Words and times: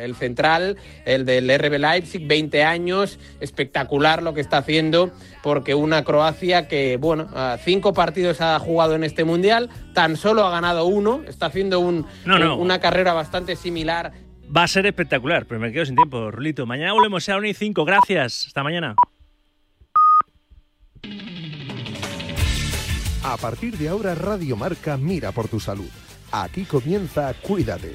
El 0.00 0.16
central, 0.16 0.76
el 1.04 1.24
del 1.24 1.48
RB 1.56 1.78
Leipzig, 1.78 2.26
20 2.26 2.64
años, 2.64 3.20
espectacular 3.38 4.24
lo 4.24 4.34
que 4.34 4.40
está 4.40 4.56
haciendo, 4.58 5.12
porque 5.40 5.76
una 5.76 6.02
Croacia 6.02 6.66
que, 6.66 6.96
bueno, 6.96 7.28
a 7.32 7.58
cinco 7.64 7.92
partidos 7.92 8.40
ha 8.40 8.58
jugado 8.58 8.96
en 8.96 9.04
este 9.04 9.22
mundial, 9.22 9.70
tan 9.92 10.16
solo 10.16 10.44
ha 10.44 10.50
ganado 10.50 10.86
uno, 10.86 11.22
está 11.28 11.46
haciendo 11.46 11.78
un, 11.78 12.06
No, 12.24 12.40
no. 12.40 12.56
una 12.56 12.80
carrera 12.80 13.12
bastante 13.12 13.54
similar. 13.54 14.10
Va 14.54 14.64
a 14.64 14.68
ser 14.68 14.84
espectacular, 14.86 15.46
pero 15.46 15.60
me 15.60 15.70
quedo 15.70 15.86
sin 15.86 15.94
tiempo, 15.94 16.28
Rulito. 16.28 16.66
Mañana 16.66 16.92
volvemos 16.92 17.28
a 17.28 17.36
1 17.36 17.46
y 17.46 17.54
5. 17.54 17.84
Gracias. 17.84 18.46
Hasta 18.48 18.64
mañana. 18.64 18.96
A 23.22 23.36
partir 23.36 23.78
de 23.78 23.90
ahora, 23.90 24.16
Radio 24.16 24.56
Marca 24.56 24.96
mira 24.96 25.30
por 25.30 25.46
tu 25.46 25.60
salud. 25.60 25.88
Aquí 26.32 26.64
comienza 26.64 27.32
Cuídate. 27.42 27.94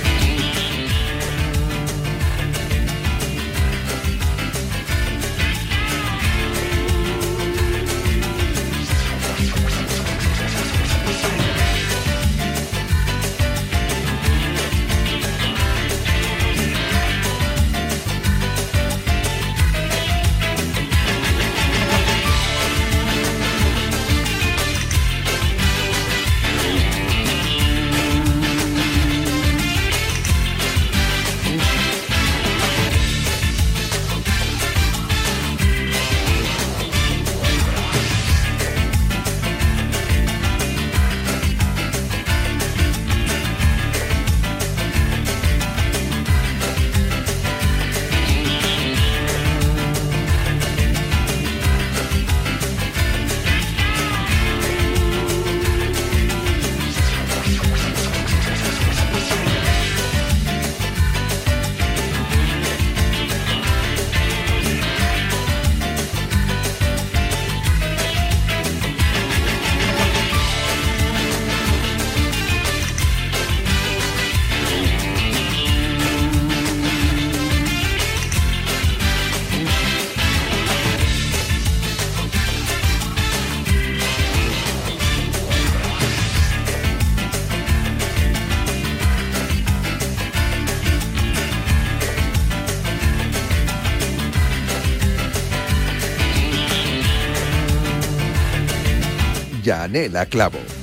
Yanela 99.91 100.25
Clavo. 100.25 100.80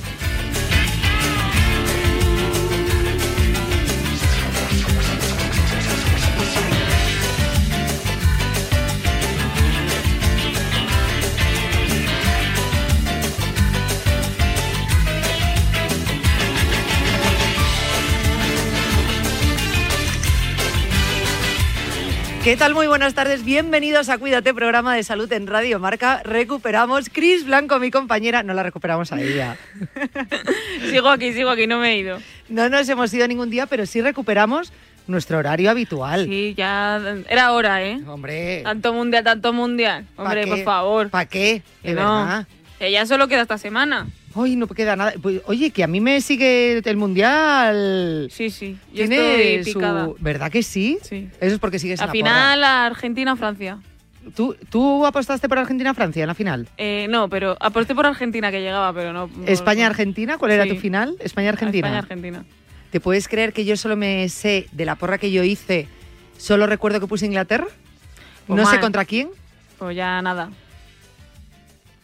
¿Qué 22.49 22.57
tal? 22.57 22.73
Muy 22.73 22.87
buenas 22.87 23.13
tardes. 23.13 23.45
Bienvenidos 23.45 24.09
a 24.09 24.17
Cuídate, 24.17 24.55
programa 24.55 24.95
de 24.95 25.03
salud 25.03 25.31
en 25.31 25.45
Radio 25.45 25.77
Marca. 25.77 26.23
Recuperamos 26.23 27.07
Cris 27.07 27.45
Blanco, 27.45 27.77
mi 27.77 27.91
compañera. 27.91 28.41
No 28.41 28.55
la 28.55 28.63
recuperamos 28.63 29.11
a 29.11 29.21
ella. 29.21 29.55
Sigo 30.89 31.09
aquí, 31.09 31.31
sigo 31.31 31.51
aquí, 31.51 31.67
no 31.67 31.77
me 31.77 31.91
he 31.91 31.97
ido. 31.99 32.17
No 32.47 32.67
nos 32.67 32.89
hemos 32.89 33.13
ido 33.13 33.27
ningún 33.27 33.51
día, 33.51 33.67
pero 33.67 33.85
sí 33.85 34.01
recuperamos 34.01 34.73
nuestro 35.05 35.37
horario 35.37 35.69
habitual. 35.69 36.25
Sí, 36.25 36.55
ya 36.57 36.99
era 37.29 37.51
hora, 37.51 37.83
¿eh? 37.83 38.01
Hombre, 38.07 38.63
Tanto 38.63 38.93
mundial, 38.93 39.23
tanto 39.23 39.53
mundial. 39.53 40.05
¿pa' 40.15 40.23
Hombre, 40.23 40.47
por 40.47 40.63
favor. 40.63 41.09
¿Para 41.11 41.27
qué? 41.27 41.61
De 41.83 41.93
no. 41.93 42.25
verdad. 42.25 42.47
Que 42.79 42.91
ya 42.91 43.05
solo 43.05 43.27
queda 43.27 43.43
esta 43.43 43.59
semana. 43.59 44.07
Hoy 44.35 44.55
no 44.55 44.67
queda 44.67 44.95
nada. 44.95 45.13
Pues, 45.21 45.41
oye, 45.45 45.71
que 45.71 45.83
a 45.83 45.87
mí 45.87 45.99
me 45.99 46.21
sigue 46.21 46.77
el 46.77 46.97
mundial. 46.97 48.27
Sí, 48.31 48.49
sí. 48.49 48.77
Yo 48.93 49.07
Tiene 49.07 49.55
estoy 49.55 49.73
su. 49.73 49.79
picada. 49.79 50.09
¿Verdad 50.19 50.51
que 50.51 50.63
sí? 50.63 50.99
Sí. 51.01 51.29
Eso 51.39 51.55
es 51.55 51.59
porque 51.59 51.79
sigues 51.79 51.99
La 51.99 52.05
la 52.07 52.11
final, 52.11 52.63
Argentina-Francia. 52.63 53.79
¿Tú, 54.35 54.55
¿Tú 54.69 55.05
apostaste 55.05 55.49
por 55.49 55.57
Argentina-Francia 55.57 56.23
en 56.23 56.27
la 56.27 56.35
final? 56.35 56.67
Eh, 56.77 57.07
no, 57.09 57.29
pero 57.29 57.57
aposté 57.59 57.95
por 57.95 58.05
Argentina 58.05 58.51
que 58.51 58.61
llegaba, 58.61 58.93
pero 58.93 59.13
no. 59.13 59.29
¿España-Argentina? 59.47 60.37
¿Cuál 60.37 60.51
era 60.51 60.67
tu 60.67 60.75
final? 60.75 61.15
¿España-Argentina? 61.19 61.87
España-Argentina. 61.87 62.45
¿Te 62.91 62.99
puedes 62.99 63.27
creer 63.27 63.53
que 63.53 63.65
yo 63.65 63.77
solo 63.77 63.95
me 63.95 64.27
sé 64.29 64.67
de 64.71 64.85
la 64.85 64.95
porra 64.95 65.17
que 65.17 65.31
yo 65.31 65.43
hice? 65.43 65.87
Solo 66.37 66.67
recuerdo 66.67 66.99
que 66.99 67.07
puse 67.07 67.25
Inglaterra. 67.25 67.67
Pues 68.47 68.59
no 68.61 68.69
sé 68.69 68.79
contra 68.79 69.05
quién. 69.05 69.29
Pues 69.77 69.95
ya 69.95 70.21
nada. 70.21 70.49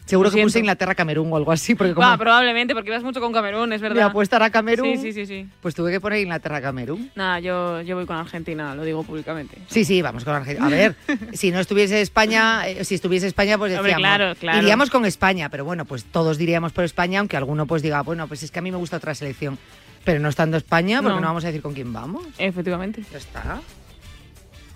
Seguro 0.06 0.30
que 0.30 0.40
puse. 0.42 0.60
Inglaterra-Camerún 0.60 1.32
o 1.32 1.36
algo 1.36 1.52
así. 1.52 1.74
Porque 1.74 1.92
como 1.92 2.06
Va, 2.06 2.16
probablemente, 2.16 2.74
porque 2.74 2.90
ibas 2.90 3.02
mucho 3.02 3.20
con 3.20 3.32
Camerún, 3.32 3.72
es 3.72 3.82
mi 3.82 3.88
verdad. 3.88 4.04
apuesta 4.06 4.36
era 4.36 4.48
Camerún, 4.50 4.96
Sí, 4.96 5.12
sí, 5.12 5.12
sí, 5.12 5.26
sí. 5.26 5.48
pues 5.60 5.74
tuve 5.74 5.90
que 5.90 6.00
poner 6.00 6.20
Inglaterra-Camerún. 6.20 7.10
Nada, 7.16 7.40
yo, 7.40 7.82
yo 7.82 7.96
voy 7.96 8.06
con 8.06 8.16
Argentina, 8.16 8.74
lo 8.74 8.84
digo 8.84 9.02
públicamente. 9.02 9.58
Sí, 9.68 9.84
sí, 9.84 10.00
vamos 10.02 10.24
con 10.24 10.34
Argentina. 10.34 10.66
A 10.66 10.70
ver, 10.70 10.94
si 11.34 11.50
no 11.50 11.58
estuviese 11.60 12.00
España, 12.00 12.68
eh, 12.68 12.84
si 12.84 12.94
estuviese 12.94 13.26
España, 13.26 13.58
pues 13.58 13.72
Hombre, 13.76 13.92
decíamos, 13.92 14.16
claro, 14.16 14.34
claro. 14.38 14.58
iríamos 14.62 14.90
con 14.90 15.04
España, 15.06 15.48
pero 15.48 15.64
bueno, 15.64 15.84
pues 15.84 16.04
todos 16.04 16.38
diríamos 16.38 16.72
por 16.72 16.84
España, 16.84 17.18
aunque 17.18 17.36
alguno 17.36 17.66
pues 17.66 17.82
diga, 17.82 18.02
bueno, 18.02 18.28
pues 18.28 18.42
es 18.44 18.50
que 18.50 18.60
a 18.60 18.62
mí 18.62 18.70
me 18.70 18.78
gusta 18.78 18.96
otra 18.98 19.14
selección. 19.14 19.58
Pero 20.04 20.20
no 20.20 20.28
estando 20.28 20.56
España, 20.56 21.02
porque 21.02 21.16
No. 21.16 21.20
no 21.20 21.26
vamos 21.26 21.42
a 21.42 21.48
decir 21.48 21.62
con 21.62 21.74
quién 21.74 21.92
vamos. 21.92 22.24
Efectivamente. 22.38 23.02
Ya 23.10 23.18
está. 23.18 23.60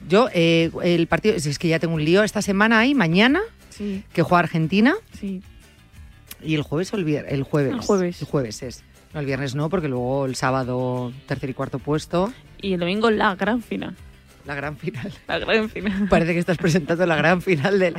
Yo, 0.09 0.29
eh, 0.35 0.71
el 0.83 1.07
partido, 1.07 1.37
es 1.37 1.59
que 1.59 1.69
ya 1.69 1.79
tengo 1.79 1.95
un 1.95 2.05
lío 2.05 2.25
esta 2.25 2.43
semana 2.43 2.81
ahí, 2.81 2.95
mañana, 2.95 3.41
Sí, 3.81 4.05
que 4.13 4.23
juega 4.23 4.41
Argentina, 4.41 4.95
sí. 5.19 5.41
y 6.43 6.55
el 6.55 6.61
jueves 6.63 6.93
o 6.93 6.97
el 6.97 7.05
viernes. 7.05 7.33
El 7.33 7.45
jueves. 7.45 7.73
El 7.73 7.81
jueves. 7.81 8.21
El 8.21 8.27
jueves 8.29 8.63
es. 8.63 8.85
No, 9.15 9.21
el 9.21 9.27
viernes 9.27 9.55
no, 9.55 9.71
porque 9.71 9.89
luego 9.89 10.27
el 10.27 10.37
sábado 10.37 11.13
tercer 11.27 11.49
y 11.49 11.55
cuarto 11.55 11.79
puesto, 11.79 12.31
Y 12.61 12.75
el 12.75 12.81
domingo 12.81 13.11
la 13.11 13.35
gran 13.37 13.63
final. 13.63 13.97
la 14.45 14.55
gran 14.55 14.77
final. 14.77 15.11
La 15.29 15.39
gran 15.39 15.71
final. 15.71 16.09
Parece 16.11 16.35
que 16.35 16.41
estás 16.41 16.59
presentando 16.59 17.07
la 17.07 17.17
gran 17.17 17.41
final 17.41 17.79
de, 17.79 17.95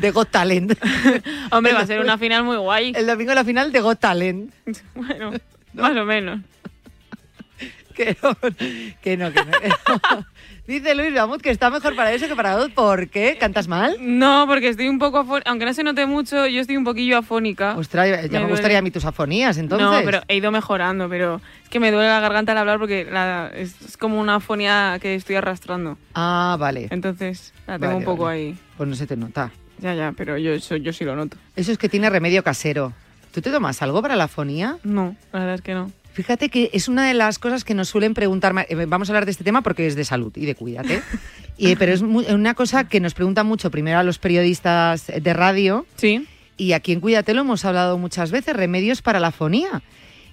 de 0.00 0.10
Got 0.12 0.30
Talent. 0.30 0.72
Hombre, 1.50 1.72
va 1.72 1.80
a 1.80 1.86
ser 1.86 2.00
una 2.00 2.16
final 2.16 2.44
muy 2.44 2.56
guay. 2.56 2.92
El 2.94 3.06
domingo 3.08 3.34
la 3.34 3.44
final 3.44 3.72
de 3.72 3.80
Got 3.80 3.98
Talent. 3.98 4.52
Bueno, 4.94 5.32
más 5.74 5.96
o 5.96 6.04
menos. 6.04 6.40
Que 7.94 8.16
no, 8.22 8.34
que 9.02 9.16
no, 9.16 9.32
que 9.32 9.40
no. 9.44 9.52
Dice 10.66 10.94
Luis 10.94 11.14
Ramut 11.14 11.40
que 11.42 11.50
está 11.50 11.68
mejor 11.70 11.94
para 11.94 12.12
eso 12.12 12.26
que 12.26 12.34
para 12.34 12.56
Got. 12.56 12.72
¿Por 12.72 13.08
qué? 13.08 13.36
¿Cantas 13.38 13.68
mal? 13.68 13.96
No, 14.00 14.46
porque 14.48 14.68
estoy 14.68 14.88
un 14.88 14.98
poco 14.98 15.18
afónica. 15.18 15.50
Aunque 15.50 15.64
no 15.66 15.74
se 15.74 15.84
note 15.84 16.06
mucho, 16.06 16.46
yo 16.46 16.60
estoy 16.60 16.76
un 16.76 16.84
poquillo 16.84 17.18
afónica. 17.18 17.76
Ostras, 17.76 18.08
ya 18.30 18.40
me, 18.40 18.46
Me 18.46 18.50
gustaría 18.50 18.78
a 18.78 18.82
mí 18.82 18.90
tus 18.90 19.04
afonías, 19.04 19.58
entonces. 19.58 19.86
No, 19.88 20.00
pero 20.04 20.22
he 20.26 20.36
ido 20.36 20.50
mejorando, 20.50 21.08
pero 21.08 21.40
es 21.62 21.68
que 21.68 21.78
me 21.80 21.90
duele 21.92 22.08
la 22.08 22.20
garganta 22.20 22.52
al 22.52 22.58
hablar 22.58 22.78
porque 22.78 23.04
la- 23.04 23.50
es, 23.54 23.80
es 23.82 23.96
como 23.96 24.18
una 24.20 24.36
afonía 24.36 24.98
que 25.00 25.14
estoy 25.14 25.36
arrastrando. 25.36 25.98
Ah, 26.14 26.56
vale. 26.58 26.88
Entonces, 26.90 27.52
la 27.66 27.74
tengo 27.78 27.92
Vale, 27.94 27.98
un 27.98 28.04
poco 28.04 28.24
vale. 28.24 28.36
ahí. 28.40 28.58
Pues 28.76 28.88
no 28.88 28.94
se 28.96 29.06
te 29.06 29.16
nota. 29.16 29.52
Ya, 29.78 29.94
ya, 29.94 30.12
pero 30.16 30.38
yo, 30.38 30.52
eso, 30.52 30.76
yo 30.76 30.92
sí 30.92 31.04
lo 31.04 31.14
noto. 31.14 31.36
Eso 31.56 31.70
es 31.72 31.78
que 31.78 31.88
tiene 31.88 32.08
remedio 32.08 32.42
casero. 32.42 32.92
¿Tú 33.32 33.42
te 33.42 33.50
tomas 33.50 33.82
algo 33.82 34.00
para 34.00 34.16
la 34.16 34.24
afonía? 34.24 34.78
No, 34.84 35.14
la 35.32 35.40
verdad 35.40 35.54
es 35.56 35.62
que 35.62 35.74
no. 35.74 35.90
Fíjate 36.14 36.48
que 36.48 36.70
es 36.72 36.88
una 36.88 37.06
de 37.06 37.12
las 37.14 37.38
cosas 37.38 37.64
que 37.64 37.74
nos 37.74 37.88
suelen 37.88 38.14
preguntar. 38.14 38.54
eh, 38.68 38.86
Vamos 38.86 39.08
a 39.08 39.12
hablar 39.12 39.24
de 39.26 39.32
este 39.32 39.44
tema 39.44 39.62
porque 39.62 39.86
es 39.86 39.96
de 39.96 40.04
salud 40.04 40.32
y 40.36 40.46
de 40.46 40.54
cuídate. 40.54 41.02
Y, 41.56 41.76
pero 41.76 41.92
es 41.92 42.02
mu- 42.02 42.24
una 42.34 42.54
cosa 42.54 42.88
que 42.88 42.98
nos 42.98 43.14
preguntan 43.14 43.46
mucho 43.46 43.70
primero 43.70 43.98
a 43.98 44.02
los 44.02 44.18
periodistas 44.18 45.06
de 45.06 45.32
radio 45.32 45.86
Sí. 45.94 46.26
y 46.56 46.72
aquí 46.72 46.90
en 46.90 46.98
Cuídate 47.00 47.32
lo 47.32 47.42
hemos 47.42 47.64
hablado 47.64 47.96
muchas 47.96 48.32
veces, 48.32 48.56
remedios 48.56 49.02
para 49.02 49.20
la 49.20 49.30
fonía. 49.30 49.80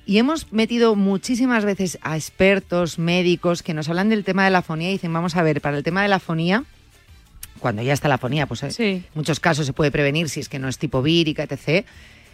Y 0.07 0.17
hemos 0.17 0.51
metido 0.51 0.95
muchísimas 0.95 1.63
veces 1.63 1.99
a 2.01 2.15
expertos, 2.17 2.97
médicos, 2.97 3.61
que 3.61 3.75
nos 3.75 3.87
hablan 3.87 4.09
del 4.09 4.23
tema 4.23 4.45
de 4.45 4.49
la 4.49 4.63
fonía 4.63 4.89
y 4.89 4.93
dicen, 4.93 5.13
vamos 5.13 5.35
a 5.35 5.43
ver, 5.43 5.61
para 5.61 5.77
el 5.77 5.83
tema 5.83 6.01
de 6.01 6.07
la 6.07 6.17
fonía, 6.19 6.63
cuando 7.59 7.83
ya 7.83 7.93
está 7.93 8.07
la 8.07 8.17
fonía, 8.17 8.47
pues 8.47 8.63
eh, 8.63 8.71
Sí. 8.71 8.83
en 8.83 9.05
muchos 9.13 9.39
casos 9.39 9.67
se 9.67 9.73
puede 9.73 9.91
prevenir 9.91 10.27
si 10.27 10.39
es 10.39 10.49
que 10.49 10.57
no 10.57 10.67
es 10.69 10.79
tipo 10.79 11.03
vírica, 11.03 11.43
etc. 11.43 11.85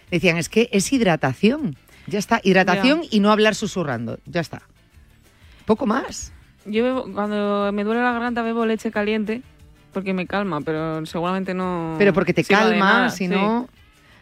Decían, 0.09 0.37
es 0.37 0.47
que 0.47 0.69
es 0.71 0.93
hidratación. 0.93 1.75
Ya 2.07 2.19
está, 2.19 2.39
hidratación 2.43 3.01
y 3.11 3.19
no 3.19 3.31
hablar 3.31 3.53
susurrando. 3.55 4.19
Ya 4.25 4.41
está. 4.41 4.61
Poco 5.65 5.85
más. 5.85 6.31
Yo 6.65 6.83
bebo- 6.83 7.13
cuando 7.13 7.69
me 7.73 7.83
duele 7.83 8.01
la 8.01 8.11
garganta 8.13 8.41
bebo 8.41 8.65
leche 8.65 8.91
caliente 8.91 9.41
porque 9.93 10.13
me 10.13 10.25
calma, 10.27 10.61
pero 10.61 11.05
seguramente 11.05 11.53
no. 11.53 11.95
Pero 11.97 12.13
porque 12.13 12.33
te 12.33 12.43
calma, 12.43 13.09
si 13.09 13.25
sí. 13.25 13.27
no... 13.27 13.67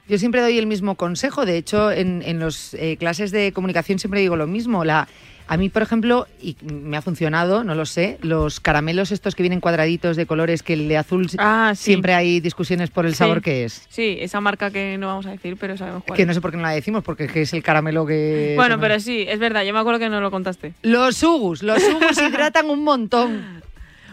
Yo 0.08 0.20
siempre 0.20 0.42
doy 0.42 0.58
el 0.60 0.68
mismo 0.68 0.94
consejo. 0.96 1.46
De 1.48 1.58
hecho, 1.58 1.92
en, 1.92 2.22
en 2.24 2.40
las 2.40 2.76
clases 3.00 3.32
de 3.32 3.52
comunicación 3.52 3.98
siempre 3.98 4.20
digo 4.22 4.36
lo 4.36 4.46
mismo. 4.46 4.86
La, 4.86 5.08
a 5.48 5.58
mí, 5.58 5.70
por 5.70 5.82
ejemplo, 5.84 6.28
y 6.42 6.56
me 6.64 6.98
ha 6.98 7.02
funcionado, 7.02 7.64
no 7.64 7.76
lo 7.76 7.86
sé, 7.86 8.18
los 8.22 8.60
caramelos 8.60 9.12
estos 9.12 9.36
que 9.36 9.44
vienen 9.44 9.60
cuadraditos 9.62 10.18
de 10.18 10.26
colores, 10.26 10.64
que 10.64 10.74
el 10.74 10.88
de 10.88 10.98
azul 10.98 11.30
Ah, 11.38 11.74
sí. 11.76 11.84
siempre 11.84 12.14
hay 12.16 12.40
discusiones 12.40 12.90
por 12.90 13.06
el 13.06 13.12
Sí. 13.12 13.18
sabor 13.20 13.42
que 13.42 13.64
es. 13.66 13.86
Sí, 13.90 14.18
esa 14.20 14.42
marca 14.42 14.72
que 14.72 14.98
no 14.98 15.08
vamos 15.08 15.26
a 15.28 15.32
decir, 15.32 15.56
pero 15.60 15.78
sabemos 15.78 16.04
cuál. 16.04 16.16
Que 16.18 16.24
es. 16.24 16.28
no 16.28 16.34
sé 16.34 16.42
por 16.42 16.52
qué 16.52 16.58
no 16.58 16.64
la 16.64 16.72
decimos, 16.72 17.04
porque 17.04 17.30
es 17.34 17.54
el 17.54 17.62
caramelo 17.64 18.06
que... 18.06 18.54
Bueno, 18.56 18.80
pero 18.80 19.00
sí, 19.00 19.26
es 19.28 19.38
verdad, 19.40 19.64
yo 19.64 19.74
me 19.74 19.80
acuerdo 19.80 20.00
que 20.00 20.10
no 20.10 20.20
lo 20.22 20.32
contaste. 20.32 20.74
Los 20.82 21.18
sugus, 21.18 21.62
los 21.64 21.82
sugus 21.82 22.18
hidratan 22.28 22.70
un 22.70 22.84
montón. 22.84 23.64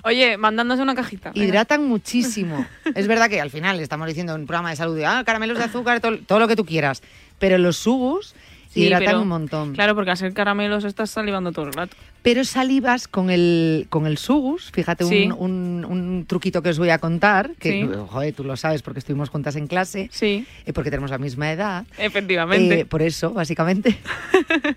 Oye, 0.04 0.36
mandándose 0.36 0.82
una 0.82 0.94
cajita. 0.96 1.30
venga. 1.32 1.46
Hidratan 1.46 1.86
muchísimo. 1.86 2.66
Es 2.94 3.06
verdad 3.06 3.30
que 3.30 3.40
al 3.40 3.50
final 3.50 3.78
estamos 3.78 4.08
diciendo 4.08 4.34
en 4.34 4.40
un 4.42 4.46
programa 4.48 4.70
de 4.70 4.76
salud, 4.76 5.00
ah, 5.06 5.22
caramelos 5.24 5.56
de 5.58 5.64
azúcar, 5.64 6.00
todo, 6.00 6.18
todo 6.26 6.40
lo 6.40 6.48
que 6.48 6.56
tú 6.56 6.64
quieras. 6.66 7.02
Pero 7.38 7.56
los 7.56 7.76
sugus 7.76 8.34
Sí, 8.72 8.84
hidratan 8.84 9.06
pero- 9.06 9.22
un 9.22 9.28
montón. 9.28 9.72
Claro, 9.74 9.94
porque 9.94 10.14
ser 10.16 10.32
caramelos 10.32 10.84
estás 10.84 11.10
salivando 11.10 11.52
todo 11.52 11.66
el 11.66 11.72
rato. 11.74 11.96
Pero 12.22 12.44
salivas 12.44 13.08
con 13.08 13.30
el, 13.30 13.86
con 13.90 14.06
el 14.06 14.16
sugus, 14.16 14.70
fíjate 14.72 15.04
Sí. 15.04 15.24
un, 15.24 15.32
un- 15.32 15.84
un 15.84 16.24
truquito 16.26 16.62
que 16.62 16.70
os 16.70 16.78
voy 16.78 16.90
a 16.90 16.98
contar, 16.98 17.50
que 17.58 17.70
Sí. 17.82 17.88
joder, 18.08 18.32
tú 18.34 18.44
lo 18.44 18.56
sabes 18.56 18.80
porque 18.82 19.00
estuvimos 19.00 19.28
juntas 19.28 19.56
en 19.56 19.66
clase, 19.66 20.08
Sí, 20.12 20.46
eh, 20.64 20.72
porque 20.72 20.90
tenemos 20.90 21.10
la 21.10 21.18
misma 21.18 21.50
edad. 21.52 21.84
efectivamente. 21.98 22.80
Eh, 22.80 22.84
por 22.86 23.02
eso, 23.02 23.32
básicamente. 23.32 23.98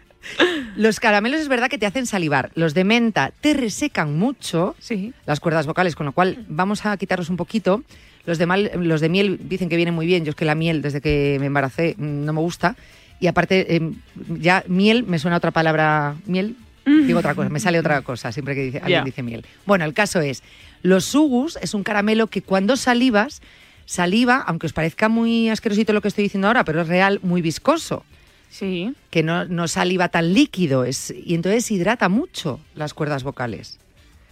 los 0.76 1.00
caramelos 1.00 1.40
es 1.40 1.48
verdad 1.48 1.70
que 1.70 1.78
te 1.78 1.86
hacen 1.86 2.06
salivar. 2.08 2.52
Los 2.56 2.74
de 2.74 2.84
menta 2.84 3.32
te 3.42 3.54
resecan 3.54 4.18
mucho 4.18 4.76
sí. 4.80 5.14
las 5.26 5.40
cuerdas 5.40 5.68
vocales, 5.68 5.96
con 5.96 6.06
lo 6.08 6.12
cual 6.12 6.46
vamos 6.50 6.86
a 6.86 6.98
quitarlos 6.98 7.30
un 7.30 7.38
poquito. 7.38 7.84
Los 8.26 8.40
de, 8.40 8.48
mal- 8.48 8.72
los 8.80 9.02
de 9.02 9.10
miel 9.10 9.40
dicen 9.44 9.70
que 9.70 9.76
vienen 9.76 9.94
muy 9.94 10.08
bien. 10.08 10.26
Yo 10.26 10.32
es 10.32 10.36
que 10.36 10.46
la 10.46 10.56
miel, 10.56 10.82
desde 10.82 11.00
que 11.00 11.38
me 11.40 11.46
embaracé, 11.46 11.94
mm, 11.98 12.26
no 12.26 12.34
me 12.34 12.40
gusta. 12.42 12.76
Y 13.20 13.28
aparte, 13.28 13.76
em, 13.76 13.96
ya 14.40 14.64
miel, 14.68 15.04
me 15.04 15.20
suena 15.20 15.38
otra 15.38 15.52
palabra, 15.52 16.16
miel, 16.26 16.56
digo 16.86 17.20
otra 17.20 17.34
cosa, 17.34 17.50
me 17.50 17.60
sale 17.60 17.80
otra 17.80 18.02
cosa 18.02 18.32
siempre 18.32 18.56
que 18.56 18.64
dice, 18.64 18.80
alguien 18.80 19.04
dice 19.06 19.24
miel. 19.24 19.46
Bueno, 19.66 19.86
el 19.86 19.94
caso 19.94 20.20
es, 20.22 20.44
los 20.84 21.06
sugus 21.06 21.58
es 21.62 21.74
un 21.74 21.84
caramelo 21.84 22.28
que 22.28 22.42
cuando 22.42 22.76
salivas, 22.76 23.42
saliva, 23.86 24.44
aunque 24.46 24.68
os 24.68 24.74
parezca 24.74 25.10
muy 25.10 25.50
asquerosito 25.50 25.94
lo 25.94 26.02
que 26.02 26.10
estoy 26.10 26.24
diciendo 26.26 26.48
ahora, 26.48 26.64
pero 26.66 26.82
es 26.82 26.88
real, 26.88 27.20
muy 27.24 27.42
viscoso 27.42 28.04
Sí. 28.50 28.94
que 29.10 29.24
no, 29.24 29.46
no 29.46 29.68
saliva 29.68 30.10
tan 30.10 30.34
líquido 30.34 30.86
es, 30.86 31.12
y 31.12 31.36
entonces 31.36 31.70
hidrata 31.72 32.08
mucho 32.10 32.60
las 32.76 32.94
cuerdas 32.94 33.24
vocales. 33.24 33.80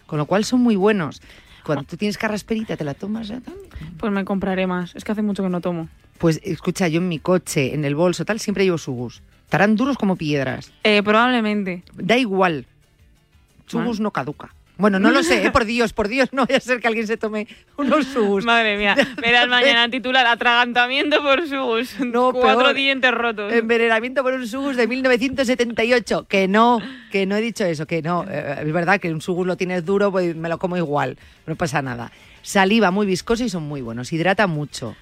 Con 0.06 0.18
lo 0.20 0.26
cual 0.28 0.46
son 0.46 0.62
muy 0.62 0.76
buenos. 0.76 1.22
Cuando 1.64 1.86
tú 1.86 1.98
tienes 1.98 2.18
carrasperita, 2.18 2.78
te 2.78 2.84
la 2.84 2.94
tomas 2.94 3.30
ya 3.30 3.40
Pues 3.98 4.12
me 4.12 4.26
compraré 4.26 4.68
más. 4.68 4.96
Es 4.96 5.04
que 5.04 5.12
hace 5.14 5.22
mucho 5.22 5.42
que 5.44 5.50
no 5.50 5.60
tomo. 5.62 5.88
Pues 6.18 6.40
escucha, 6.44 6.88
yo 6.88 7.00
en 7.00 7.08
mi 7.10 7.20
coche, 7.20 7.74
en 7.74 7.86
el 7.86 7.96
bolso, 7.96 8.24
tal, 8.26 8.40
siempre 8.40 8.64
llevo 8.64 8.78
sugus. 8.78 9.22
Estarán 9.46 9.76
duros 9.76 9.98
como 9.98 10.16
piedras. 10.16 10.72
Eh, 10.84 11.02
probablemente. 11.04 11.84
Da 11.96 12.18
igual. 12.18 12.66
Sugus 13.68 14.00
no 14.00 14.12
caduca. 14.12 14.54
Bueno, 14.76 15.00
no 15.00 15.12
lo 15.12 15.22
sé, 15.22 15.46
¿eh? 15.46 15.52
por 15.52 15.66
Dios, 15.66 15.94
por 15.94 16.08
Dios, 16.08 16.30
no 16.34 16.46
vaya 16.46 16.58
a 16.58 16.60
ser 16.60 16.80
que 16.80 16.88
alguien 16.88 17.06
se 17.06 17.16
tome 17.16 17.48
unos 17.78 18.08
sugus. 18.08 18.44
Madre 18.44 18.76
mía. 18.78 18.96
Verás 19.22 19.48
mañana 19.48 19.88
titular 19.90 20.26
atragantamiento 20.26 21.22
por 21.22 21.48
sus 21.48 22.00
No, 22.00 22.32
cuatro 22.34 22.64
peor. 22.64 22.74
dientes 22.76 23.12
rotos. 23.12 23.54
Envenenamiento 23.54 24.24
por 24.24 24.34
un 24.34 24.48
sugus 24.48 24.76
de 24.76 24.88
1978. 24.88 26.26
Que 26.28 26.48
no, 26.48 26.80
que 27.12 27.26
no 27.28 27.36
he 27.36 27.42
dicho 27.42 27.64
eso, 27.66 27.86
que 27.86 28.02
no. 28.02 28.26
Eh, 28.28 28.64
es 28.66 28.74
verdad 28.74 29.00
que 29.00 29.12
un 29.14 29.22
sugus 29.22 29.46
lo 29.46 29.58
tienes 29.58 29.86
duro, 29.86 30.12
pues 30.12 30.36
me 30.36 30.50
lo 30.50 30.58
como 30.58 30.76
igual. 30.78 31.18
No 31.46 31.56
pasa 31.56 31.82
nada. 31.84 32.12
Saliva 32.42 32.90
muy 32.92 33.06
viscosa 33.06 33.44
y 33.46 33.50
son 33.50 33.64
muy 33.64 33.82
buenos. 33.82 34.12
Hidrata 34.12 34.48
mucho. 34.48 34.96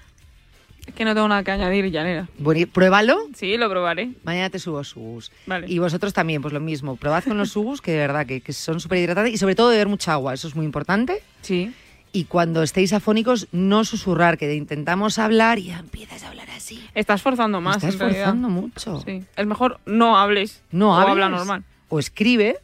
Es 0.86 0.94
que 0.94 1.04
no 1.04 1.14
tengo 1.14 1.28
nada 1.28 1.44
que 1.44 1.52
añadir. 1.52 1.92
Bueno, 2.38 2.60
y 2.60 2.66
pruébalo. 2.66 3.28
Sí, 3.34 3.56
lo 3.56 3.70
probaré. 3.70 4.10
Mañana 4.24 4.50
te 4.50 4.58
subo 4.58 4.82
sugus. 4.82 5.30
Vale. 5.46 5.66
Y 5.68 5.78
vosotros 5.78 6.12
también, 6.12 6.42
pues 6.42 6.52
lo 6.52 6.60
mismo. 6.60 6.96
Probad 6.96 7.24
con 7.24 7.38
los 7.38 7.50
sugus, 7.50 7.80
que 7.80 7.92
de 7.92 7.98
verdad 7.98 8.26
que, 8.26 8.40
que 8.40 8.52
son 8.52 8.80
súper 8.80 8.98
hidratantes. 8.98 9.34
Y 9.34 9.38
sobre 9.38 9.54
todo 9.54 9.70
beber 9.70 9.86
mucha 9.86 10.12
agua, 10.12 10.34
eso 10.34 10.48
es 10.48 10.56
muy 10.56 10.66
importante. 10.66 11.22
Sí. 11.42 11.72
Y 12.12 12.24
cuando 12.24 12.62
estéis 12.62 12.92
afónicos, 12.92 13.48
no 13.52 13.84
susurrar, 13.84 14.36
que 14.36 14.54
intentamos 14.54 15.18
hablar 15.18 15.58
y 15.58 15.66
ya 15.66 15.78
empiezas 15.78 16.24
a 16.24 16.28
hablar 16.28 16.50
así. 16.50 16.82
Estás 16.94 17.22
forzando 17.22 17.60
más. 17.60 17.76
Estás 17.76 17.94
en 17.94 18.00
realidad. 18.00 18.24
forzando 18.24 18.48
mucho. 18.48 19.02
Sí. 19.06 19.24
Es 19.36 19.46
mejor 19.46 19.80
no 19.86 20.18
hables. 20.18 20.62
No 20.72 20.90
o 20.90 20.94
hables. 20.94 21.10
habla 21.10 21.28
normal. 21.28 21.64
O 21.88 21.98
escribe. 21.98 22.58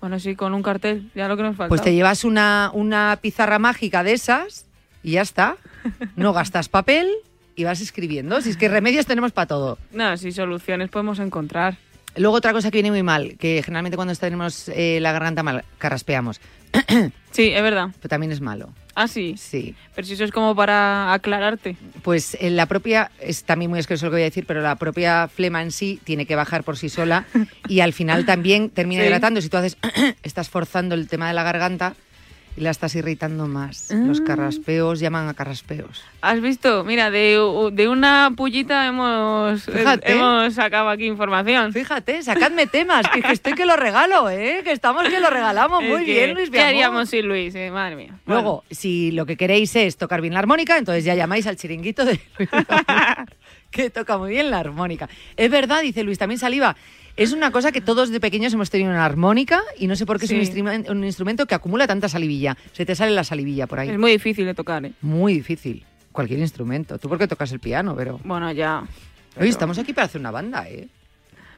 Bueno, 0.00 0.18
sí, 0.18 0.34
con 0.34 0.54
un 0.54 0.62
cartel. 0.62 1.10
Ya 1.14 1.28
lo 1.28 1.36
que 1.36 1.42
nos 1.42 1.56
falta. 1.56 1.68
Pues 1.68 1.82
te 1.82 1.92
llevas 1.92 2.24
una, 2.24 2.70
una 2.72 3.18
pizarra 3.20 3.58
mágica 3.58 4.02
de 4.02 4.12
esas 4.12 4.66
y 5.02 5.12
ya 5.12 5.22
está. 5.22 5.56
No 6.16 6.32
gastas 6.32 6.68
papel 6.68 7.10
y 7.60 7.64
vas 7.64 7.80
escribiendo. 7.80 8.40
Si 8.40 8.50
es 8.50 8.56
que 8.56 8.68
remedios 8.68 9.06
tenemos 9.06 9.32
para 9.32 9.46
todo. 9.46 9.78
No, 9.92 10.16
sí, 10.16 10.32
soluciones 10.32 10.88
podemos 10.90 11.18
encontrar. 11.18 11.76
Luego 12.16 12.36
otra 12.36 12.52
cosa 12.52 12.70
que 12.70 12.78
viene 12.78 12.90
muy 12.90 13.02
mal, 13.04 13.36
que 13.38 13.62
generalmente 13.62 13.96
cuando 13.96 14.14
tenemos 14.16 14.68
eh, 14.70 14.98
la 15.00 15.12
garganta 15.12 15.42
mal, 15.42 15.64
carraspeamos. 15.78 16.40
Sí, 17.32 17.52
es 17.52 17.62
verdad. 17.62 17.90
Pero 18.00 18.08
también 18.08 18.32
es 18.32 18.40
malo. 18.40 18.74
Ah, 18.96 19.06
sí. 19.06 19.36
Sí. 19.38 19.76
Pero 19.94 20.04
si 20.04 20.14
eso 20.14 20.24
es 20.24 20.32
como 20.32 20.56
para 20.56 21.12
aclararte. 21.12 21.76
Pues 22.02 22.36
en 22.40 22.56
la 22.56 22.66
propia, 22.66 23.12
es 23.20 23.44
también 23.44 23.70
muy 23.70 23.78
asqueroso 23.78 24.06
lo 24.06 24.10
que 24.10 24.14
voy 24.16 24.22
a 24.22 24.24
decir, 24.24 24.46
pero 24.46 24.60
la 24.62 24.74
propia 24.74 25.28
flema 25.28 25.62
en 25.62 25.70
sí 25.70 26.00
tiene 26.02 26.26
que 26.26 26.34
bajar 26.34 26.64
por 26.64 26.76
sí 26.76 26.88
sola 26.88 27.26
y 27.68 27.80
al 27.80 27.92
final 27.92 28.26
también 28.26 28.68
termina 28.68 29.02
Sí. 29.02 29.06
hidratando. 29.06 29.40
Si 29.40 29.48
tú 29.48 29.58
haces, 29.58 29.76
estás 30.24 30.48
forzando 30.48 30.96
el 30.96 31.06
tema 31.06 31.28
de 31.28 31.34
la 31.34 31.44
garganta 31.44 31.94
y 32.56 32.60
la 32.62 32.70
estás 32.70 32.94
irritando 32.96 33.46
más. 33.46 33.90
Los 33.90 34.20
Ah. 34.20 34.24
carraspeos 34.26 35.00
llaman 35.00 35.28
a 35.28 35.34
carraspeos. 35.34 36.02
¿Has 36.20 36.40
visto? 36.40 36.84
Mira, 36.84 37.10
de, 37.10 37.38
de 37.72 37.88
una 37.88 38.32
pullita 38.36 38.86
hemos, 38.86 39.62
Fíjate. 39.64 40.12
hemos 40.12 40.54
sacado 40.54 40.88
aquí 40.88 41.06
información. 41.06 41.72
Fíjate, 41.72 42.22
sacadme 42.22 42.66
temas, 42.66 43.06
que, 43.14 43.22
que 43.22 43.32
estoy 43.32 43.54
que 43.54 43.66
lo 43.66 43.76
regalo, 43.76 44.28
¿eh? 44.30 44.60
Que 44.64 44.72
estamos 44.72 45.04
que 45.08 45.20
lo 45.20 45.30
regalamos. 45.30 45.82
Muy 45.84 45.92
Es 45.92 46.04
que, 46.04 46.12
bien, 46.12 46.34
Luis 46.34 46.50
¿Qué 46.50 46.60
haríamos 46.60 47.08
sin 47.08 47.26
Luis? 47.28 47.54
eh? 47.54 47.70
Madre 47.70 47.96
mía. 47.96 48.18
Luego, 48.26 48.64
si 48.70 49.10
lo 49.12 49.26
que 49.26 49.36
queréis 49.36 49.74
es 49.76 49.96
tocar 49.96 50.20
bien 50.20 50.34
la 50.34 50.40
armónica, 50.40 50.76
entonces 50.76 51.04
ya 51.04 51.14
llamáis 51.14 51.46
al 51.46 51.56
chiringuito 51.56 52.04
de 52.04 52.20
Luis 52.38 52.48
que 53.70 53.88
toca 53.90 54.18
muy 54.18 54.30
bien 54.30 54.50
la 54.50 54.58
armónica. 54.58 55.08
Es 55.36 55.50
verdad, 55.50 55.82
dice 55.82 56.02
Luis, 56.02 56.18
también 56.18 56.38
saliva. 56.40 56.76
Es 57.20 57.34
una 57.34 57.50
cosa 57.50 57.70
que 57.70 57.82
todos 57.82 58.08
de 58.08 58.18
pequeños 58.18 58.54
hemos 58.54 58.70
tenido 58.70 58.90
una 58.90 59.04
armónica 59.04 59.60
y 59.78 59.86
no 59.86 59.94
sé 59.94 60.06
por 60.06 60.18
qué 60.18 60.24
es 60.24 60.30
un, 60.32 60.86
un 60.88 61.04
instrumento 61.04 61.44
que 61.44 61.54
acumula 61.54 61.86
tanta 61.86 62.08
salivilla. 62.08 62.56
Se 62.72 62.86
te 62.86 62.94
sale 62.94 63.10
la 63.10 63.24
salivilla 63.24 63.66
por 63.66 63.78
ahí. 63.78 63.90
Es 63.90 63.98
muy 63.98 64.12
difícil 64.12 64.46
de 64.46 64.54
tocar, 64.54 64.86
¿eh? 64.86 64.92
Muy 65.02 65.34
difícil. 65.34 65.84
Cualquier 66.12 66.40
instrumento. 66.40 66.98
Tú 66.98 67.10
porque 67.10 67.28
tocas 67.28 67.52
el 67.52 67.60
piano, 67.60 67.94
pero... 67.94 68.18
Bueno, 68.24 68.50
ya. 68.52 68.84
Oye, 69.38 69.50
estamos 69.50 69.76
aquí 69.78 69.92
para 69.92 70.06
hacer 70.06 70.18
una 70.18 70.30
banda, 70.30 70.66
¿eh? 70.66 70.88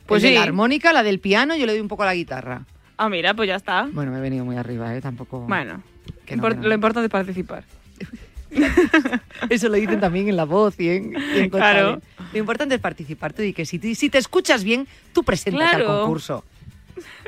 Pues 0.05 0.25
El 0.25 0.31
de 0.31 0.35
sí. 0.35 0.39
la 0.41 0.43
armónica, 0.43 0.93
la 0.93 1.05
del 1.05 1.21
piano, 1.21 1.55
yo 1.55 1.65
le 1.65 1.73
doy 1.75 1.81
un 1.81 1.87
poco 1.87 2.03
a 2.03 2.07
la 2.07 2.15
guitarra. 2.17 2.67
Ah, 2.97 3.09
mira, 3.09 3.33
pues 3.33 3.47
ya 3.47 3.55
está. 3.55 3.89
Bueno, 3.93 4.11
me 4.11 4.19
he 4.19 4.21
venido 4.21 4.45
muy 4.45 4.57
arriba, 4.57 4.93
¿eh? 4.97 5.01
Tampoco... 5.01 5.43
Bueno, 5.47 5.81
Que 6.27 6.35
no, 6.35 6.43
que 6.43 6.57
no. 6.57 6.69
lo 6.69 6.75
importante 6.75 7.07
es 7.07 7.11
participar. 7.13 7.63
Eso 9.51 9.69
lo 9.69 9.75
dicen 9.77 10.01
también 10.01 10.29
en 10.29 10.37
La 10.37 10.45
Voz 10.45 10.79
y 10.79 10.89
en, 10.91 11.15
y 11.35 11.39
en 11.39 11.51
Claro. 11.51 12.01
Lo 12.33 12.39
importante 12.39 12.75
es 12.77 12.81
participar. 12.81 13.33
Tú 13.33 13.43
di 13.43 13.53
que 13.53 13.65
si, 13.67 13.79
te- 13.79 13.95
si 13.95 14.11
te 14.11 14.19
escuchas 14.19 14.65
bien, 14.65 14.87
tú 15.13 15.23
preséntate 15.25 15.65
al 15.77 15.85
Claro. 15.85 16.01
concurso. 16.01 16.45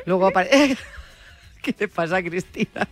Luego 0.05 0.27
aparece... 0.27 0.77
¿Qué 1.61 1.73
te 1.73 1.87
pasa, 1.87 2.21
Cristina? 2.21 2.87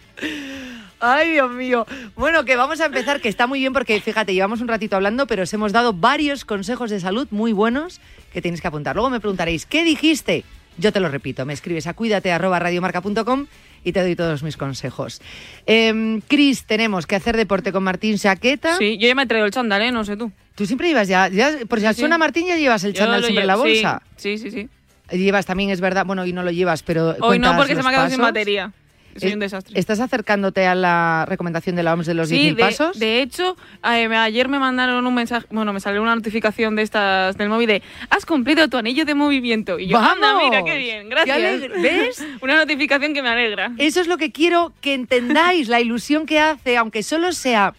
Ay, 1.00 1.32
Dios 1.34 1.52
mío. 1.52 1.86
Bueno, 2.16 2.44
que 2.44 2.56
vamos 2.56 2.82
a 2.82 2.86
empezar, 2.88 3.22
que 3.22 3.30
está 3.30 3.46
muy 3.46 3.60
bien 3.60 3.72
porque, 3.72 4.02
fíjate, 4.02 4.34
llevamos 4.34 4.62
un 4.62 4.68
ratito 4.68 4.96
hablando, 4.96 5.28
pero 5.28 5.44
os 5.44 5.54
hemos 5.54 5.72
dado 5.74 5.94
varios 5.94 6.44
consejos 6.44 6.90
de 6.90 7.00
salud 7.00 7.28
muy 7.30 7.52
buenos 7.54 8.02
que 8.32 8.42
tenéis 8.42 8.62
que 8.62 8.68
apuntar. 8.68 8.96
Luego 8.96 9.12
me 9.12 9.20
preguntaréis, 9.20 9.68
¿qué 9.68 9.84
dijiste? 9.84 10.44
Yo 10.78 10.92
te 10.92 11.00
lo 11.00 11.10
repito, 11.10 11.46
me 11.46 11.54
escribes 11.54 11.88
a 11.88 11.94
cuídate 11.94 12.32
arroba 12.32 12.60
radiomarca.com 12.60 13.46
y 13.84 13.92
te 13.92 14.02
doy 14.02 14.16
todos 14.16 14.44
mis 14.44 14.58
consejos. 14.58 15.22
Em, 15.66 16.22
Cris, 16.22 16.66
tenemos 16.66 17.06
que 17.06 17.16
hacer 17.16 17.38
deporte 17.38 17.72
con 17.72 17.84
Martín 17.84 18.18
Saqueta. 18.18 18.78
Sí, 18.78 18.98
yo 18.98 19.08
ya 19.08 19.16
me 19.16 19.24
he 19.24 19.26
traído 19.28 19.46
el 19.46 19.52
chándal, 19.52 19.82
¿eh? 19.82 19.92
No 19.92 20.04
sé 20.06 20.18
tú. 20.18 20.32
Tú 20.56 20.66
siempre 20.66 20.88
llevas 20.88 21.08
ya, 21.08 21.28
ya 21.30 21.52
por 21.68 21.80
si 21.80 21.88
Sí, 21.88 21.94
sí. 21.94 22.00
suena 22.02 22.18
Martín, 22.18 22.48
ya 22.48 22.58
llevas 22.58 22.84
el 22.84 22.94
chándal 22.94 23.22
siempre 23.24 23.42
en 23.42 23.48
la 23.48 23.56
sí, 23.56 23.60
bolsa. 23.60 24.02
Sí, 24.16 24.38
sí, 24.38 24.52
sí. 24.52 24.70
Llevas 25.12 25.46
también, 25.46 25.70
es 25.70 25.82
verdad, 25.82 26.06
bueno, 26.06 26.26
y 26.26 26.34
no 26.34 26.44
lo 26.44 26.52
llevas, 26.52 26.82
pero. 26.82 27.16
Hoy 27.20 27.38
no, 27.40 27.56
porque 27.56 27.76
se 27.76 27.84
me 27.84 27.90
ha 27.90 27.92
quedado 27.92 28.10
sin 28.10 28.22
batería. 28.22 28.72
Soy 29.18 29.30
Eh, 29.30 29.34
un 29.34 29.40
desastre. 29.40 29.80
¿Estás 29.80 30.00
acercándote 30.00 30.66
a 30.66 30.76
la 30.76 31.26
recomendación 31.28 31.76
de 31.76 31.84
la 31.84 31.94
OMS 31.94 32.06
de 32.08 32.14
los 32.14 32.30
Sí, 32.30 32.36
10.000 32.52 32.56
de, 32.56 32.62
pasos? 32.64 33.00
de 33.00 33.22
hecho, 33.22 33.56
eh, 33.84 34.08
ayer 34.16 34.48
me 34.48 34.60
mandaron 34.60 35.06
un 35.06 35.14
mensaje, 35.14 35.46
bueno, 35.52 35.72
me 35.74 35.80
salió 35.80 36.02
una 36.02 36.16
notificación 36.16 36.76
de 36.76 36.82
estas 36.84 37.38
del 37.38 37.50
móvil 37.50 37.68
de 37.68 37.82
has 38.10 38.26
cumplido 38.26 38.68
tu 38.68 38.78
anillo 38.78 39.06
de 39.06 39.16
movimiento. 39.16 39.80
Y 39.80 39.88
yo, 39.88 39.98
anda, 39.98 40.34
¡Vamos! 40.34 40.44
mira, 40.50 40.64
qué 40.64 40.78
bien, 40.78 41.10
gracias. 41.10 41.62
Qué. 41.62 41.68
¿Ves? 41.82 42.26
una 42.42 42.56
notificación 42.56 43.14
que 43.14 43.22
me 43.22 43.30
alegra. 43.30 43.72
Eso 43.78 44.02
es 44.02 44.08
lo 44.08 44.18
que 44.18 44.32
quiero 44.32 44.74
que 44.82 44.94
entendáis, 44.94 45.68
la 45.68 45.80
ilusión 45.82 46.26
que 46.26 46.40
hace, 46.40 46.78
aunque 46.78 47.04
solo 47.04 47.32
sea 47.34 47.74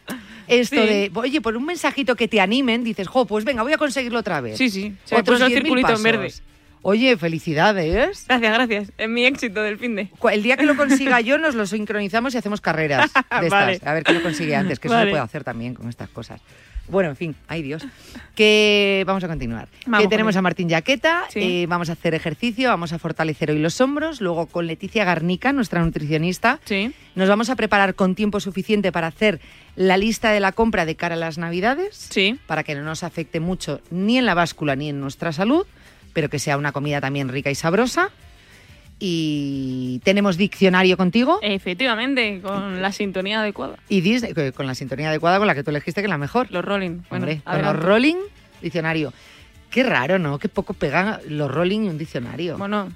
esto 0.46 0.76
Sí. 0.76 0.82
de, 0.86 1.10
oye, 1.14 1.40
por 1.40 1.56
un 1.56 1.64
mensajito 1.64 2.16
que 2.16 2.28
te 2.28 2.40
animen, 2.40 2.84
dices, 2.84 3.08
jo, 3.08 3.24
pues 3.26 3.44
venga, 3.44 3.62
voy 3.62 3.72
a 3.72 3.78
conseguirlo 3.78 4.18
otra 4.18 4.40
vez. 4.40 4.58
Sí, 4.58 4.68
sí, 4.68 4.94
se 5.04 5.16
Otros 5.16 5.40
el 5.40 5.48
10.000 5.48 5.54
circulito 5.54 5.88
en 5.88 5.92
pasos. 5.94 6.02
verde. 6.02 6.32
Oye, 6.86 7.16
felicidades. 7.16 8.26
Gracias, 8.28 8.52
gracias. 8.54 8.92
Es 8.98 9.08
mi 9.08 9.24
éxito 9.24 9.62
del 9.62 9.78
fin 9.78 9.96
de. 9.96 10.10
El 10.30 10.42
día 10.42 10.56
que 10.58 10.66
lo 10.66 10.76
consiga 10.76 11.20
yo, 11.22 11.38
nos 11.38 11.54
lo 11.54 11.64
sincronizamos 11.66 12.34
y 12.34 12.38
hacemos 12.38 12.60
carreras 12.60 13.10
de 13.14 13.46
estas. 13.46 13.50
Vale. 13.50 13.80
A 13.84 13.94
ver 13.94 14.04
quién 14.04 14.18
lo 14.18 14.22
consigue 14.22 14.54
antes, 14.54 14.78
que 14.78 14.88
eso 14.88 14.94
Vale. 14.94 15.06
se 15.06 15.10
puede 15.12 15.22
hacer 15.24 15.44
también 15.44 15.74
con 15.74 15.88
estas 15.88 16.10
cosas. 16.10 16.40
Bueno, 16.86 17.08
en 17.08 17.16
fin, 17.16 17.34
ay 17.48 17.62
Dios. 17.62 17.86
Que 18.34 19.04
vamos 19.06 19.24
a 19.24 19.28
continuar. 19.28 19.68
Vamos 19.86 20.04
que 20.04 20.08
tenemos 20.10 20.36
a 20.36 20.42
Martín 20.42 20.68
Yaqueta, 20.68 21.24
Sí. 21.30 21.62
eh, 21.62 21.66
vamos 21.66 21.88
a 21.88 21.92
hacer 21.94 22.14
ejercicio, 22.14 22.68
vamos 22.68 22.92
a 22.92 22.98
fortalecer 22.98 23.50
hoy 23.50 23.58
los 23.58 23.80
hombros, 23.80 24.20
luego 24.20 24.44
con 24.48 24.66
Leticia 24.66 25.02
Garnica, 25.06 25.54
nuestra 25.54 25.80
nutricionista, 25.82 26.60
Sí. 26.66 26.92
nos 27.14 27.26
vamos 27.30 27.48
a 27.48 27.56
preparar 27.56 27.94
con 27.94 28.14
tiempo 28.14 28.38
suficiente 28.38 28.92
para 28.92 29.06
hacer 29.06 29.40
la 29.76 29.96
lista 29.96 30.30
de 30.32 30.40
la 30.40 30.52
compra 30.52 30.84
de 30.84 30.94
cara 30.94 31.14
a 31.14 31.18
las 31.18 31.38
Navidades, 31.38 31.96
Sí. 32.10 32.38
para 32.46 32.64
que 32.64 32.74
no 32.74 32.82
nos 32.82 33.02
afecte 33.02 33.40
mucho 33.40 33.80
ni 33.90 34.18
en 34.18 34.26
la 34.26 34.34
báscula 34.34 34.76
ni 34.76 34.90
en 34.90 35.00
nuestra 35.00 35.32
salud, 35.32 35.66
pero 36.14 36.30
que 36.30 36.38
sea 36.38 36.56
una 36.56 36.72
comida 36.72 37.02
también 37.02 37.28
rica 37.28 37.50
y 37.50 37.54
sabrosa. 37.54 38.08
Y 38.98 40.00
tenemos 40.04 40.36
diccionario 40.36 40.96
contigo 40.96 41.40
Efectivamente, 41.42 42.40
con 42.40 42.80
la 42.80 42.92
sintonía 42.92 43.40
adecuada. 43.40 43.76
y 43.88 44.00
Disney, 44.00 44.32
que- 44.32 44.52
con 44.52 44.66
la 44.66 44.74
sintonía 44.74 45.08
adecuada 45.10 45.38
con 45.38 45.46
la 45.46 45.54
que 45.54 45.62
tú 45.64 45.70
elegiste, 45.70 46.00
que 46.00 46.06
es 46.06 46.10
la 46.10 46.16
mejor. 46.18 46.50
Los 46.50 46.64
Rolling. 46.64 47.00
Bueno, 47.10 47.26
Hombre, 47.26 47.42
con 47.44 47.60
los. 47.62 47.76
Rolling, 47.76 48.16
diccionario. 48.62 49.12
Qué 49.70 49.82
raro, 49.82 50.18
¿no? 50.20 50.38
Qué 50.38 50.48
poco 50.48 50.72
pegan 50.74 51.18
los 51.28 51.50
Rolling 51.50 51.80
y 51.86 51.88
un 51.88 51.98
diccionario. 51.98 52.56
Bueno, 52.56 52.88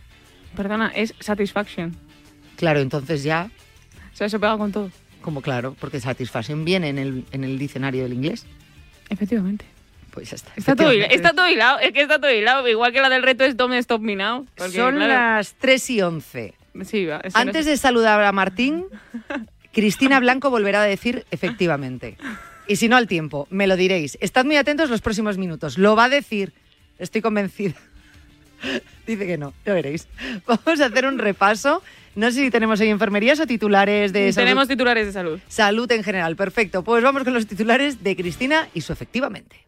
perdona, 0.56 0.92
es 0.94 1.14
Satisfaction. 1.18 1.96
Claro, 2.56 2.80
entonces 2.80 3.24
ya, 3.24 3.50
O 4.12 4.16
sea, 4.16 4.28
eso 4.28 4.38
pega 4.38 4.56
con 4.56 4.70
todo. 4.72 4.90
como 5.20 5.42
claro, 5.42 5.76
porque 5.80 6.00
satisfacción 6.00 6.64
viene 6.64 6.88
en 6.88 6.98
el, 6.98 7.24
en 7.32 7.42
el 7.44 7.58
diccionario 7.58 8.04
del 8.04 8.12
inglés. 8.14 8.46
Efectivamente. 9.10 9.64
Pues 10.18 10.30
ya 10.30 10.34
está. 10.34 10.52
Está 10.56 10.74
todo, 10.74 10.90
está 10.90 11.32
todo 11.32 11.48
hilado, 11.48 11.78
es 11.78 11.92
que 11.92 12.00
está 12.00 12.18
todo 12.18 12.32
hilado. 12.32 12.66
Igual 12.66 12.92
que 12.92 13.00
la 13.00 13.08
del 13.08 13.22
reto 13.22 13.44
es 13.44 13.56
Don't 13.56 13.72
Stop 13.74 14.00
Me 14.00 14.16
Now. 14.16 14.46
porque, 14.56 14.72
Son 14.72 14.96
claro, 14.96 15.12
las 15.12 15.54
3 15.54 15.90
y 15.90 16.02
11. 16.02 16.54
Sí, 16.82 17.06
va, 17.06 17.20
eso 17.22 17.38
Antes 17.38 17.66
no 17.66 17.70
de 17.70 17.76
saludar 17.76 18.20
a 18.24 18.32
Martín, 18.32 18.86
Cristina 19.72 20.18
Blanco 20.18 20.50
volverá 20.50 20.82
a 20.82 20.86
decir 20.86 21.24
efectivamente. 21.30 22.16
Y 22.66 22.74
si 22.74 22.88
no 22.88 22.96
al 22.96 23.06
tiempo, 23.06 23.46
me 23.50 23.68
lo 23.68 23.76
diréis. 23.76 24.18
Estad 24.20 24.44
muy 24.44 24.56
atentos 24.56 24.90
los 24.90 25.00
próximos 25.02 25.38
minutos. 25.38 25.78
Lo 25.78 25.94
va 25.94 26.06
a 26.06 26.08
decir. 26.08 26.52
Estoy 26.98 27.22
convencida. 27.22 27.76
Dice 29.06 29.24
que 29.24 29.38
no, 29.38 29.54
ya 29.64 29.74
veréis. 29.74 30.08
Vamos 30.48 30.80
a 30.80 30.86
hacer 30.86 31.06
un 31.06 31.18
repaso. 31.20 31.80
No 32.16 32.32
sé 32.32 32.40
si 32.40 32.50
tenemos 32.50 32.80
hoy 32.80 32.88
enfermerías 32.88 33.38
o 33.38 33.46
titulares 33.46 34.12
de 34.12 34.32
salud. 34.32 34.46
Tenemos 34.46 34.66
titulares 34.66 35.06
de 35.06 35.12
salud. 35.12 35.38
salud 35.46 35.92
en 35.92 36.02
general. 36.02 36.34
Perfecto. 36.34 36.82
Pues 36.82 37.04
vamos 37.04 37.22
con 37.22 37.34
los 37.34 37.46
titulares 37.46 38.02
de 38.02 38.16
Cristina 38.16 38.68
y 38.74 38.80
su 38.80 38.92
efectivamente. 38.92 39.67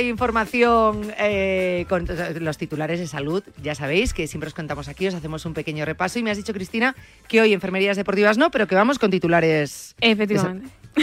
Información, 0.00 1.12
eh, 1.18 1.84
con 1.88 2.08
los 2.40 2.58
titulares 2.58 2.98
de 3.00 3.06
salud. 3.06 3.42
Ya 3.62 3.74
sabéis 3.74 4.14
que 4.14 4.26
siempre 4.26 4.48
os 4.48 4.54
contamos 4.54 4.88
aquí, 4.88 5.06
os 5.06 5.14
hacemos 5.14 5.44
un 5.44 5.54
pequeño 5.54 5.84
repaso. 5.84 6.18
Y 6.18 6.22
me 6.22 6.30
has 6.30 6.36
dicho, 6.36 6.52
Cristina, 6.52 6.94
que 7.28 7.40
hoy 7.40 7.52
enfermerías 7.52 7.96
deportivas 7.96 8.38
no, 8.38 8.50
pero 8.50 8.66
que 8.66 8.74
vamos 8.74 8.98
con 8.98 9.10
titulares. 9.10 9.94
Efectivamente. 10.00 10.68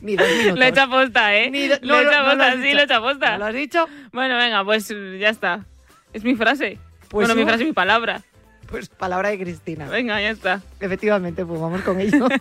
Ni 0.00 0.16
dos 0.16 0.28
minutos. 0.28 0.58
Lo 0.58 0.64
he 0.64 0.68
hecho 0.68 0.82
a 0.82 0.90
posta, 0.90 1.34
¿eh? 1.34 1.50
Ni 1.50 1.66
do- 1.66 1.78
lo 1.80 1.98
he 1.98 2.02
hecho 2.02 2.10
a 2.14 2.34
no 2.34 2.62
sí, 2.62 2.72
lo 2.74 2.80
he 2.80 2.84
hecho 2.84 2.94
a 2.96 3.00
posta. 3.00 3.32
¿No 3.32 3.38
lo 3.38 3.44
has 3.46 3.54
dicho? 3.54 3.86
Bueno, 4.12 4.36
venga, 4.36 4.62
pues 4.64 4.88
ya 5.18 5.30
está. 5.30 5.64
Es 6.12 6.24
mi 6.24 6.34
frase. 6.34 6.78
Pues 7.08 7.26
bueno, 7.26 7.34
mi 7.34 7.44
frase 7.46 7.62
y 7.62 7.66
mi 7.68 7.72
palabra. 7.72 8.22
Pues 8.68 8.88
palabra 8.88 9.30
de 9.30 9.38
Cristina. 9.38 9.88
Venga, 9.88 10.20
ya 10.20 10.30
está. 10.30 10.60
Efectivamente, 10.80 11.46
pues 11.46 11.60
vamos 11.60 11.80
con 11.82 12.00
ello. 12.00 12.28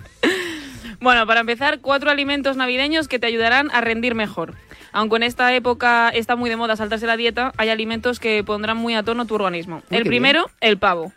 Bueno, 1.03 1.27
para 1.27 1.41
empezar, 1.41 1.81
cuatro 1.81 2.09
alimentos 2.09 2.55
navideños 2.55 3.09
que 3.09 3.19
te 3.19 3.27
ayudarán 3.27 3.69
a 3.73 3.81
rendir 3.81 4.15
mejor. 4.15 4.53
Aunque 4.93 5.17
en 5.17 5.23
esta 5.23 5.53
época 5.53 6.07
está 6.07 6.37
muy 6.37 6.49
de 6.49 6.55
moda 6.55 6.77
saltarse 6.77 7.05
la 7.05 7.17
dieta, 7.17 7.51
hay 7.57 7.67
alimentos 7.67 8.21
que 8.21 8.41
pondrán 8.45 8.77
muy 8.77 8.95
a 8.95 9.03
tono 9.03 9.25
tu 9.25 9.35
organismo. 9.35 9.83
El 9.89 10.05
primero, 10.05 10.49
el 10.61 10.77
pavo. 10.77 11.11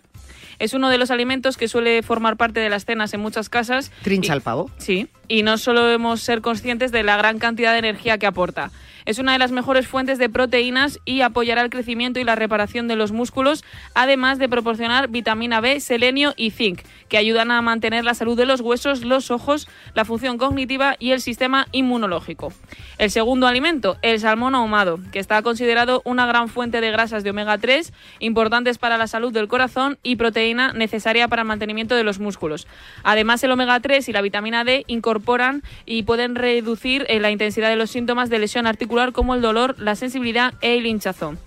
Es 0.59 0.75
uno 0.75 0.89
de 0.91 0.99
los 0.99 1.13
alimentos 1.13 1.57
que 1.57 1.69
suele 1.69 2.03
formar 2.03 2.37
parte 2.37 2.59
de 2.59 2.69
las 2.69 2.85
cenas 2.85 3.15
en 3.15 3.21
muchas 3.21 3.49
casas. 3.49 3.93
Trincha 4.03 4.33
Y- 4.33 4.35
al 4.35 4.41
pavo. 4.41 4.73
Sí, 4.79 5.07
y 5.29 5.45
no 5.45 5.57
solemos 5.57 6.21
ser 6.21 6.41
conscientes 6.41 6.91
de 6.91 7.05
la 7.05 7.17
gran 7.17 7.39
cantidad 7.39 7.71
de 7.71 7.79
energía 7.79 8.19
que 8.19 8.27
aporta. 8.27 8.73
Es 9.07 9.21
una 9.21 9.33
de 9.33 9.39
las 9.39 9.53
mejores 9.53 9.87
fuentes 9.87 10.19
de 10.19 10.29
proteínas 10.29 10.99
y 11.05 11.21
apoyará 11.21 11.63
el 11.63 11.71
crecimiento 11.71 12.19
y 12.19 12.25
la 12.25 12.35
reparación 12.35 12.89
de 12.89 12.97
los 12.97 13.13
músculos, 13.13 13.65
además 13.95 14.41
de 14.41 14.49
proporcionar 14.49 15.07
vitamina 15.07 15.61
B, 15.61 15.79
selenio 15.79 16.35
y 16.37 16.51
zinc, 16.51 16.81
que 17.09 17.17
ayudan 17.17 17.53
a 17.53 17.63
mantener 17.63 18.05
la 18.05 18.15
salud 18.15 18.37
de 18.37 18.47
los 18.47 18.61
huesos, 18.61 19.05
los 19.05 19.31
ojos, 19.31 19.69
la 19.95 20.05
función 20.05 20.39
cognitiva 20.39 20.97
y 20.99 21.13
el 21.13 21.21
sistema 21.21 21.69
inmunológico. 21.71 22.53
El 22.99 23.13
segundo 23.13 23.47
alimento, 23.47 23.97
el 24.03 24.19
salmón 24.19 24.57
ahumado, 24.57 24.99
que 25.13 25.21
está 25.21 25.41
considerado 25.43 26.03
una 26.05 26.27
gran 26.27 26.49
fuente 26.49 26.81
de 26.81 26.91
grasas 26.91 27.23
de 27.23 27.31
omega 27.31 27.59
3, 27.59 27.93
importantes 28.19 28.79
para 28.79 28.99
la 28.99 29.07
salud 29.07 29.33
del 29.33 29.47
corazón 29.47 29.99
y 30.03 30.17
proteína 30.17 30.73
necesaria 30.73 31.29
para 31.29 31.43
el 31.43 31.49
mantenimiento 31.49 31.95
de 31.95 32.03
los 32.03 32.19
músculos. 32.19 32.67
Además, 33.05 33.45
el 33.45 33.53
omega 33.53 33.79
3 33.79 34.09
y 34.09 34.13
la 34.13 34.21
vitamina 34.21 34.65
D 34.65 34.83
incorporan 34.89 35.63
y 35.85 36.03
pueden 36.03 36.35
reducir 36.35 37.07
eh, 37.09 37.21
la 37.21 37.31
intensidad 37.31 37.69
de 37.69 37.77
los 37.77 37.91
síntomas 37.91 38.31
de 38.31 38.41
lesión 38.41 38.67
articular 38.67 38.96
como 39.13 39.35
el 39.35 39.43
dolor, 39.43 39.77
la 39.79 39.95
sensibilidad 39.95 40.55
e 40.61 40.79
el 40.79 40.87
hinchazón. 40.87 41.39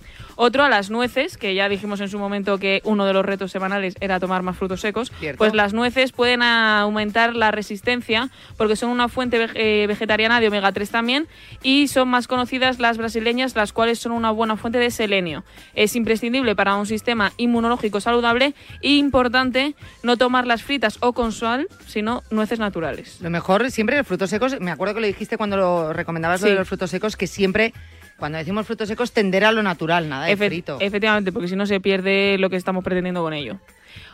Otro 0.42 0.64
a 0.64 0.70
las 0.70 0.88
nueces, 0.88 1.36
que 1.36 1.54
ya 1.54 1.68
dijimos 1.68 2.00
en 2.00 2.08
su 2.08 2.18
momento 2.18 2.56
que 2.56 2.80
uno 2.84 3.04
de 3.04 3.12
los 3.12 3.26
retos 3.26 3.52
semanales 3.52 3.94
era 4.00 4.18
tomar 4.18 4.42
más 4.42 4.56
frutos 4.56 4.80
secos, 4.80 5.12
Cierto. 5.20 5.36
pues 5.36 5.52
las 5.52 5.74
nueces 5.74 6.12
pueden 6.12 6.40
aumentar 6.40 7.36
la 7.36 7.50
resistencia 7.50 8.30
porque 8.56 8.74
son 8.74 8.88
una 8.88 9.08
fuente 9.08 9.48
eh, 9.52 9.86
vegetariana 9.86 10.40
de 10.40 10.48
omega 10.48 10.72
3 10.72 10.88
también 10.88 11.28
y 11.62 11.88
son 11.88 12.08
más 12.08 12.26
conocidas 12.26 12.78
las 12.78 12.96
brasileñas, 12.96 13.54
las 13.54 13.74
cuales 13.74 13.98
son 13.98 14.12
una 14.12 14.30
buena 14.30 14.56
fuente 14.56 14.78
de 14.78 14.90
selenio. 14.90 15.44
Es 15.74 15.94
imprescindible 15.94 16.56
para 16.56 16.74
un 16.76 16.86
sistema 16.86 17.32
inmunológico 17.36 18.00
saludable 18.00 18.54
y 18.80 18.96
importante 18.96 19.74
no 20.02 20.16
tomar 20.16 20.46
las 20.46 20.62
fritas 20.62 20.96
o 21.00 21.12
con 21.12 21.32
sal, 21.32 21.68
sino 21.86 22.22
nueces 22.30 22.58
naturales. 22.58 23.20
Lo 23.20 23.28
mejor 23.28 23.70
siempre 23.70 23.98
los 23.98 24.06
frutos 24.06 24.30
secos. 24.30 24.58
Me 24.58 24.70
acuerdo 24.70 24.94
que 24.94 25.00
lo 25.02 25.06
dijiste 25.06 25.36
cuando 25.36 25.58
lo 25.58 25.92
recomendabas 25.92 26.40
lo 26.40 26.48
de 26.48 26.54
los 26.54 26.66
frutos 26.66 26.88
secos, 26.88 27.14
que 27.18 27.26
siempre, 27.26 27.74
cuando 28.20 28.38
decimos 28.38 28.66
frutos 28.66 28.86
secos, 28.86 29.10
tender 29.12 29.44
a 29.44 29.50
lo 29.50 29.62
natural, 29.64 30.08
nada 30.08 30.26
de 30.26 30.32
Efe- 30.36 30.46
frito. 30.46 30.76
Efectivamente, 30.80 31.32
porque 31.32 31.48
si 31.48 31.56
no 31.56 31.66
se 31.66 31.80
pierde 31.80 32.36
lo 32.38 32.48
que 32.50 32.56
estamos 32.56 32.84
pretendiendo 32.84 33.22
con 33.22 33.32
ello. 33.32 33.58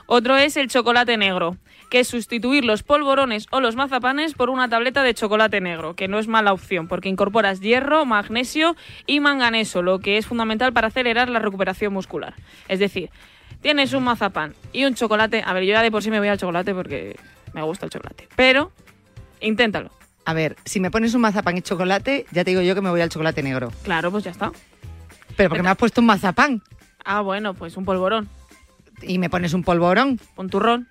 Otro 0.07 0.37
es 0.37 0.57
el 0.57 0.69
chocolate 0.69 1.17
negro, 1.19 1.57
que 1.91 2.01
es 2.01 2.09
sustituir 2.09 2.65
los 2.65 2.83
polvorones 2.83 3.47
o 3.51 3.61
los 3.61 3.77
mazapanes 3.77 4.35
por 4.35 4.49
una 4.51 4.69
tableta 4.69 5.03
de 5.03 5.13
chocolate 5.15 5.61
negro, 5.61 5.95
que 5.95 6.09
no 6.09 6.19
es 6.19 6.29
mala 6.29 6.53
opción 6.53 6.89
porque 6.89 7.09
incorporas 7.09 7.61
hierro, 7.61 8.05
magnesio 8.07 8.77
y 9.07 9.21
manganeso, 9.21 9.83
lo 9.83 9.99
que 9.99 10.17
es 10.17 10.27
fundamental 10.27 10.73
para 10.73 10.87
acelerar 10.89 11.29
la 11.29 11.41
recuperación 11.41 11.93
muscular. 11.93 12.35
Es 12.69 12.79
decir, 12.79 13.11
tienes 13.61 13.93
un 13.93 14.05
mazapán 14.05 14.55
y 14.73 14.85
un 14.85 14.95
chocolate. 14.95 15.43
A 15.45 15.53
ver, 15.53 15.65
yo 15.65 15.73
ya 15.73 15.83
de 15.83 15.91
por 15.91 16.03
sí 16.03 16.11
me 16.11 16.21
voy 16.21 16.29
al 16.29 16.39
chocolate 16.39 16.73
porque 16.73 17.17
me 17.53 17.63
gusta 17.63 17.87
el 17.87 17.91
chocolate, 17.91 18.29
pero 18.37 18.71
inténtalo. 19.41 19.91
A 20.27 20.35
ver, 20.35 20.57
si 20.65 20.81
me 20.81 20.91
pones 20.91 21.15
un 21.15 21.21
mazapán 21.21 21.57
y 21.57 21.63
chocolate, 21.63 22.27
ya 22.33 22.45
te 22.45 22.51
digo 22.51 22.61
yo 22.61 22.75
que 22.75 22.81
me 22.81 22.91
voy 22.91 23.01
al 23.01 23.09
chocolate 23.09 23.43
negro. 23.45 23.73
Claro, 23.85 24.11
pues 24.11 24.25
ya 24.25 24.33
está. 24.33 24.51
Pero 25.37 25.49
porque 25.49 25.63
me 25.63 25.71
has 25.71 25.77
puesto 25.77 26.01
un 26.01 26.07
mazapán 26.07 26.63
Ah, 27.05 27.21
bueno, 27.21 27.55
pues 27.55 27.77
un 27.77 27.85
polvorón, 27.85 28.29
y 29.01 29.19
me 29.19 29.31
pones 29.31 29.53
un 29.55 29.63
polvorón. 29.63 30.19
un 30.37 30.51
turrón. 30.51 30.89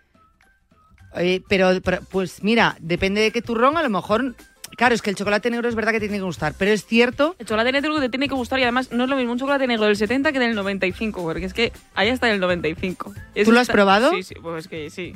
Oye, 1.13 1.43
pero, 1.49 1.69
pero, 1.83 1.99
pues 2.09 2.43
mira, 2.43 2.77
depende 2.79 3.19
de 3.19 3.31
qué 3.31 3.41
turrón, 3.41 3.75
a 3.75 3.83
lo 3.83 3.89
mejor. 3.89 4.35
Claro, 4.77 4.95
es 4.95 5.01
que 5.01 5.09
el 5.09 5.17
chocolate 5.17 5.49
negro 5.49 5.67
es 5.67 5.75
verdad 5.75 5.91
que 5.91 5.99
te 5.99 6.07
tiene 6.07 6.19
que 6.19 6.25
gustar, 6.25 6.53
pero 6.57 6.71
es 6.71 6.85
cierto. 6.85 7.35
El 7.37 7.45
chocolate 7.45 7.73
negro 7.73 7.99
te 7.99 8.09
tiene 8.09 8.29
que 8.29 8.35
gustar 8.35 8.59
y 8.59 8.63
además 8.63 8.91
no 8.91 9.03
es 9.03 9.09
lo 9.09 9.17
mismo 9.17 9.33
un 9.33 9.39
chocolate 9.39 9.67
negro 9.67 9.85
del 9.85 9.97
70 9.97 10.31
que 10.31 10.39
del 10.39 10.55
95, 10.55 11.21
porque 11.21 11.45
es 11.45 11.53
que 11.53 11.73
ahí 11.93 12.07
está 12.07 12.31
el 12.31 12.39
95. 12.39 13.13
Eso 13.35 13.49
¿Tú 13.49 13.53
lo 13.53 13.59
has 13.59 13.67
probado? 13.67 14.11
Sí, 14.11 14.23
sí, 14.23 14.35
pues 14.41 14.69
que 14.69 14.89
sí. 14.89 15.13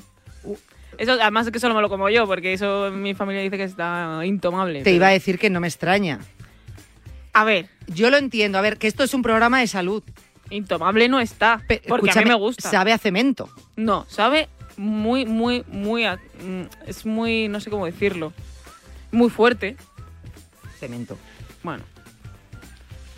Eso, 0.99 1.13
además 1.13 1.47
es 1.47 1.53
que 1.53 1.59
solo 1.59 1.73
me 1.73 1.81
lo 1.81 1.89
como 1.89 2.09
yo, 2.09 2.27
porque 2.27 2.53
eso 2.53 2.91
mi 2.91 3.13
familia 3.15 3.41
dice 3.41 3.57
que 3.57 3.63
está 3.63 4.21
intomable. 4.25 4.79
Te 4.79 4.83
pero- 4.83 4.95
iba 4.97 5.07
a 5.07 5.11
decir 5.11 5.39
que 5.39 5.49
no 5.49 5.59
me 5.59 5.67
extraña. 5.67 6.19
A 7.33 7.43
ver, 7.43 7.69
Yo 7.87 8.09
lo 8.11 8.17
entiendo, 8.17 8.57
a 8.57 8.61
ver, 8.61 8.77
que 8.77 8.87
esto 8.87 9.03
es 9.03 9.13
un 9.13 9.21
programa 9.21 9.59
de 9.59 9.67
salud. 9.67 10.03
intomable 10.51 11.07
no 11.09 11.19
está, 11.19 11.61
Pe- 11.67 11.81
porque 11.87 12.09
a 12.11 12.15
mí 12.15 12.25
me 12.25 12.33
gusta. 12.33 12.69
Sabe 12.69 12.91
a 12.91 12.97
cemento. 12.97 13.49
No, 13.75 14.05
sabe 14.09 14.49
muy, 14.77 15.25
muy, 15.25 15.63
muy... 15.67 16.05
a- 16.05 16.15
mm, 16.17 16.63
es 16.87 17.05
muy, 17.05 17.47
no 17.47 17.59
sé 17.59 17.69
cómo 17.69 17.85
decirlo, 17.85 18.33
muy 19.11 19.29
fuerte. 19.29 19.77
Cemento. 20.79 21.17
Bueno. 21.63 21.83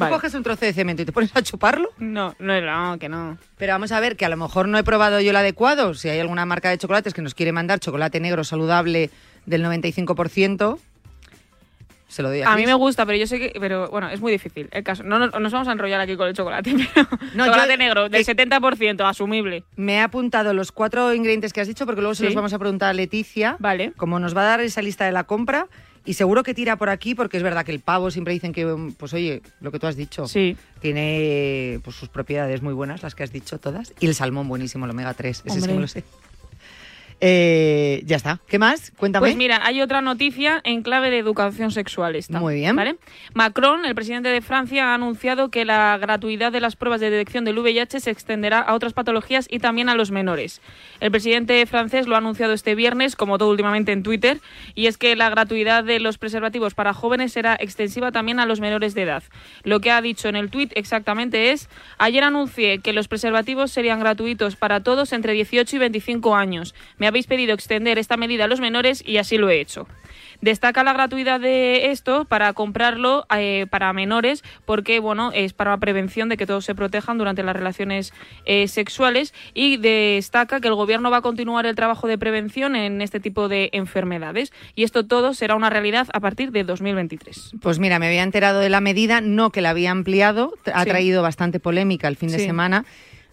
Tú 0.02 0.06
Vale. 0.06 0.16
coges 0.16 0.34
un 0.34 0.42
trozo 0.42 0.66
de 0.66 0.74
cemento 0.74 1.04
y 1.04 1.06
te 1.06 1.12
pones 1.12 1.30
a 1.36 1.44
chuparlo. 1.44 1.90
No, 2.00 2.34
no, 2.40 2.60
no, 2.60 2.98
que 2.98 3.08
no. 3.08 3.38
Pero 3.60 3.74
vamos 3.74 3.92
a 3.92 4.00
ver, 4.00 4.18
que 4.18 4.26
a 4.26 4.30
lo 4.30 4.36
mejor 4.38 4.68
no 4.68 4.80
he 4.80 4.84
probado 4.84 5.22
yo 5.22 5.30
el 5.30 5.36
adecuado. 5.36 5.94
Si 5.94 6.10
hay 6.10 6.20
alguna 6.20 6.44
marca 6.48 6.72
de 6.72 6.80
chocolates 6.80 7.14
que 7.14 7.22
nos 7.22 7.36
quiere 7.36 7.52
mandar 7.52 7.80
chocolate 7.80 8.20
negro 8.20 8.44
saludable 8.44 9.12
del 9.46 9.64
95%, 9.64 10.80
se 12.08 12.24
lo 12.24 12.30
doy 12.30 12.42
a 12.42 12.52
A 12.52 12.56
mí 12.58 12.66
me 12.66 12.74
gusta, 12.74 13.06
pero 13.06 13.18
yo 13.18 13.28
sé 13.28 13.38
que. 13.40 13.54
Pero 13.60 13.90
bueno, 13.90 14.10
es 14.10 14.20
muy 14.20 14.32
difícil. 14.32 14.68
El 14.72 14.84
caso. 14.84 15.04
No 15.04 15.20
nos, 15.20 15.40
nos 15.40 15.52
vamos 15.54 15.68
a 15.68 15.72
enrollar 15.72 16.02
aquí 16.02 16.18
con 16.18 16.28
el 16.28 16.34
chocolate, 16.34 16.74
pero. 16.96 17.08
No, 17.36 17.46
chocolate 17.46 17.74
yo- 17.74 17.78
negro, 17.78 18.10
del 18.10 18.22
eh, 18.22 18.26
70%, 18.26 19.08
asumible. 19.08 19.64
Me 19.76 19.94
he 19.98 20.00
apuntado 20.02 20.54
los 20.54 20.72
cuatro 20.72 21.14
ingredientes 21.14 21.54
que 21.54 21.62
has 21.62 21.68
dicho 21.68 21.86
porque 21.86 22.02
luego 22.02 22.16
se 22.16 22.26
los 22.26 22.34
vamos 22.36 22.54
a 22.54 22.60
preguntar 22.60 22.90
a 22.90 22.94
Leticia. 22.94 23.56
Vale. 23.60 23.94
Como 23.98 24.20
nos 24.20 24.36
va 24.36 24.42
a 24.42 24.46
dar 24.46 24.62
esa 24.62 24.82
lista 24.82 25.06
de 25.06 25.12
la 25.12 25.26
compra 25.26 25.68
y 26.06 26.14
seguro 26.14 26.44
que 26.44 26.54
tira 26.54 26.76
por 26.78 26.90
aquí 26.90 27.16
porque 27.16 27.38
es 27.38 27.44
verdad 27.44 27.66
que 27.66 27.72
el 27.72 27.80
pavo 27.80 28.10
siempre 28.12 28.34
dicen 28.34 28.54
que, 28.54 28.66
um, 28.66 28.92
pues 28.94 29.14
oye, 29.14 29.42
lo 29.60 29.72
que 29.72 29.80
tú 29.80 29.88
has 29.88 29.96
dicho, 29.96 30.28
Sí. 30.28 30.58
tiene 30.80 31.80
pues, 31.84 31.96
sus 31.96 32.10
propiedades 32.10 32.62
muy 32.62 32.74
buenas, 32.74 33.04
las 33.04 33.16
que 33.16 33.24
has 33.24 33.32
dicho 33.32 33.60
todas. 33.60 33.94
Y 34.00 34.08
el 34.08 34.16
salmón 34.16 34.48
buenísimo, 34.48 34.86
el 34.86 34.92
omega 34.92 35.14
3, 35.14 35.40
ese 35.46 35.50
sí 35.50 35.58
Hombre. 35.60 35.74
me 35.76 35.82
lo 35.82 35.88
sé. 35.88 36.04
Eh, 37.24 38.02
ya 38.06 38.16
está. 38.16 38.40
¿Qué 38.48 38.58
más? 38.58 38.92
Cuéntame. 38.98 39.28
Pues 39.28 39.36
mira, 39.36 39.62
hay 39.64 39.80
otra 39.80 40.02
noticia 40.02 40.60
en 40.64 40.82
clave 40.82 41.12
de 41.12 41.20
educación 41.20 41.70
sexual. 41.70 42.16
Esta, 42.16 42.40
Muy 42.40 42.56
bien. 42.56 42.76
¿vale? 42.76 42.96
Macron, 43.36 43.86
el 43.86 43.94
presidente 43.94 44.30
de 44.30 44.42
Francia, 44.42 44.88
ha 44.88 44.96
anunciado 44.96 45.52
que 45.52 45.64
la 45.64 45.96
gratuidad 46.00 46.52
de 46.52 46.60
las 46.60 46.76
pruebas 46.76 47.00
de 47.00 47.12
detección 47.12 47.46
del 47.46 47.60
VIH 47.60 48.00
se 48.00 48.10
extenderá 48.10 48.60
a 48.60 48.74
otras 48.74 48.94
patologías 48.94 49.46
y 49.52 49.60
también 49.60 49.88
a 49.88 49.94
los 49.94 50.10
menores. 50.10 50.62
El 51.00 51.12
presidente 51.12 51.64
francés 51.68 52.08
lo 52.08 52.16
ha 52.16 52.18
anunciado 52.18 52.54
este 52.54 52.74
viernes, 52.74 53.16
como 53.16 53.38
todo 53.38 53.52
últimamente 53.52 53.92
en 53.92 54.02
Twitter, 54.02 54.40
y 54.74 54.88
es 54.88 54.98
que 54.98 55.16
la 55.16 55.30
gratuidad 55.30 55.84
de 55.84 56.00
los 56.00 56.18
preservativos 56.18 56.74
para 56.74 56.94
jóvenes 56.94 57.34
será 57.34 57.56
extensiva 57.60 58.12
también 58.12 58.40
a 58.40 58.48
los 58.48 58.60
menores 58.62 58.96
de 58.96 59.04
edad. 59.04 59.22
Lo 59.64 59.80
que 59.80 59.92
ha 59.92 60.02
dicho 60.02 60.28
en 60.28 60.36
el 60.36 60.50
tuit 60.50 60.72
exactamente 60.76 61.52
es, 61.52 61.70
ayer 62.00 62.24
anuncié 62.24 62.80
que 62.80 62.94
los 62.94 63.08
preservativos 63.08 63.70
serían 63.70 64.00
gratuitos 64.00 64.56
para 64.56 64.82
todos 64.82 65.14
entre 65.14 65.34
18 65.34 65.76
y 65.76 65.80
25 65.80 66.36
años. 66.36 66.74
Me 66.98 67.11
habéis 67.12 67.28
pedido 67.28 67.54
extender 67.54 67.98
esta 68.00 68.18
medida 68.18 68.46
a 68.46 68.48
los 68.48 68.60
menores 68.60 69.04
y 69.06 69.18
así 69.18 69.38
lo 69.38 69.50
he 69.50 69.60
hecho. 69.60 69.88
Destaca 70.42 70.84
la 70.84 70.94
gratuidad 70.94 71.40
de 71.40 71.92
esto 71.92 72.26
para 72.26 72.52
comprarlo 72.54 73.26
eh, 73.38 73.68
para 73.70 73.94
menores 73.94 74.44
porque 74.66 75.00
bueno 75.00 75.32
es 75.34 75.54
para 75.54 75.70
la 75.72 75.78
prevención 75.78 76.30
de 76.30 76.38
que 76.38 76.48
todos 76.48 76.66
se 76.66 76.74
protejan 76.74 77.20
durante 77.20 77.44
las 77.44 77.56
relaciones 77.56 78.12
eh, 78.46 78.68
sexuales 78.68 79.34
y 79.54 79.78
destaca 79.78 80.60
que 80.60 80.68
el 80.68 80.74
gobierno 80.74 81.12
va 81.12 81.18
a 81.18 81.22
continuar 81.22 81.68
el 81.68 81.76
trabajo 81.76 82.08
de 82.08 82.18
prevención 82.18 82.76
en 82.76 83.02
este 83.04 83.20
tipo 83.20 83.50
de 83.50 83.70
enfermedades 83.74 84.52
y 84.74 84.84
esto 84.84 85.06
todo 85.06 85.36
será 85.36 85.56
una 85.56 85.70
realidad 85.70 86.08
a 86.12 86.20
partir 86.20 86.52
de 86.52 86.64
2023. 86.64 87.52
Pues 87.62 87.78
mira, 87.78 88.00
me 88.00 88.08
había 88.08 88.24
enterado 88.24 88.60
de 88.62 88.70
la 88.70 88.82
medida, 88.82 89.22
no 89.22 89.52
que 89.52 89.62
la 89.62 89.70
había 89.70 89.92
ampliado, 89.92 90.54
ha 90.74 90.84
Sí. 90.86 90.90
traído 90.90 91.22
bastante 91.22 91.60
polémica 91.60 92.08
el 92.08 92.16
fin 92.16 92.30
de 92.30 92.40
Sí. 92.40 92.46
semana. 92.46 92.86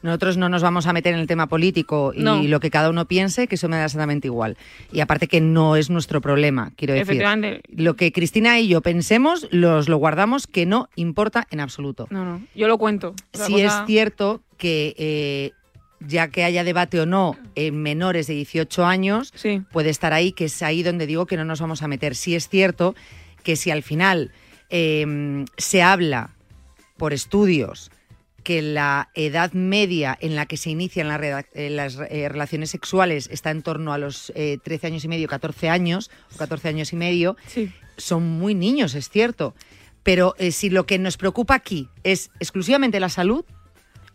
Nosotros 0.03 0.37
no 0.37 0.49
nos 0.49 0.63
vamos 0.63 0.87
a 0.87 0.93
meter 0.93 1.15
en 1.15 1.21
el 1.21 1.27
tema 1.27 1.49
político 1.49 2.13
y 2.15 2.23
No. 2.23 2.41
lo 2.43 2.61
que 2.61 2.71
cada 2.71 2.89
uno 2.91 3.07
piense, 3.07 3.49
que 3.49 3.57
eso 3.57 3.69
me 3.69 3.77
da 3.77 3.85
exactamente 3.87 4.29
igual. 4.29 4.57
Y 4.93 5.01
aparte 5.01 5.27
que 5.27 5.41
no 5.41 5.75
es 5.77 5.91
nuestro 5.91 6.21
problema, 6.21 6.73
quiero 6.77 6.95
decir. 6.95 7.03
Efectivamente. 7.13 7.63
Lo 7.69 7.95
que 7.97 8.13
Cristina 8.13 8.61
y 8.61 8.69
yo 8.69 8.81
pensemos, 8.81 9.49
los 9.51 9.89
lo 9.89 9.97
guardamos, 9.97 10.47
que 10.47 10.67
no 10.67 10.89
importa 10.97 11.47
en 11.51 11.61
absoluto. 11.61 12.07
No, 12.11 12.25
no, 12.25 12.43
yo 12.55 12.69
lo 12.69 12.79
cuento. 12.79 13.15
Otra 13.35 13.47
Sí 13.47 13.53
cosa- 13.55 13.81
es 13.83 13.87
cierto 13.87 14.43
que, 14.57 14.95
eh, 14.99 15.51
ya 16.01 16.29
que 16.29 16.45
haya 16.45 16.63
debate 16.63 17.01
o 17.01 17.07
no 17.07 17.37
en 17.57 17.83
menores 17.83 18.29
de 18.29 18.35
18 18.35 18.87
años, 18.87 19.33
Sí. 19.35 19.63
puede 19.73 19.91
estar 19.91 20.13
ahí, 20.13 20.31
que 20.31 20.45
es 20.45 20.63
ahí 20.63 20.85
donde 20.85 21.07
digo 21.09 21.27
que 21.27 21.37
no 21.37 21.45
nos 21.45 21.61
vamos 21.61 21.83
a 21.83 21.89
meter. 21.89 22.15
Sí 22.15 22.37
es 22.37 22.49
cierto 22.49 22.95
que 23.43 23.57
si 23.57 23.73
al 23.73 23.83
final 23.83 24.31
eh, 24.71 25.45
se 25.57 25.83
habla 25.83 26.31
por 26.99 27.13
estudios 27.13 27.91
que 28.49 28.63
la 28.63 29.11
edad 29.15 29.53
media 29.53 30.17
en 30.23 30.35
la 30.35 30.47
que 30.47 30.57
se 30.57 30.71
inician 30.71 31.09
eh, 31.23 31.69
las, 31.69 31.99
eh, 32.09 32.31
relaciones 32.31 32.71
sexuales 32.71 33.29
está 33.31 33.51
en 33.51 33.61
torno 33.61 33.93
a 33.93 33.99
los 33.99 34.33
eh, 34.35 34.57
13 34.65 34.87
años 34.87 35.05
y 35.05 35.09
medio, 35.09 35.29
14 35.29 35.69
años, 35.69 36.11
o 36.35 36.39
14 36.39 36.69
años 36.69 36.95
y 36.95 36.97
medio, 36.97 37.37
Sí. 37.47 37.71
son 37.99 38.23
muy 38.27 38.55
niños, 38.55 38.95
es 38.95 39.11
cierto. 39.11 39.55
Pero 40.03 40.35
eh, 40.39 40.51
si 40.51 40.71
lo 40.71 40.87
que 40.87 40.99
nos 40.99 41.19
preocupa 41.19 41.55
aquí 41.55 41.91
es 42.05 42.31
exclusivamente 42.41 43.01
la 43.01 43.11
salud, 43.11 43.45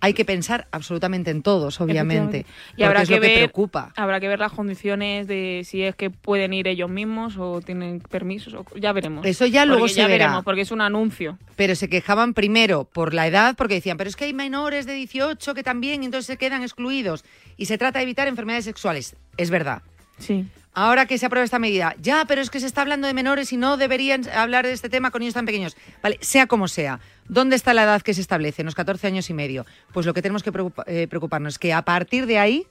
hay 0.04 0.14
que 0.14 0.26
pensar 0.26 0.68
absolutamente 0.72 1.32
en 1.32 1.42
todos, 1.42 1.80
obviamente. 1.80 2.46
Y 2.76 2.84
habrá 2.84 3.04
es 3.04 3.08
que 3.10 3.16
lo 3.16 3.22
que 3.22 3.28
ver- 3.28 3.38
preocupa. 3.38 3.94
Habrá 3.96 4.20
que 4.20 4.28
ver 4.28 4.38
las 4.38 4.52
condiciones 4.52 5.28
de 5.28 5.62
si 5.66 5.82
es 5.82 5.96
que 5.96 6.10
pueden 6.10 6.52
ir 6.54 6.68
ellos 6.68 6.90
mismos 6.90 7.38
o 7.38 7.62
tienen 7.62 8.02
permisos. 8.02 8.54
O, 8.54 8.66
ya 8.76 8.92
veremos. 8.92 9.26
Eso 9.26 9.46
ya 9.46 9.66
luego 9.66 9.80
Porque 9.84 9.94
se 9.94 10.00
ya 10.02 10.08
verá. 10.08 10.26
veremos, 10.26 10.44
porque 10.44 10.62
es 10.62 10.72
un 10.72 10.82
anuncio. 10.82 11.38
Pero 11.56 11.74
se 11.76 11.88
quejaban 11.88 12.34
primero 12.34 12.84
por 12.84 13.14
la 13.14 13.28
edad, 13.28 13.56
porque 13.56 13.76
decían, 13.76 13.96
pero 13.96 14.10
es 14.10 14.18
que 14.18 14.26
hay 14.26 14.34
menores 14.34 14.86
de 14.86 14.94
18 14.94 15.54
que 15.54 15.64
también, 15.64 16.04
entonces 16.04 16.26
se 16.28 16.38
quedan 16.38 16.64
excluidos. 16.64 17.24
Y 17.56 17.68
se 17.68 17.78
trata 17.78 18.00
de 18.00 18.04
evitar 18.04 18.28
enfermedades 18.28 18.66
sexuales. 18.66 19.16
Es 19.38 19.50
verdad. 19.50 19.84
Sí. 20.18 20.46
Ahora 20.76 21.06
que 21.06 21.20
se 21.20 21.28
aprueba 21.28 21.46
esta 21.46 21.60
medida, 21.60 21.96
ya, 22.02 22.26
pero 22.28 22.42
es 22.42 22.50
que 22.50 22.60
se 22.60 22.66
está 22.66 22.82
hablando 22.82 23.06
de 23.08 23.14
menores 23.14 23.54
y 23.54 23.58
no 23.58 23.78
deberían 23.78 24.28
hablar 24.30 24.66
de 24.66 24.74
este 24.74 24.90
tema 24.90 25.12
con 25.12 25.20
niños 25.20 25.36
tan 25.36 25.46
pequeños. 25.46 25.78
Vale, 26.02 26.18
sea 26.20 26.48
como 26.48 26.68
sea, 26.68 27.00
¿dónde 27.28 27.56
está 27.56 27.74
la 27.74 27.84
edad 27.84 28.02
que 28.02 28.14
se 28.14 28.22
establece? 28.22 28.62
En 28.62 28.66
los 28.66 28.76
14 28.76 29.08
años 29.08 29.30
y 29.30 29.34
medio. 29.34 29.66
Pues 29.94 30.06
lo 30.06 30.14
que 30.14 30.22
tenemos 30.22 30.44
que 30.44 30.52
eh, 30.88 31.08
preocuparnos 31.10 31.54
es 31.56 31.60
que 31.60 31.74
a 31.74 31.82
partir 31.84 32.26
de 32.26 32.40
ahí 32.40 32.68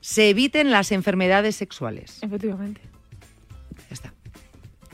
se 0.00 0.30
eviten 0.30 0.70
las 0.70 0.92
enfermedades 0.92 1.56
sexuales. 1.56 2.18
Efectivamente. 2.22 2.80
Ya 3.88 3.94
está. 3.94 4.12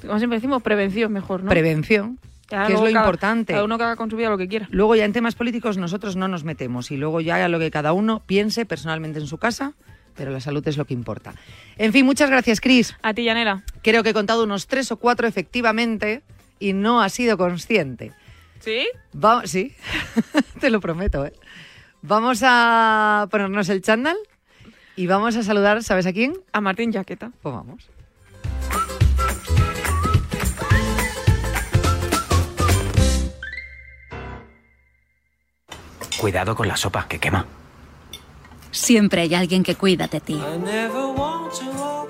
Como 0.01 0.18
siempre 0.18 0.38
decimos, 0.38 0.62
prevención 0.62 1.12
mejor, 1.12 1.42
¿no? 1.42 1.51
Prevención, 1.51 2.18
Ya 2.51 2.66
que 2.66 2.73
es 2.75 2.79
lo 2.81 2.87
cada- 2.87 3.01
importante. 3.01 3.53
Cada 3.53 3.64
uno 3.64 3.77
que 3.77 3.85
haga 3.85 3.96
con 3.96 4.11
su 4.11 4.16
vida 4.16 4.31
lo 4.31 4.38
que 4.38 4.49
quiera. 4.49 4.68
Luego 4.70 4.94
ya 4.96 5.05
en 5.05 5.12
temas 5.12 5.35
políticos 5.35 5.77
nosotros 5.77 6.16
no 6.16 6.29
nos 6.29 6.44
metemos 6.44 6.90
y 6.90 6.96
luego 6.96 7.20
ya 7.20 7.49
lo 7.49 7.59
que 7.59 7.70
cada 7.70 7.92
uno 7.92 8.23
piense 8.25 8.64
personalmente 8.64 9.18
en 9.18 9.27
su 9.27 9.37
casa, 9.38 9.75
pero 10.16 10.31
la 10.31 10.40
salud 10.40 10.66
es 10.66 10.77
lo 10.77 10.85
que 10.87 10.94
importa. 10.94 11.35
En 11.77 11.92
fin, 11.92 12.07
muchas 12.07 12.31
gracias, 12.31 12.61
Cris. 12.61 12.96
A 13.03 13.12
ti, 13.14 13.25
Yanela. 13.25 13.62
Creo 13.83 14.03
que 14.03 14.11
he 14.11 14.14
contado 14.14 14.44
unos 14.44 14.66
tres 14.68 14.90
o 14.92 14.96
cuatro 14.96 15.27
efectivamente 15.27 16.23
y 16.59 16.73
no 16.73 17.03
ha 17.03 17.09
sido 17.09 17.37
consciente. 17.37 18.12
¿Sí? 18.61 18.87
Va- 19.14 19.46
sí, 19.46 19.75
te 20.61 20.70
lo 20.70 20.81
prometo. 20.81 21.25
¿eh? 21.27 21.33
Vamos 22.03 22.40
a 22.44 23.27
ponernos 23.31 23.68
el 23.68 23.83
chándal 23.83 24.16
y 24.96 25.07
vamos 25.07 25.37
a 25.37 25.42
saludar, 25.42 25.83
¿sabes 25.83 26.07
a 26.07 26.12
quién? 26.12 26.35
A 26.53 26.61
Martín 26.61 26.92
Jaqueta. 26.92 27.31
Pues 27.42 27.55
vamos. 27.55 27.88
Cuidado 36.18 36.55
con 36.55 36.68
la 36.68 36.77
sopa, 36.77 37.07
que 37.09 37.18
quema. 37.18 37.46
Siempre 38.70 39.23
hay 39.23 39.35
alguien 39.35 39.62
que 39.62 39.75
cuida 39.75 40.07
de 40.07 40.20
ti. 40.20 40.40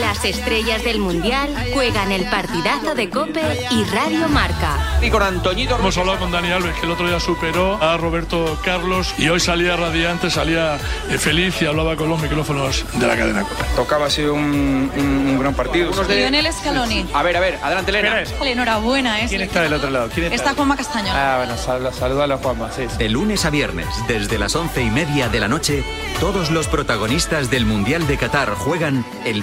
Las 0.00 0.24
estrellas 0.24 0.82
del 0.82 0.98
Mundial 0.98 1.54
juegan 1.72 2.10
el 2.10 2.24
partidazo 2.24 2.96
de 2.96 3.08
Cope 3.08 3.42
y 3.70 3.84
Radio 3.84 4.28
Marca. 4.28 4.98
Y 5.00 5.08
con 5.08 5.22
Antoñito. 5.22 5.78
Hemos 5.78 5.96
hablado 5.98 6.18
con 6.18 6.32
Dani 6.32 6.50
Alves, 6.50 6.74
que 6.80 6.86
el 6.86 6.90
otro 6.90 7.06
día 7.06 7.20
superó 7.20 7.80
a 7.80 7.96
Roberto 7.96 8.58
Carlos 8.64 9.14
y 9.18 9.28
hoy 9.28 9.38
salía 9.38 9.76
radiante, 9.76 10.30
salía 10.30 10.78
eh, 11.08 11.16
feliz 11.18 11.62
y 11.62 11.66
hablaba 11.66 11.94
con 11.94 12.08
los 12.08 12.20
micrófonos 12.20 12.84
de 12.94 13.06
la 13.06 13.16
cadena 13.16 13.42
Cope. 13.44 13.62
Tocaba, 13.76 14.06
ha 14.06 14.10
sido 14.10 14.34
un, 14.34 14.90
un- 14.96 15.26
un 15.28 15.38
gran 15.38 15.54
partido. 15.54 15.92
Lionel 16.08 16.52
Scaloni. 16.52 17.06
A 17.14 17.22
ver, 17.22 17.36
a 17.36 17.40
ver, 17.40 17.58
adelante, 17.62 17.90
Elena. 17.92 18.22
Enhorabuena, 18.44 19.20
¿eh? 19.20 19.26
¿Quién 19.28 19.42
está 19.42 19.62
del 19.62 19.74
otro 19.74 19.90
lado? 19.90 20.10
¿Quién 20.12 20.32
Está 20.32 20.54
Juanma 20.54 20.76
Castaño. 20.76 21.12
Ah, 21.14 21.36
bueno, 21.38 21.56
sal- 21.56 21.90
saludalo 21.96 22.34
a 22.34 22.38
Juanma, 22.38 22.70
sí. 22.72 22.82
sí. 22.90 22.96
De 22.98 23.08
lunes 23.08 23.44
a 23.44 23.50
viernes, 23.50 23.86
desde 24.08 24.38
las 24.38 24.56
once 24.56 24.82
y 24.82 24.90
media 24.90 25.28
de 25.28 25.38
la 25.38 25.46
noche, 25.48 25.84
todos 26.18 26.50
los 26.50 26.66
protagonistas 26.66 27.48
del 27.50 27.64
Mundial 27.64 28.06
de 28.08 28.16
Qatar 28.16 28.50
juegan 28.54 29.04
el 29.24 29.42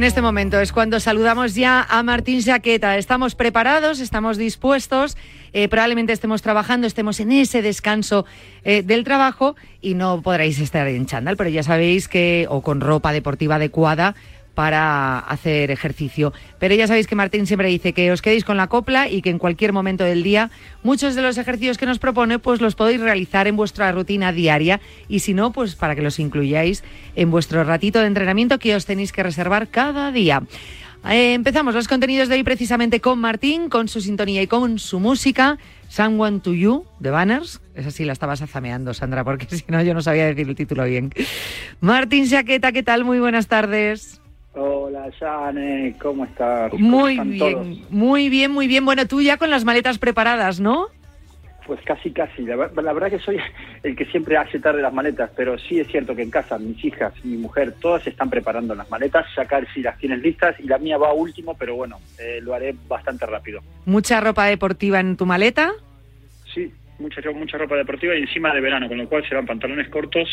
En 0.00 0.04
este 0.04 0.22
momento 0.22 0.58
es 0.58 0.72
cuando 0.72 0.98
saludamos 0.98 1.54
ya 1.54 1.86
a 1.86 2.02
Martín 2.02 2.42
Jaqueta. 2.42 2.96
Estamos 2.96 3.34
preparados, 3.34 4.00
estamos 4.00 4.38
dispuestos, 4.38 5.14
eh, 5.52 5.68
probablemente 5.68 6.14
estemos 6.14 6.40
trabajando, 6.40 6.86
estemos 6.86 7.20
en 7.20 7.32
ese 7.32 7.60
descanso 7.60 8.24
eh, 8.64 8.82
del 8.82 9.04
trabajo 9.04 9.56
y 9.82 9.92
no 9.92 10.22
podréis 10.22 10.58
estar 10.58 10.88
en 10.88 11.04
chándal, 11.04 11.36
pero 11.36 11.50
ya 11.50 11.62
sabéis 11.62 12.08
que, 12.08 12.46
o 12.48 12.62
con 12.62 12.80
ropa 12.80 13.12
deportiva 13.12 13.56
adecuada 13.56 14.14
para 14.60 15.20
hacer 15.20 15.70
ejercicio. 15.70 16.34
Pero 16.58 16.74
ya 16.74 16.86
sabéis 16.86 17.06
que 17.06 17.14
Martín 17.14 17.46
siempre 17.46 17.68
dice 17.68 17.94
que 17.94 18.12
os 18.12 18.20
quedéis 18.20 18.44
con 18.44 18.58
la 18.58 18.66
copla 18.66 19.08
y 19.08 19.22
que 19.22 19.30
en 19.30 19.38
cualquier 19.38 19.72
momento 19.72 20.04
del 20.04 20.22
día 20.22 20.50
muchos 20.82 21.14
de 21.14 21.22
los 21.22 21.38
ejercicios 21.38 21.78
que 21.78 21.86
nos 21.86 21.98
propone 21.98 22.38
pues 22.38 22.60
los 22.60 22.74
podéis 22.74 23.00
realizar 23.00 23.46
en 23.46 23.56
vuestra 23.56 23.90
rutina 23.90 24.32
diaria 24.32 24.82
y 25.08 25.20
si 25.20 25.32
no 25.32 25.50
pues 25.50 25.76
para 25.76 25.94
que 25.94 26.02
los 26.02 26.18
incluyáis 26.18 26.84
en 27.16 27.30
vuestro 27.30 27.64
ratito 27.64 28.00
de 28.00 28.08
entrenamiento 28.08 28.58
que 28.58 28.76
os 28.76 28.84
tenéis 28.84 29.12
que 29.12 29.22
reservar 29.22 29.68
cada 29.68 30.12
día. 30.12 30.42
Eh, 31.08 31.32
empezamos 31.32 31.74
los 31.74 31.88
contenidos 31.88 32.28
de 32.28 32.34
hoy 32.34 32.42
precisamente 32.42 33.00
con 33.00 33.18
Martín, 33.18 33.70
con 33.70 33.88
su 33.88 34.02
sintonía 34.02 34.42
y 34.42 34.46
con 34.46 34.78
su 34.78 35.00
música. 35.00 35.56
Someone 35.88 36.40
to 36.40 36.52
You, 36.52 36.84
de 36.98 37.08
Banners. 37.08 37.62
Esa 37.74 37.90
sí 37.90 38.04
la 38.04 38.12
estabas 38.12 38.42
azameando, 38.42 38.92
Sandra, 38.92 39.24
porque 39.24 39.46
si 39.56 39.64
no 39.68 39.82
yo 39.82 39.94
no 39.94 40.02
sabía 40.02 40.26
decir 40.26 40.46
el 40.46 40.54
título 40.54 40.84
bien. 40.84 41.14
Martín 41.80 42.28
Jaqueta, 42.28 42.72
¿qué 42.72 42.82
tal? 42.82 43.04
Muy 43.04 43.20
buenas 43.20 43.46
tardes. 43.46 44.20
Hola, 44.52 45.10
Jane, 45.18 45.94
¿cómo 46.00 46.24
estás? 46.24 46.70
¿Cómo 46.70 46.88
Muy 47.00 47.12
están 47.12 47.30
bien, 47.30 47.54
todos? 47.54 47.66
muy 47.90 48.28
bien, 48.28 48.50
muy 48.50 48.66
bien. 48.66 48.84
Bueno, 48.84 49.06
tú 49.06 49.22
ya 49.22 49.36
con 49.36 49.50
las 49.50 49.64
maletas 49.64 49.98
preparadas, 49.98 50.58
¿no? 50.58 50.88
Pues 51.66 51.80
casi, 51.84 52.10
casi. 52.10 52.42
La, 52.42 52.56
la 52.56 52.92
verdad 52.92 53.10
que 53.10 53.20
soy 53.20 53.38
el 53.84 53.94
que 53.94 54.06
siempre 54.06 54.36
hace 54.36 54.58
tarde 54.58 54.82
las 54.82 54.92
maletas, 54.92 55.30
pero 55.36 55.56
sí 55.56 55.78
es 55.78 55.86
cierto 55.86 56.16
que 56.16 56.22
en 56.22 56.30
casa 56.30 56.58
mis 56.58 56.84
hijas, 56.84 57.12
mi 57.24 57.36
mujer, 57.36 57.74
todas 57.80 58.04
están 58.08 58.28
preparando 58.28 58.74
las 58.74 58.90
maletas, 58.90 59.24
sacar 59.36 59.66
si 59.72 59.82
las 59.82 59.96
tienen 59.98 60.20
listas 60.20 60.58
y 60.58 60.64
la 60.64 60.78
mía 60.78 60.98
va 60.98 61.12
último, 61.12 61.56
pero 61.56 61.76
bueno, 61.76 62.00
eh, 62.18 62.40
lo 62.42 62.52
haré 62.52 62.74
bastante 62.88 63.26
rápido. 63.26 63.60
Mucha 63.84 64.20
ropa 64.20 64.46
deportiva 64.46 64.98
en 64.98 65.16
tu 65.16 65.26
maleta. 65.26 65.70
Sí, 66.52 66.72
mucha, 67.00 67.20
mucha 67.32 67.58
ropa 67.58 67.76
deportiva 67.76 68.14
y 68.16 68.22
encima 68.22 68.54
de 68.54 68.60
verano, 68.60 68.86
con 68.88 68.98
lo 68.98 69.08
cual 69.08 69.26
serán 69.28 69.46
pantalones 69.46 69.88
cortos, 69.88 70.28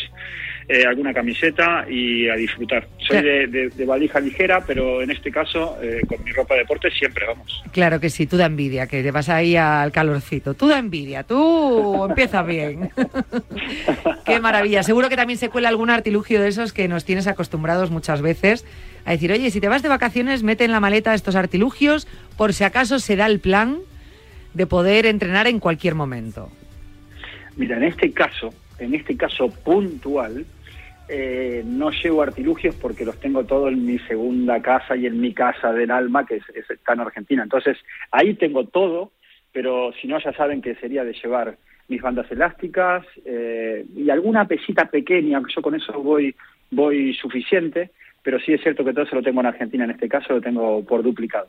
eh, 0.68 0.84
alguna 0.86 1.12
camiseta 1.14 1.86
y 1.88 2.28
a 2.28 2.34
disfrutar. 2.34 2.86
Soy 2.98 3.22
de, 3.22 3.46
de- 3.46 3.68
de 3.70 3.84
valija 3.86 4.20
ligera, 4.20 4.62
pero 4.66 5.02
en 5.02 5.10
este 5.10 5.30
caso, 5.30 5.78
eh, 5.82 6.02
con 6.06 6.22
mi 6.22 6.30
ropa 6.32 6.54
de 6.54 6.60
deporte 6.60 6.90
siempre 6.90 7.26
vamos. 7.26 7.62
Claro 7.72 7.98
que 8.00 8.10
sí, 8.10 8.26
tú 8.26 8.36
da 8.36 8.46
envidia, 8.46 8.86
que 8.86 9.02
te 9.02 9.10
vas 9.10 9.28
ahí 9.28 9.56
al 9.56 9.90
calorcito. 9.92 10.54
Tú 10.54 10.68
da 10.68 10.78
envidia, 10.78 11.22
tú 11.24 12.04
empieza 12.04 12.42
bien. 12.42 12.90
Qué 14.26 14.40
maravilla. 14.40 14.82
Seguro 14.82 15.08
que 15.08 15.16
también 15.16 15.38
se 15.38 15.48
cuela 15.48 15.68
algún 15.68 15.90
artilugio 15.90 16.40
de 16.40 16.48
esos 16.48 16.72
que 16.72 16.88
nos 16.88 17.04
tienes 17.04 17.26
acostumbrados 17.26 17.90
muchas 17.90 18.22
veces 18.22 18.64
a 19.04 19.12
decir, 19.12 19.32
oye, 19.32 19.50
si 19.50 19.60
te 19.60 19.68
vas 19.68 19.82
de 19.82 19.88
vacaciones, 19.88 20.42
mete 20.42 20.64
en 20.64 20.72
la 20.72 20.80
maleta 20.80 21.14
estos 21.14 21.34
artilugios 21.36 22.06
por 22.36 22.52
si 22.52 22.64
acaso 22.64 22.98
se 22.98 23.16
da 23.16 23.26
el 23.26 23.40
plan 23.40 23.78
de 24.54 24.66
poder 24.66 25.06
entrenar 25.06 25.46
en 25.46 25.60
cualquier 25.60 25.94
momento. 25.94 26.50
Mira, 27.56 27.76
en 27.76 27.84
este 27.84 28.12
caso, 28.12 28.52
en 28.78 28.94
este 28.94 29.16
caso 29.16 29.48
puntual, 29.50 30.46
eh, 31.08 31.62
no 31.64 31.90
llevo 31.90 32.22
artilugios 32.22 32.74
porque 32.76 33.04
los 33.04 33.18
tengo 33.18 33.44
todo 33.44 33.68
en 33.68 33.84
mi 33.86 33.98
segunda 34.00 34.60
casa 34.60 34.94
y 34.96 35.06
en 35.06 35.20
mi 35.20 35.32
casa 35.32 35.72
del 35.72 35.90
alma, 35.90 36.26
que 36.26 36.36
es, 36.36 36.44
es- 36.54 36.70
está 36.70 36.92
en 36.92 37.00
Argentina. 37.00 37.42
Entonces, 37.42 37.78
ahí 38.10 38.34
tengo 38.34 38.64
todo, 38.66 39.12
pero 39.52 39.92
si 40.00 40.06
no, 40.06 40.18
ya 40.20 40.32
saben 40.34 40.60
que 40.60 40.74
sería 40.76 41.04
de 41.04 41.14
llevar 41.14 41.56
mis 41.88 42.02
bandas 42.02 42.30
elásticas 42.30 43.06
eh, 43.24 43.86
y 43.96 44.10
alguna 44.10 44.46
pesita 44.46 44.90
pequeña, 44.90 45.40
yo 45.54 45.62
con 45.62 45.74
eso 45.74 45.92
voy, 46.02 46.34
voy 46.70 47.14
suficiente, 47.14 47.90
pero 48.22 48.38
sí 48.40 48.52
es 48.52 48.60
cierto 48.60 48.84
que 48.84 48.92
todo 48.92 49.04
eso 49.04 49.16
lo 49.16 49.22
tengo 49.22 49.40
en 49.40 49.46
Argentina, 49.46 49.84
en 49.84 49.92
este 49.92 50.08
caso 50.08 50.34
lo 50.34 50.40
tengo 50.42 50.84
por 50.84 51.02
duplicado. 51.02 51.48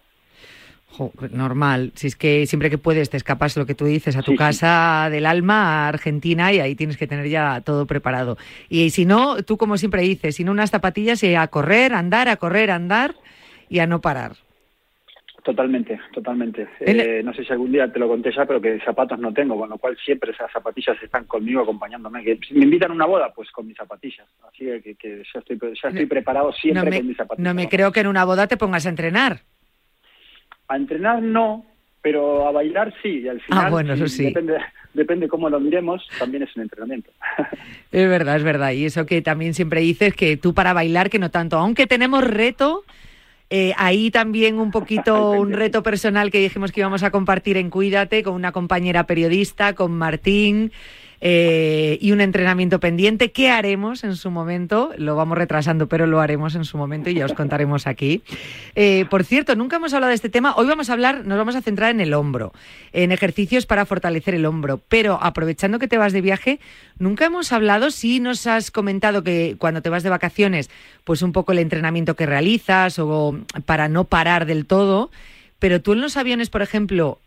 Jo, 0.91 1.12
normal, 1.32 1.91
si 1.95 2.08
es 2.08 2.15
que 2.15 2.45
siempre 2.45 2.69
que 2.69 2.78
puedes 2.78 3.10
te 3.10 3.15
escapas 3.17 3.56
lo 3.56 3.65
que 3.65 3.75
tú 3.75 3.86
dices 3.86 4.15
a 4.17 4.21
tu 4.23 4.36
casa 4.36 5.08
del 5.10 5.25
alma, 5.25 5.86
a 5.86 5.88
Argentina, 5.88 6.52
y 6.52 6.60
ahí 6.60 6.75
tienes 6.75 6.97
que 6.97 7.08
tener 7.08 7.28
ya 7.28 7.62
todo 7.62 7.86
preparado. 7.86 8.38
Y 8.69 8.89
si 8.89 9.06
no, 9.06 9.41
tú 9.43 9.58
como 9.58 9.78
siempre 9.78 10.02
dices, 10.02 10.36
sin 10.36 10.49
unas 10.49 10.71
zapatillas 10.71 11.23
y 11.23 11.36
a 11.36 11.47
correr, 11.47 11.93
a 11.93 11.99
andar, 11.99 12.28
a 12.28 12.36
correr, 12.38 12.71
a 12.71 12.75
andar 12.75 13.15
y 13.69 13.80
a 13.80 13.88
no 13.88 14.02
parar. 14.02 14.34
Totalmente, 15.43 15.97
totalmente. 16.13 16.67
El- 16.82 16.99
Eh, 16.99 17.23
no 17.23 17.34
sé 17.34 17.45
si 17.45 17.54
algún 17.54 17.71
día 17.71 17.91
te 17.91 17.97
lo 17.99 18.08
conté 18.10 18.32
ya, 18.36 18.45
pero 18.45 18.60
que 18.60 18.80
zapatos 18.82 19.17
no 19.19 19.34
tengo, 19.34 19.58
con 19.58 19.69
lo 19.69 19.78
cual 19.78 19.97
siempre 20.04 20.32
esas 20.32 20.52
zapatillas 20.52 21.02
están 21.02 21.23
conmigo 21.25 21.62
acompañándome. 21.62 22.23
Que 22.23 22.38
si 22.45 22.56
me 22.56 22.65
invitan 22.65 22.91
a 22.91 22.93
una 22.95 23.06
boda, 23.06 23.32
pues 23.34 23.49
con 23.52 23.65
mis 23.67 23.78
zapatillas. 23.78 24.28
Así 24.47 24.65
que, 24.65 24.95
que 24.95 25.23
ya, 25.34 25.39
estoy, 25.39 25.58
ya 25.82 25.89
estoy 25.89 26.06
preparado 26.08 26.52
siempre 26.52 26.84
no 26.84 26.89
me, 26.91 26.97
con 26.97 27.08
mis 27.08 27.17
zapatillas. 27.17 27.43
no 27.43 27.54
me 27.54 27.69
creo 27.69 27.91
que 27.93 28.02
en 28.02 28.08
una 28.08 28.25
boda 28.25 28.47
te 28.47 28.58
pongas 28.58 28.86
a 28.86 28.89
entrenar. 28.89 29.39
A 30.69 30.77
entrenar 30.77 31.21
no, 31.21 31.65
pero 32.01 32.47
a 32.47 32.51
bailar 32.51 32.93
sí. 33.01 33.19
Y 33.19 33.27
al 33.27 33.41
final, 33.41 33.65
Ah, 33.65 33.69
bueno, 33.69 33.93
eso 33.93 34.08
sí. 34.08 34.25
Depende, 34.25 34.58
depende 34.93 35.27
cómo 35.27 35.49
lo 35.49 35.60
miremos, 35.60 36.08
también 36.17 36.43
es 36.43 36.55
un 36.55 36.63
entrenamiento. 36.63 37.12
Es 37.91 38.08
verdad, 38.08 38.36
es 38.36 38.43
verdad. 38.43 38.71
Y 38.71 38.86
eso 38.86 39.05
que 39.08 39.21
también 39.23 39.53
siempre 39.55 39.82
dices 39.82 40.13
que 40.13 40.38
tú 40.38 40.53
para 40.53 40.73
bailar, 40.73 41.10
que 41.10 41.17
no 41.17 41.32
tanto. 41.32 41.58
Aunque 41.58 41.88
tenemos 41.88 42.23
reto, 42.23 42.84
eh, 43.49 43.73
ahí 43.77 44.12
también 44.12 44.60
un 44.60 44.69
poquito 44.69 45.32
un 45.39 45.53
reto 45.53 45.82
personal 45.82 46.29
que 46.29 46.39
dijimos 46.39 46.71
que 46.71 46.82
íbamos 46.82 47.01
a 47.01 47.10
compartir 47.10 47.58
en 47.58 47.71
Cuídate 47.71 48.21
con 48.21 48.36
una 48.36 48.51
compañera 48.51 49.05
periodista, 49.05 49.73
con 49.73 49.91
Martín. 49.97 50.71
Eh, 51.21 51.97
y 52.01 52.12
un 52.12 52.21
entrenamiento 52.21 52.79
pendiente. 52.79 53.32
¿Qué 53.32 53.49
haremos 53.49 54.03
en 54.03 54.15
su 54.15 54.32
momento? 54.32 54.91
Lo 54.97 55.15
vamos 55.15 55.38
retrasando, 55.38 55.88
pero 55.88 56.08
lo 56.08 56.21
haremos 56.21 56.55
en 56.55 56.65
su 56.65 56.77
momento 56.77 57.10
y 57.10 57.15
ya 57.15 57.25
os 57.25 57.34
contaremos 57.34 57.88
aquí. 57.88 58.21
Eh, 58.75 59.05
por 59.10 59.23
cierto, 59.23 59.55
nunca 59.55 59.77
hemos 59.77 59.93
hablado 59.93 60.10
de 60.10 60.15
este 60.15 60.29
tema. 60.29 60.53
Hoy 60.55 60.67
vamos 60.67 60.89
a 60.89 60.93
hablar, 60.93 61.25
nos 61.25 61.38
vamos 61.38 61.55
a 61.55 61.62
centrar 61.62 61.91
en 61.91 61.99
el 61.99 62.13
hombro, 62.13 62.53
en 62.93 63.12
ejercicios 63.12 63.65
para 63.65 63.86
fortalecer 63.86 64.36
el 64.36 64.45
hombro. 64.45 64.79
Pero 64.88 65.19
aprovechando 65.21 65.79
que 65.79 65.88
te 65.88 65.97
vas 65.97 66.13
de 66.13 66.21
viaje, 66.21 66.60
nunca 66.97 67.25
hemos 67.25 67.51
hablado, 67.51 67.91
sí 67.91 68.19
nos 68.19 68.47
has 68.47 68.71
comentado 68.71 69.23
que 69.23 69.55
cuando 69.58 69.82
te 69.82 69.89
vas 69.89 70.03
de 70.03 70.10
vacaciones, 70.10 70.69
pues 71.03 71.21
un 71.21 71.34
poco 71.34 71.51
el 71.51 71.60
entrenamiento 71.60 72.15
que 72.15 72.25
realizas 72.25 72.97
o 72.99 73.38
para 73.65 73.89
no 73.89 74.05
parar 74.05 74.45
del 74.45 74.65
todo. 74.65 75.12
Pero 75.60 75.82
tú 75.82 75.91
en 75.91 76.01
los 76.01 76.15
aviones, 76.15 76.49
por 76.49 76.62
ejemplo, 76.62 77.19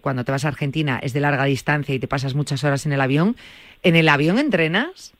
cuando 0.00 0.24
te 0.24 0.32
vas 0.32 0.44
a 0.44 0.48
Argentina 0.48 0.98
es 1.02 1.12
de 1.12 1.20
larga 1.20 1.44
distancia 1.44 1.94
y 1.94 1.98
te 1.98 2.08
pasas 2.08 2.34
muchas 2.34 2.62
horas 2.64 2.86
en 2.86 2.92
el 2.92 3.00
avión, 3.00 3.36
¿en 3.82 3.96
el 3.96 4.08
avión 4.08 4.38
entrenas? 4.38 5.14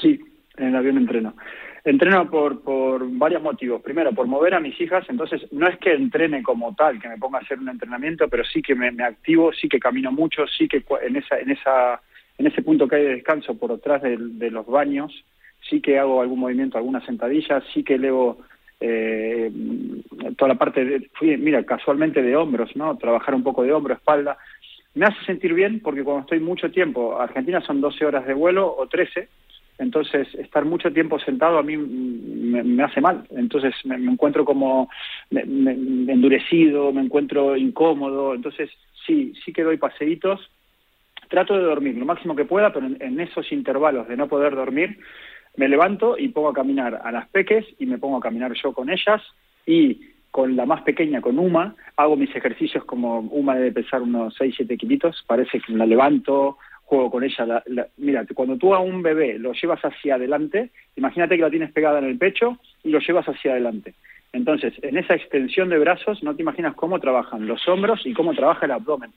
Sí, 0.00 0.20
en 0.56 0.68
el 0.68 0.76
avión 0.76 0.96
entreno. 0.98 1.34
Entreno 1.84 2.28
por, 2.28 2.60
por 2.62 3.08
varios 3.10 3.40
motivos. 3.42 3.80
Primero, 3.80 4.12
por 4.12 4.26
mover 4.26 4.54
a 4.54 4.60
mis 4.60 4.78
hijas. 4.80 5.06
Entonces, 5.08 5.40
no 5.52 5.66
es 5.68 5.78
que 5.78 5.94
entrene 5.94 6.42
como 6.42 6.74
tal, 6.74 7.00
que 7.00 7.08
me 7.08 7.16
ponga 7.16 7.38
a 7.38 7.42
hacer 7.42 7.58
un 7.58 7.68
entrenamiento, 7.68 8.28
pero 8.28 8.44
sí 8.44 8.60
que 8.60 8.74
me, 8.74 8.88
activo, 9.02 9.52
sí 9.52 9.68
que 9.68 9.78
camino 9.78 10.12
mucho, 10.12 10.46
sí 10.46 10.68
que 10.68 10.84
en 11.02 11.16
esa, 11.16 11.38
en 11.38 11.50
esa, 11.50 12.02
en 12.36 12.46
ese 12.46 12.62
punto 12.62 12.86
que 12.88 12.96
hay 12.96 13.04
de 13.04 13.14
descanso 13.14 13.56
por 13.56 13.70
detrás 13.70 14.02
del- 14.02 14.38
de, 14.38 14.50
los 14.50 14.66
baños, 14.66 15.24
sí 15.68 15.80
que 15.80 15.98
hago 15.98 16.20
algún 16.20 16.40
movimiento, 16.40 16.76
alguna 16.76 17.00
sentadilla, 17.06 17.62
sí 17.72 17.82
que 17.82 17.94
elevo 17.94 18.38
eh, 18.80 19.50
toda 20.36 20.48
la 20.48 20.58
parte 20.58 20.84
de, 20.84 21.10
mira, 21.38 21.64
casualmente 21.64 22.22
de 22.22 22.36
hombros, 22.36 22.74
¿no? 22.76 22.96
Trabajar 22.96 23.34
un 23.34 23.42
poco 23.42 23.62
de 23.62 23.72
hombro, 23.72 23.94
espalda. 23.94 24.38
Me 24.94 25.06
hace 25.06 25.24
sentir 25.24 25.54
bien 25.54 25.80
porque 25.80 26.04
cuando 26.04 26.22
estoy 26.22 26.40
mucho 26.40 26.70
tiempo, 26.70 27.20
Argentina 27.20 27.60
son 27.60 27.80
12 27.80 28.04
horas 28.04 28.26
de 28.26 28.34
vuelo 28.34 28.74
o 28.76 28.86
13, 28.86 29.28
entonces 29.78 30.32
estar 30.34 30.64
mucho 30.64 30.92
tiempo 30.92 31.18
sentado 31.20 31.58
a 31.58 31.62
mí 31.62 31.76
me, 31.76 32.82
hace 32.82 33.00
mal. 33.00 33.24
Entonces 33.30 33.74
me, 33.84 33.96
encuentro 33.96 34.44
como 34.44 34.88
me- 35.30 35.42
endurecido, 35.42 36.92
me 36.92 37.02
encuentro 37.02 37.56
incómodo. 37.56 38.34
Entonces 38.34 38.70
sí, 39.06 39.32
sí 39.44 39.52
que 39.52 39.62
doy 39.62 39.76
paseitos. 39.76 40.50
Trato 41.28 41.54
de 41.54 41.62
dormir 41.62 41.96
lo 41.96 42.06
máximo 42.06 42.34
que 42.34 42.46
pueda, 42.46 42.72
pero 42.72 42.86
en 42.86 43.20
esos 43.20 43.52
intervalos 43.52 44.08
de 44.08 44.16
no 44.16 44.28
poder 44.28 44.56
dormir, 44.56 44.98
me 45.58 45.68
levanto 45.68 46.16
y 46.16 46.28
pongo 46.28 46.48
a 46.48 46.54
caminar 46.54 47.00
a 47.04 47.12
las 47.12 47.28
peques 47.28 47.66
y 47.78 47.84
me 47.84 47.98
pongo 47.98 48.16
a 48.16 48.20
caminar 48.20 48.52
yo 48.54 48.72
con 48.72 48.88
ellas 48.88 49.20
y 49.66 50.00
con 50.30 50.56
la 50.56 50.64
más 50.66 50.82
pequeña, 50.82 51.20
con 51.20 51.38
Uma, 51.38 51.74
hago 51.96 52.16
mis 52.16 52.34
ejercicios 52.34 52.84
como 52.84 53.20
Uma 53.20 53.54
debe 53.56 53.72
pesar 53.72 54.00
unos 54.02 54.34
6, 54.36 54.54
7 54.56 54.76
kilitos, 54.76 55.22
parece 55.26 55.60
que 55.60 55.72
la 55.72 55.84
levanto, 55.84 56.56
juego 56.84 57.10
con 57.10 57.24
ella. 57.24 57.44
La, 57.44 57.62
la- 57.66 57.88
mira, 57.98 58.24
cuando 58.34 58.56
tú 58.56 58.74
a 58.74 58.80
un 58.80 59.02
bebé 59.02 59.38
lo 59.38 59.52
llevas 59.52 59.80
hacia 59.84 60.14
adelante, 60.14 60.70
imagínate 60.96 61.36
que 61.36 61.42
la 61.42 61.50
tienes 61.50 61.72
pegada 61.72 61.98
en 61.98 62.06
el 62.06 62.16
pecho 62.18 62.58
y 62.84 62.90
lo 62.90 62.98
llevas 63.00 63.28
hacia 63.28 63.52
adelante. 63.52 63.94
Entonces, 64.32 64.74
en 64.82 64.96
esa 64.98 65.14
extensión 65.14 65.70
de 65.70 65.78
brazos, 65.78 66.22
no 66.22 66.34
te 66.36 66.42
imaginas 66.42 66.74
cómo 66.74 67.00
trabajan 67.00 67.46
los 67.46 67.66
hombros 67.66 68.04
y 68.06 68.12
cómo 68.12 68.32
trabaja 68.34 68.66
el 68.66 68.72
abdomen. 68.72 69.10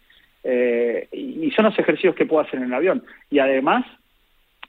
Eh, 0.43 1.07
y 1.11 1.51
son 1.51 1.65
los 1.65 1.77
ejercicios 1.77 2.15
que 2.15 2.25
puedo 2.25 2.41
hacer 2.41 2.59
en 2.59 2.65
el 2.67 2.73
avión. 2.73 3.03
Y 3.29 3.39
además, 3.39 3.85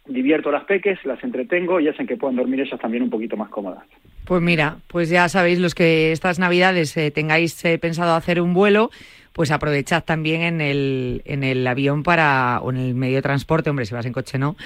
divierto 0.07 0.49
a 0.49 0.53
las 0.53 0.65
peques, 0.65 0.99
las 1.05 1.23
entretengo 1.23 1.81
y 1.81 1.89
hacen 1.89 2.07
que 2.07 2.17
puedan 2.17 2.37
dormir 2.37 2.61
ellas 2.61 2.81
también 2.81 3.05
un 3.05 3.11
poquito 3.11 3.37
más 3.37 3.49
cómodas. 3.51 3.85
Pues 4.25 4.43
mira, 4.43 4.79
pues 4.89 5.09
ya 5.09 5.29
sabéis 5.29 5.59
los 5.59 5.75
que 5.75 6.13
estas 6.13 6.39
navidades 6.39 6.97
eh, 6.97 7.11
tengáis 7.11 7.65
eh, 7.65 7.79
pensado 7.79 8.15
hacer 8.15 8.41
un 8.41 8.55
vuelo, 8.55 8.91
pues 9.33 9.51
aprovechad 9.51 10.05
también 10.05 10.43
en 10.43 10.61
el, 10.61 11.23
en 11.25 11.45
el 11.45 11.67
avión 11.67 12.03
para, 12.03 12.61
o 12.63 12.71
en 12.71 12.77
el 12.77 12.95
medio 12.95 13.17
de 13.17 13.23
transporte, 13.23 13.71
hombre, 13.71 13.87
si 13.87 13.95
vas 13.95 14.07
en 14.07 14.13
coche 14.13 14.39
no, 14.39 14.57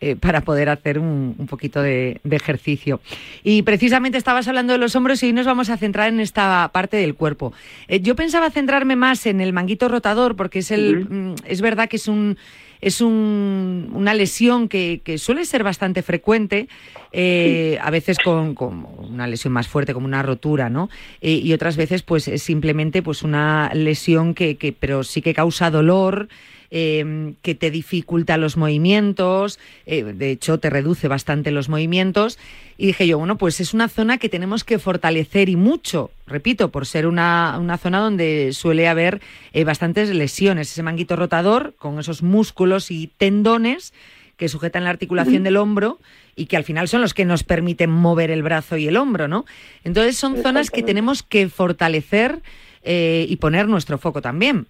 eh, 0.00 0.16
para 0.16 0.40
poder 0.40 0.68
hacer 0.68 0.98
un, 0.98 1.34
un 1.38 1.46
poquito 1.46 1.80
de, 1.82 2.20
de 2.24 2.36
ejercicio. 2.36 3.00
Y 3.42 3.62
precisamente 3.62 4.18
estabas 4.18 4.48
hablando 4.48 4.72
de 4.72 4.78
los 4.78 4.96
hombros 4.96 5.22
y 5.22 5.26
hoy 5.26 5.32
nos 5.32 5.46
vamos 5.46 5.70
a 5.70 5.76
centrar 5.76 6.08
en 6.08 6.20
esta 6.20 6.68
parte 6.72 6.96
del 6.96 7.14
cuerpo. 7.14 7.52
Eh, 7.88 8.00
yo 8.00 8.16
pensaba 8.16 8.50
centrarme 8.50 8.96
más 8.96 9.26
en 9.26 9.40
el 9.40 9.52
manguito 9.52 9.88
rotador 9.88 10.36
porque 10.36 10.60
es 10.60 10.70
el, 10.70 11.06
mm, 11.08 11.34
es 11.46 11.60
verdad 11.60 11.88
que 11.88 11.96
es 11.96 12.08
un 12.08 12.36
es 12.84 13.00
un- 13.00 13.90
una 13.94 14.12
lesión 14.14 14.68
que, 14.68 15.00
suele 15.18 15.44
ser 15.44 15.64
bastante 15.64 16.02
frecuente, 16.02 16.68
eh, 17.12 17.78
a 17.80 17.90
veces 17.90 18.18
con, 18.22 18.54
con 18.54 18.86
una 18.98 19.26
lesión 19.26 19.52
más 19.52 19.68
fuerte, 19.68 19.94
como 19.94 20.06
una 20.06 20.22
rotura, 20.22 20.68
¿no? 20.68 20.90
Eh, 21.20 21.40
y 21.42 21.52
otras 21.52 21.76
veces, 21.76 22.02
pues, 22.02 22.28
es 22.28 22.42
simplemente 22.42 23.02
pues 23.02 23.22
una 23.22 23.70
lesión 23.72 24.34
que, 24.34 24.56
que 24.56 24.72
pero 24.72 25.02
sí 25.02 25.22
que 25.22 25.32
causa 25.32 25.70
dolor, 25.70 26.28
eh, 26.76 27.34
que 27.42 27.54
te 27.54 27.70
dificulta 27.70 28.36
los 28.36 28.56
movimientos, 28.56 29.60
eh, 29.86 30.02
de 30.02 30.32
hecho 30.32 30.58
te 30.58 30.70
reduce 30.70 31.06
bastante 31.06 31.52
los 31.52 31.68
movimientos. 31.68 32.36
Y 32.76 32.86
dije 32.86 33.06
yo, 33.06 33.16
bueno, 33.18 33.38
pues 33.38 33.60
es 33.60 33.74
una 33.74 33.88
zona 33.88 34.18
que 34.18 34.28
tenemos 34.28 34.64
que 34.64 34.80
fortalecer 34.80 35.48
y 35.48 35.54
mucho, 35.54 36.10
repito, 36.26 36.72
por 36.72 36.86
ser 36.86 37.06
una, 37.06 37.56
una 37.60 37.78
zona 37.78 38.00
donde 38.00 38.50
suele 38.52 38.88
haber 38.88 39.20
eh, 39.52 39.62
bastantes 39.62 40.12
lesiones. 40.12 40.72
Ese 40.72 40.82
manguito 40.82 41.14
rotador 41.14 41.74
con 41.78 42.00
esos 42.00 42.24
músculos 42.24 42.90
y 42.90 43.08
tendones 43.18 43.94
que 44.36 44.48
sujetan 44.48 44.82
la 44.82 44.90
articulación 44.90 45.44
del 45.44 45.58
hombro 45.58 46.00
y 46.34 46.46
que 46.46 46.56
al 46.56 46.64
final 46.64 46.88
son 46.88 47.02
los 47.02 47.14
que 47.14 47.24
nos 47.24 47.44
permiten 47.44 47.88
mover 47.88 48.32
el 48.32 48.42
brazo 48.42 48.76
y 48.76 48.88
el 48.88 48.96
hombro, 48.96 49.28
¿no? 49.28 49.44
Entonces 49.84 50.16
son 50.16 50.42
zonas 50.42 50.72
que 50.72 50.82
tenemos 50.82 51.22
que 51.22 51.48
fortalecer 51.48 52.40
eh, 52.82 53.26
y 53.28 53.36
poner 53.36 53.68
nuestro 53.68 53.96
foco 53.96 54.20
también. 54.20 54.66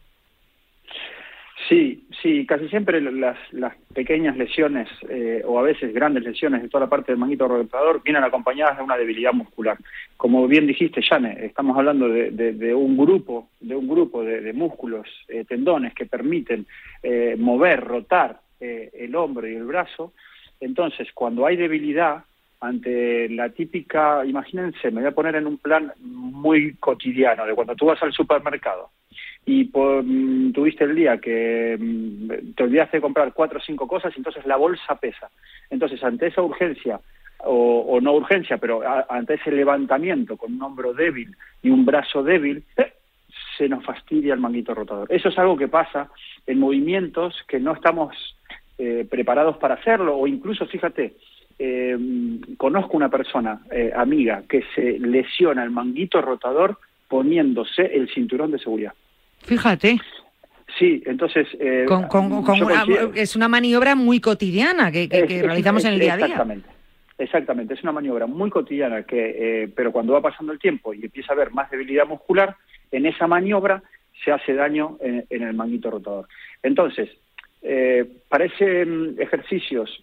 Sí, 1.69 2.07
sí, 2.21 2.45
casi 2.47 2.69
siempre 2.69 3.01
las, 3.01 3.39
las 3.53 3.75
pequeñas 3.95 4.37
lesiones 4.37 4.89
eh, 5.09 5.43
o 5.47 5.59
a 5.59 5.63
veces 5.63 5.95
grandes 5.95 6.23
lesiones 6.25 6.61
de 6.63 6.69
toda 6.69 6.85
la 6.85 6.91
parte 6.91 7.13
del 7.13 7.19
manguito 7.19 7.49
rotador 7.49 8.03
vienen 8.03 8.23
acompañadas 8.25 8.77
de 8.77 8.83
una 8.83 8.97
debilidad 8.99 9.33
muscular. 9.33 9.79
Como 10.17 10.47
bien 10.47 10.67
dijiste, 10.67 11.01
Jane, 11.03 11.47
estamos 11.47 11.77
hablando 11.79 12.09
de, 12.09 12.31
de- 12.33 12.53
de 12.53 12.75
un 12.75 12.97
grupo, 12.99 13.49
de 13.61 13.75
un 13.77 13.89
grupo 13.89 14.23
de, 14.23 14.43
de 14.43 14.53
músculos, 14.53 15.09
eh, 15.29 15.45
tendones 15.49 15.95
que 15.95 16.07
permiten 16.07 16.67
eh, 17.03 17.37
mover, 17.39 17.81
rotar 17.83 18.41
eh, 18.61 18.91
el 18.93 19.15
hombro 19.17 19.49
y 19.49 19.55
el 19.55 19.65
brazo. 19.65 20.13
Entonces, 20.61 21.09
cuando 21.15 21.47
hay 21.47 21.57
debilidad 21.57 22.25
ante 22.61 23.29
la 23.29 23.49
típica, 23.51 24.25
imagínense, 24.27 24.91
me 24.91 25.01
voy 25.01 25.09
a 25.11 25.15
poner 25.15 25.37
en 25.37 25.47
un 25.47 25.59
plan 25.59 25.93
muy 26.01 26.75
cotidiano, 26.77 27.45
de 27.47 27.55
cuando 27.55 27.75
tú 27.75 27.87
vas 27.87 28.03
al 28.03 28.13
supermercado 28.13 28.91
y 29.47 29.65
mm, 29.65 30.53
tuviste 30.53 30.85
el 30.85 30.95
día 30.95 31.19
que 31.19 31.77
mm, 31.79 32.55
te 32.55 32.63
olvidaste 32.63 32.99
de 32.99 33.03
comprar 33.03 33.33
cuatro 33.33 33.59
o 33.59 33.63
cinco 33.63 33.87
cosas, 33.87 34.13
entonces 34.17 34.47
la 34.47 34.57
bolsa 34.57 34.95
pesa. 34.97 35.31
Entonces, 35.71 36.03
ante 36.03 36.29
esa 36.29 36.43
urgencia, 36.43 37.01
o, 37.47 37.81
o 37.81 38.01
no 38.01 38.15
urgencia, 38.15 38.57
pero 38.59 38.83
ante 39.09 39.35
ese 39.35 39.51
levantamiento 39.51 40.37
con 40.37 40.55
un 40.55 40.63
hombro 40.63 40.95
débil 40.95 41.37
y 41.63 41.71
un 41.71 41.85
brazo 41.85 42.23
débil, 42.23 42.65
se 43.57 43.69
nos 43.69 43.85
fastidia 43.85 44.35
el 44.35 44.41
manguito 44.41 44.75
rotador. 44.75 45.13
Eso 45.13 45.29
es 45.29 45.39
algo 45.39 45.57
que 45.57 45.69
pasa 45.69 46.09
en 46.47 46.59
movimientos 46.59 47.35
que 47.49 47.61
no 47.61 47.73
estamos 47.73 48.15
eh, 48.79 49.07
preparados 49.09 49.57
para 49.59 49.75
hacerlo, 49.75 50.17
o 50.17 50.27
incluso, 50.27 50.67
fíjate, 50.67 51.15
eh, 51.59 51.97
conozco 52.57 52.97
una 52.97 53.09
persona, 53.09 53.61
eh, 53.71 53.93
amiga, 53.95 54.43
que 54.49 54.65
se 54.75 54.99
lesiona 54.99 55.63
el 55.63 55.71
manguito 55.71 56.21
rotador 56.21 56.79
poniéndose 57.09 57.83
el 57.83 58.09
cinturón 58.13 58.51
de 58.51 58.59
seguridad. 58.59 58.93
Fíjate, 59.45 60.01
Sí, 60.79 61.03
entonces... 61.07 61.47
eh, 61.61 61.85
con- 61.87 62.09
con- 62.09 62.43
con 62.43 62.57
yo 62.57 62.67
una- 62.67 62.81
considero- 62.81 63.13
es 63.15 63.37
una 63.37 63.47
maniobra 63.47 63.95
muy 63.95 64.21
cotidiana 64.21 64.91
que, 64.91 65.09
que- 65.09 65.43
realizamos 65.43 65.83
es- 65.85 65.89
en 65.89 65.95
el 65.95 66.01
día 66.01 66.15
a 66.15 66.17
día. 66.17 66.27
Exactamente. 66.27 66.69
Exactamente, 67.17 67.75
es 67.75 67.83
una 67.85 67.93
maniobra 67.93 68.27
muy 68.27 68.51
cotidiana, 68.51 69.05
que, 69.05 69.63
eh, 69.63 69.69
pero 69.69 69.93
cuando 69.93 70.15
va 70.15 70.21
pasando 70.21 70.53
el 70.53 70.59
tiempo 70.59 70.93
y 70.93 71.05
empieza 71.05 71.33
a 71.33 71.37
haber 71.37 71.53
más 71.53 71.71
debilidad 71.71 72.09
muscular, 72.09 72.57
en 72.91 73.07
esa 73.07 73.29
maniobra 73.29 73.85
se 74.25 74.33
hace 74.33 74.53
daño 74.55 74.99
en, 75.01 75.25
en 75.31 75.43
el 75.45 75.55
manguito 75.55 75.93
rotador. 75.93 76.27
Entonces, 76.61 77.09
eh, 77.63 78.05
parecen 78.29 79.15
ejercicios 79.21 80.03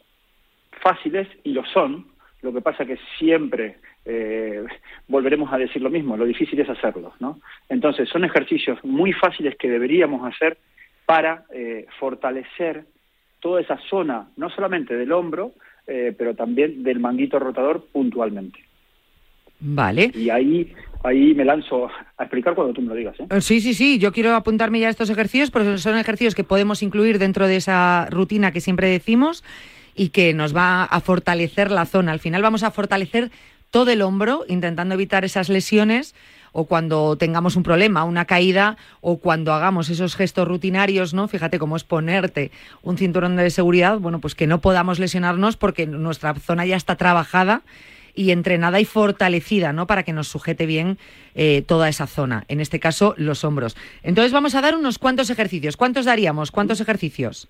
fáciles 0.81 1.27
y 1.43 1.51
lo 1.51 1.65
son, 1.65 2.07
lo 2.41 2.53
que 2.53 2.61
pasa 2.61 2.85
que 2.85 2.97
siempre 3.19 3.75
eh, 4.05 4.63
volveremos 5.07 5.51
a 5.53 5.57
decir 5.57 5.81
lo 5.81 5.89
mismo, 5.89 6.17
lo 6.17 6.25
difícil 6.25 6.59
es 6.59 6.69
hacerlos, 6.69 7.13
¿no? 7.19 7.39
Entonces, 7.69 8.09
son 8.09 8.23
ejercicios 8.23 8.83
muy 8.83 9.13
fáciles 9.13 9.55
que 9.57 9.69
deberíamos 9.69 10.25
hacer 10.31 10.57
para 11.05 11.45
eh, 11.53 11.85
fortalecer 11.99 12.85
toda 13.39 13.61
esa 13.61 13.77
zona, 13.89 14.29
no 14.37 14.49
solamente 14.49 14.95
del 14.95 15.11
hombro, 15.11 15.51
eh, 15.87 16.15
pero 16.17 16.35
también 16.35 16.83
del 16.83 16.99
manguito 16.99 17.39
rotador 17.39 17.85
puntualmente. 17.91 18.59
Vale. 19.59 20.11
Y 20.15 20.29
ahí, 20.29 20.73
ahí 21.03 21.33
me 21.35 21.45
lanzo 21.45 21.87
a 22.17 22.23
explicar 22.23 22.55
cuando 22.55 22.73
tú 22.73 22.81
me 22.81 22.89
lo 22.89 22.95
digas. 22.95 23.19
¿eh? 23.19 23.27
Eh, 23.29 23.41
Sí, 23.41 23.61
sí, 23.61 23.73
sí, 23.73 23.99
yo 23.99 24.11
quiero 24.11 24.33
apuntarme 24.35 24.79
ya 24.79 24.87
a 24.87 24.91
estos 24.91 25.09
ejercicios, 25.09 25.51
porque 25.51 25.77
son 25.77 25.97
ejercicios 25.97 26.35
que 26.35 26.43
podemos 26.43 26.81
incluir 26.81 27.19
dentro 27.19 27.47
de 27.47 27.57
esa 27.57 28.07
rutina 28.09 28.51
que 28.51 28.61
siempre 28.61 28.87
decimos 28.87 29.43
y 29.95 30.09
que 30.09 30.33
nos 30.33 30.55
va 30.55 30.83
a 30.83 30.99
fortalecer 31.01 31.69
la 31.69 31.85
zona. 31.85 32.11
Al 32.11 32.19
final 32.19 32.41
vamos 32.41 32.63
a 32.63 32.71
fortalecer 32.71 33.29
todo 33.71 33.89
el 33.91 34.01
hombro, 34.01 34.45
intentando 34.47 34.93
evitar 34.95 35.25
esas 35.25 35.49
lesiones 35.49 36.13
o 36.53 36.65
cuando 36.65 37.15
tengamos 37.15 37.55
un 37.55 37.63
problema, 37.63 38.03
una 38.03 38.25
caída, 38.25 38.75
o 38.99 39.17
cuando 39.19 39.53
hagamos 39.53 39.89
esos 39.89 40.17
gestos 40.17 40.45
rutinarios, 40.47 41.13
¿no? 41.13 41.29
Fíjate 41.29 41.57
cómo 41.59 41.77
es 41.77 41.85
ponerte 41.85 42.51
un 42.83 42.97
cinturón 42.97 43.37
de 43.37 43.49
seguridad, 43.49 43.99
bueno, 43.99 44.19
pues 44.19 44.35
que 44.35 44.47
no 44.47 44.59
podamos 44.59 44.99
lesionarnos 44.99 45.55
porque 45.55 45.87
nuestra 45.87 46.33
zona 46.35 46.65
ya 46.65 46.75
está 46.75 46.97
trabajada 46.97 47.61
y 48.13 48.31
entrenada 48.31 48.81
y 48.81 48.85
fortalecida, 48.85 49.71
¿no? 49.71 49.87
Para 49.87 50.03
que 50.03 50.11
nos 50.11 50.27
sujete 50.27 50.65
bien 50.65 50.97
eh, 51.35 51.63
toda 51.65 51.87
esa 51.87 52.05
zona, 52.05 52.43
en 52.49 52.59
este 52.59 52.81
caso 52.81 53.13
los 53.15 53.45
hombros. 53.45 53.77
Entonces 54.03 54.33
vamos 54.33 54.53
a 54.53 54.59
dar 54.59 54.75
unos 54.75 54.97
cuantos 54.99 55.29
ejercicios. 55.29 55.77
¿Cuántos 55.77 56.03
daríamos? 56.03 56.51
¿Cuántos 56.51 56.81
ejercicios? 56.81 57.47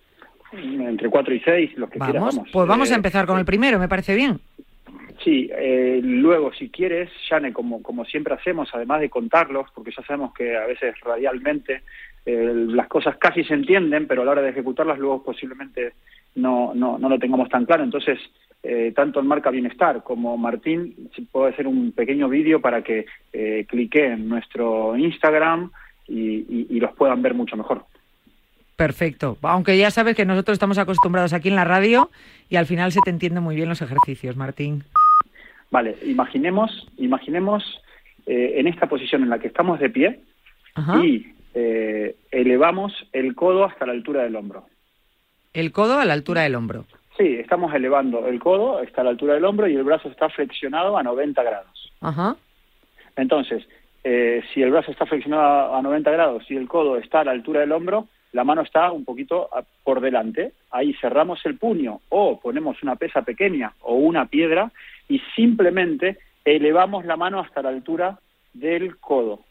Entre 0.53 1.09
4 1.09 1.33
y 1.33 1.39
6, 1.39 1.71
los 1.77 1.89
que 1.89 1.97
quieras, 1.97 2.13
Vamos, 2.21 2.35
vamos. 2.35 2.49
pues 2.53 2.67
vamos 2.67 2.91
a 2.91 2.93
Eh, 2.93 2.97
empezar 2.97 3.25
con 3.25 3.39
el 3.39 3.45
primero, 3.45 3.79
me 3.79 3.87
parece 3.87 4.13
bien. 4.13 4.39
Sí, 5.23 5.49
eh, 5.53 5.99
luego 6.03 6.51
si 6.53 6.69
quieres, 6.69 7.09
Jane, 7.29 7.53
como, 7.53 7.83
como 7.83 8.05
siempre 8.05 8.33
hacemos, 8.33 8.69
además 8.73 9.01
de 9.01 9.09
contarlos, 9.09 9.67
porque 9.75 9.91
ya 9.95 10.03
sabemos 10.03 10.33
que 10.33 10.57
a 10.57 10.65
veces 10.65 10.95
radialmente 11.01 11.83
eh, 12.25 12.51
las 12.55 12.87
cosas 12.87 13.17
casi 13.17 13.43
se 13.43 13.53
entienden, 13.53 14.07
pero 14.07 14.21
a 14.21 14.25
la 14.25 14.31
hora 14.31 14.41
de 14.41 14.49
ejecutarlas 14.49 14.97
luego 14.97 15.23
posiblemente 15.23 15.93
no, 16.35 16.73
no, 16.73 16.97
no 16.97 17.07
lo 17.09 17.19
tengamos 17.19 17.49
tan 17.49 17.65
claro. 17.65 17.83
Entonces, 17.83 18.17
eh, 18.63 18.93
tanto 18.95 19.19
en 19.19 19.27
Marca 19.27 19.51
Bienestar 19.51 20.01
como 20.03 20.37
Martín, 20.37 21.09
si 21.15 21.21
puedo 21.23 21.45
hacer 21.47 21.67
un 21.67 21.91
pequeño 21.91 22.27
vídeo 22.27 22.59
para 22.61 22.81
que 22.83 23.05
eh, 23.33 23.65
cliquen 23.67 24.11
en 24.13 24.29
nuestro 24.29 24.95
Instagram 24.97 25.71
y, 26.07 26.19
y- 26.19 26.67
y 26.69 26.79
los 26.79 26.93
puedan 26.93 27.21
ver 27.21 27.33
mucho 27.35 27.55
mejor. 27.57 27.85
Perfecto. 28.75 29.37
Aunque 29.43 29.77
ya 29.77 29.91
sabes 29.91 30.15
que 30.15 30.25
nosotros 30.25 30.53
estamos 30.55 30.79
acostumbrados 30.79 31.33
aquí 31.33 31.49
en 31.49 31.55
la 31.55 31.65
radio 31.65 32.09
y 32.49 32.55
al 32.55 32.65
final 32.65 32.91
se 32.91 32.99
te 33.03 33.11
entienden 33.11 33.43
muy 33.43 33.55
bien 33.55 33.69
los 33.69 33.81
ejercicios, 33.83 34.35
Martín. 34.35 34.83
Vale, 35.71 35.97
imaginemos, 36.05 36.87
imaginemos 36.97 37.81
eh, 38.27 38.53
en 38.57 38.67
esta 38.67 38.87
posición 38.87 39.23
en 39.23 39.29
la 39.29 39.39
que 39.39 39.47
estamos 39.47 39.79
de 39.79 39.89
pie 39.89 40.19
Ajá. 40.75 41.03
y 41.03 41.33
eh, 41.53 42.15
elevamos 42.29 42.93
el 43.13 43.33
codo 43.35 43.65
hasta 43.65 43.85
la 43.85 43.93
altura 43.93 44.23
del 44.23 44.35
hombro. 44.35 44.65
El 45.53 45.71
codo 45.71 45.97
a 45.97 46.05
la 46.05 46.13
altura 46.13 46.43
del 46.43 46.55
hombro. 46.55 46.85
Sí, 47.17 47.35
estamos 47.35 47.73
elevando 47.73 48.27
el 48.27 48.39
codo 48.39 48.79
hasta 48.79 49.03
la 49.03 49.11
altura 49.11 49.33
del 49.33 49.45
hombro 49.45 49.67
y 49.67 49.75
el 49.75 49.83
brazo 49.83 50.09
está 50.09 50.29
flexionado 50.29 50.97
a 50.97 51.03
90 51.03 51.41
grados. 51.43 51.93
Ajá. 52.01 52.35
Entonces, 53.15 53.67
eh, 54.03 54.41
si 54.53 54.61
el 54.61 54.71
brazo 54.71 54.91
está 54.91 55.05
flexionado 55.05 55.75
a 55.75 55.81
90 55.81 56.11
grados 56.11 56.43
y 56.49 56.55
el 56.55 56.67
codo 56.67 56.97
está 56.97 57.21
a 57.21 57.25
la 57.25 57.31
altura 57.31 57.61
del 57.61 57.71
hombro, 57.71 58.07
la 58.31 58.43
mano 58.43 58.61
está 58.61 58.91
un 58.91 59.05
poquito 59.05 59.49
por 59.83 60.01
delante. 60.01 60.53
Ahí 60.71 60.93
cerramos 61.01 61.45
el 61.45 61.57
puño 61.57 62.01
o 62.09 62.39
ponemos 62.39 62.81
una 62.83 62.95
pesa 62.95 63.23
pequeña 63.23 63.73
o 63.81 63.95
una 63.95 64.25
piedra 64.25 64.71
y 65.09 65.19
simplemente 65.35 66.17
elevamos 66.45 67.05
la 67.05 67.17
mano 67.17 67.39
hasta 67.39 67.61
la 67.61 67.69
altura 67.69 68.19
del 68.53 68.97
codo. 68.97 69.41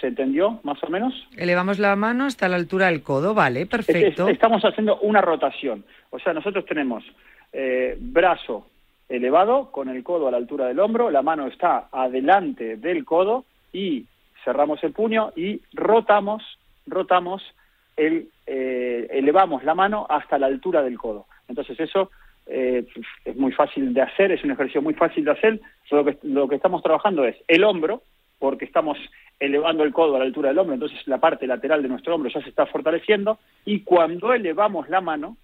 ¿Se 0.00 0.08
entendió 0.08 0.60
más 0.64 0.82
o 0.82 0.88
menos? 0.88 1.14
Elevamos 1.36 1.78
la 1.78 1.94
mano 1.94 2.24
hasta 2.24 2.48
la 2.48 2.56
altura 2.56 2.86
del 2.86 3.02
codo, 3.02 3.32
vale, 3.32 3.66
perfecto. 3.66 4.28
estamos 4.28 4.62
haciendo 4.64 4.98
una 5.00 5.20
rotación. 5.20 5.84
O 6.10 6.18
sea, 6.18 6.32
nosotros 6.32 6.64
tenemos 6.66 7.04
eh, 7.52 7.96
brazo 8.00 8.66
elevado 9.08 9.70
con 9.70 9.88
el 9.88 10.02
codo 10.02 10.26
a 10.26 10.30
la 10.30 10.38
altura 10.38 10.66
del 10.66 10.80
hombro, 10.80 11.10
la 11.10 11.22
mano 11.22 11.46
está 11.46 11.88
adelante 11.92 12.76
del 12.76 13.04
codo 13.04 13.44
y 13.72 14.06
cerramos 14.44 14.82
el 14.82 14.92
puño 14.92 15.32
y 15.36 15.60
rotamos, 15.72 16.42
rotamos, 16.86 17.42
el, 17.96 18.28
eh, 18.46 19.08
elevamos 19.10 19.64
la 19.64 19.74
mano 19.74 20.06
hasta 20.08 20.38
la 20.38 20.46
altura 20.46 20.82
del 20.82 20.98
codo. 20.98 21.26
Entonces 21.48 21.78
eso 21.80 22.10
eh, 22.46 22.86
es 23.24 23.36
muy 23.36 23.52
fácil 23.52 23.94
de 23.94 24.02
hacer, 24.02 24.32
es 24.32 24.44
un 24.44 24.50
ejercicio 24.50 24.82
muy 24.82 24.94
fácil 24.94 25.24
de 25.24 25.30
hacer. 25.30 25.60
Lo 25.90 26.04
que, 26.04 26.18
lo 26.22 26.48
que 26.48 26.56
estamos 26.56 26.82
trabajando 26.82 27.24
es 27.24 27.36
el 27.48 27.64
hombro, 27.64 28.02
porque 28.38 28.64
estamos 28.64 28.98
elevando 29.40 29.84
el 29.84 29.92
codo 29.92 30.16
a 30.16 30.18
la 30.18 30.24
altura 30.24 30.48
del 30.50 30.58
hombro, 30.58 30.74
entonces 30.74 30.98
la 31.06 31.18
parte 31.18 31.46
lateral 31.46 31.82
de 31.82 31.88
nuestro 31.88 32.14
hombro 32.14 32.30
ya 32.30 32.42
se 32.42 32.48
está 32.48 32.66
fortaleciendo 32.66 33.38
y 33.64 33.80
cuando 33.80 34.32
elevamos 34.32 34.88
la 34.88 35.00
mano, 35.00 35.36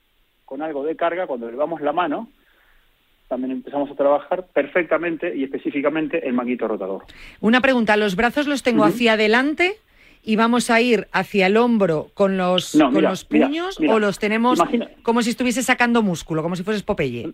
con 0.44 0.62
algo 0.62 0.84
de 0.84 0.96
carga, 0.96 1.26
cuando 1.26 1.48
elevamos 1.48 1.80
la 1.80 1.92
mano, 1.92 2.28
también 3.28 3.52
empezamos 3.52 3.90
a 3.90 3.94
trabajar 3.94 4.46
perfectamente 4.52 5.34
y 5.34 5.44
específicamente 5.44 6.26
el 6.26 6.32
manguito 6.32 6.66
rotador. 6.66 7.04
Una 7.40 7.60
pregunta, 7.60 7.96
¿los 7.96 8.16
brazos 8.16 8.48
los 8.48 8.62
tengo 8.62 8.84
hacia 8.84 9.12
adelante 9.12 9.76
y 10.22 10.36
vamos 10.36 10.70
a 10.70 10.80
ir 10.80 11.08
hacia 11.12 11.46
el 11.46 11.56
hombro 11.56 12.08
con 12.14 12.36
los, 12.36 12.74
No, 12.74 12.86
con 12.86 12.94
mira, 12.94 13.10
los 13.10 13.24
puños 13.24 13.80
mira. 13.80 13.94
o 13.94 13.98
los 13.98 14.18
tenemos 14.18 14.58
Imagina- 14.58 14.90
como 15.02 15.22
si 15.22 15.30
estuviese 15.30 15.62
sacando 15.62 16.02
músculo, 16.02 16.42
como 16.42 16.56
si 16.56 16.62
fueses 16.62 16.82
Popeye? 16.82 17.30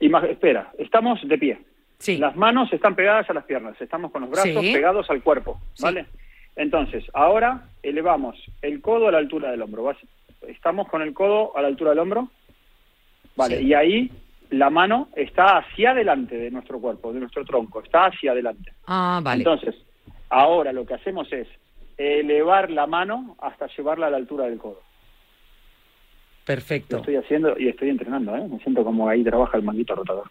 Ima- 0.00 0.24
espera, 0.28 0.70
estamos 0.78 1.20
de 1.26 1.38
pie. 1.38 1.58
Sí. 1.98 2.16
Las 2.18 2.34
manos 2.36 2.72
están 2.72 2.94
pegadas 2.94 3.28
a 3.28 3.34
las 3.34 3.44
piernas, 3.44 3.78
estamos 3.80 4.10
con 4.10 4.22
los 4.22 4.30
brazos 4.30 4.62
Sí. 4.64 4.72
pegados 4.72 5.08
al 5.10 5.22
cuerpo, 5.22 5.60
¿vale? 5.80 6.06
Entonces, 6.56 7.04
ahora 7.14 7.64
elevamos 7.82 8.36
el 8.62 8.80
codo 8.80 9.08
a 9.08 9.12
la 9.12 9.18
altura 9.18 9.50
del 9.50 9.62
hombro. 9.62 9.94
Estamos 10.48 10.88
con 10.88 11.02
el 11.02 11.12
codo 11.14 11.56
a 11.56 11.62
la 11.62 11.68
altura 11.68 11.90
del 11.90 11.98
hombro, 12.00 12.28
¿vale? 13.36 13.60
Y 13.62 13.74
ahí 13.74 14.10
la 14.50 14.68
mano 14.70 15.08
está 15.14 15.58
hacia 15.58 15.90
adelante 15.92 16.36
de 16.36 16.50
nuestro 16.50 16.80
cuerpo, 16.80 17.12
de 17.12 17.20
nuestro 17.20 17.44
tronco, 17.44 17.82
está 17.82 18.06
hacia 18.06 18.32
adelante. 18.32 18.72
Ah, 18.86 19.20
vale. 19.22 19.42
Entonces, 19.42 19.74
ahora 20.28 20.72
lo 20.72 20.84
que 20.86 20.94
hacemos 20.94 21.30
es 21.32 21.46
elevar 22.00 22.70
la 22.70 22.86
mano 22.86 23.36
hasta 23.40 23.66
llevarla 23.66 24.06
a 24.06 24.10
la 24.10 24.16
altura 24.16 24.46
del 24.46 24.58
codo. 24.58 24.80
Lo 24.80 26.44
Perfecto. 26.46 26.96
estoy 26.96 27.16
haciendo 27.16 27.56
y 27.58 27.68
estoy 27.68 27.90
entrenando, 27.90 28.34
¿eh? 28.34 28.48
Me 28.48 28.58
siento 28.60 28.82
como 28.82 29.08
ahí 29.08 29.22
trabaja 29.22 29.58
el 29.58 29.62
manguito 29.62 29.94
rotador. 29.94 30.30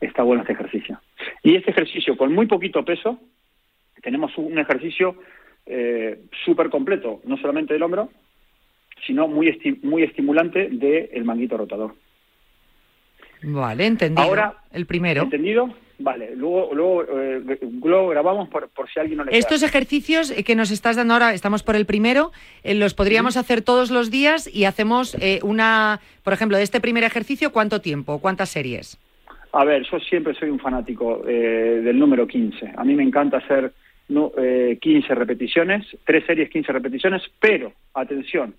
Está 0.00 0.22
bueno 0.22 0.40
este 0.42 0.54
ejercicio. 0.54 0.98
Y 1.42 1.54
este 1.54 1.70
ejercicio, 1.70 2.16
con 2.16 2.32
muy 2.32 2.46
poquito 2.46 2.84
peso, 2.84 3.18
tenemos 4.02 4.36
un 4.38 4.58
ejercicio 4.58 5.16
eh, 5.66 6.24
súper 6.44 6.70
completo, 6.70 7.20
no 7.24 7.36
solamente 7.36 7.74
del 7.74 7.82
hombro, 7.82 8.08
sino 9.06 9.28
muy, 9.28 9.48
esti- 9.48 9.78
muy 9.82 10.02
estimulante 10.02 10.68
del 10.70 11.24
manguito 11.24 11.58
rotador. 11.58 11.94
Vale, 13.42 13.86
entendido. 13.86 14.26
Ahora, 14.26 14.54
el 14.72 14.86
primero. 14.86 15.22
¿Entendido? 15.22 15.74
Vale, 16.02 16.34
luego, 16.34 16.70
luego, 16.72 17.02
eh, 17.02 17.58
luego 17.82 18.08
grabamos 18.08 18.48
por, 18.48 18.70
por 18.70 18.90
si 18.90 18.98
alguien 18.98 19.18
no 19.18 19.24
le 19.24 19.30
queda. 19.30 19.38
Estos 19.38 19.62
ejercicios 19.62 20.30
eh, 20.30 20.44
que 20.44 20.54
nos 20.54 20.70
estás 20.70 20.96
dando 20.96 21.12
ahora, 21.12 21.34
estamos 21.34 21.62
por 21.62 21.76
el 21.76 21.84
primero, 21.84 22.32
eh, 22.62 22.74
los 22.74 22.94
podríamos 22.94 23.36
hacer 23.36 23.60
todos 23.60 23.90
los 23.90 24.10
días 24.10 24.48
y 24.52 24.64
hacemos 24.64 25.14
eh, 25.20 25.40
una, 25.42 26.00
por 26.22 26.32
ejemplo, 26.32 26.56
de 26.56 26.62
este 26.62 26.80
primer 26.80 27.04
ejercicio, 27.04 27.52
¿cuánto 27.52 27.82
tiempo? 27.82 28.18
¿Cuántas 28.18 28.48
series? 28.48 28.98
A 29.52 29.64
ver, 29.64 29.84
yo 29.90 29.98
siempre 30.00 30.34
soy 30.34 30.48
un 30.48 30.58
fanático 30.58 31.22
eh, 31.26 31.82
del 31.84 31.98
número 31.98 32.26
15. 32.26 32.72
A 32.76 32.84
mí 32.84 32.94
me 32.94 33.02
encanta 33.02 33.38
hacer 33.38 33.72
no, 34.08 34.32
eh, 34.38 34.78
15 34.80 35.14
repeticiones, 35.14 35.86
tres 36.04 36.24
series, 36.26 36.50
15 36.50 36.72
repeticiones, 36.72 37.22
pero, 37.40 37.72
atención, 37.94 38.54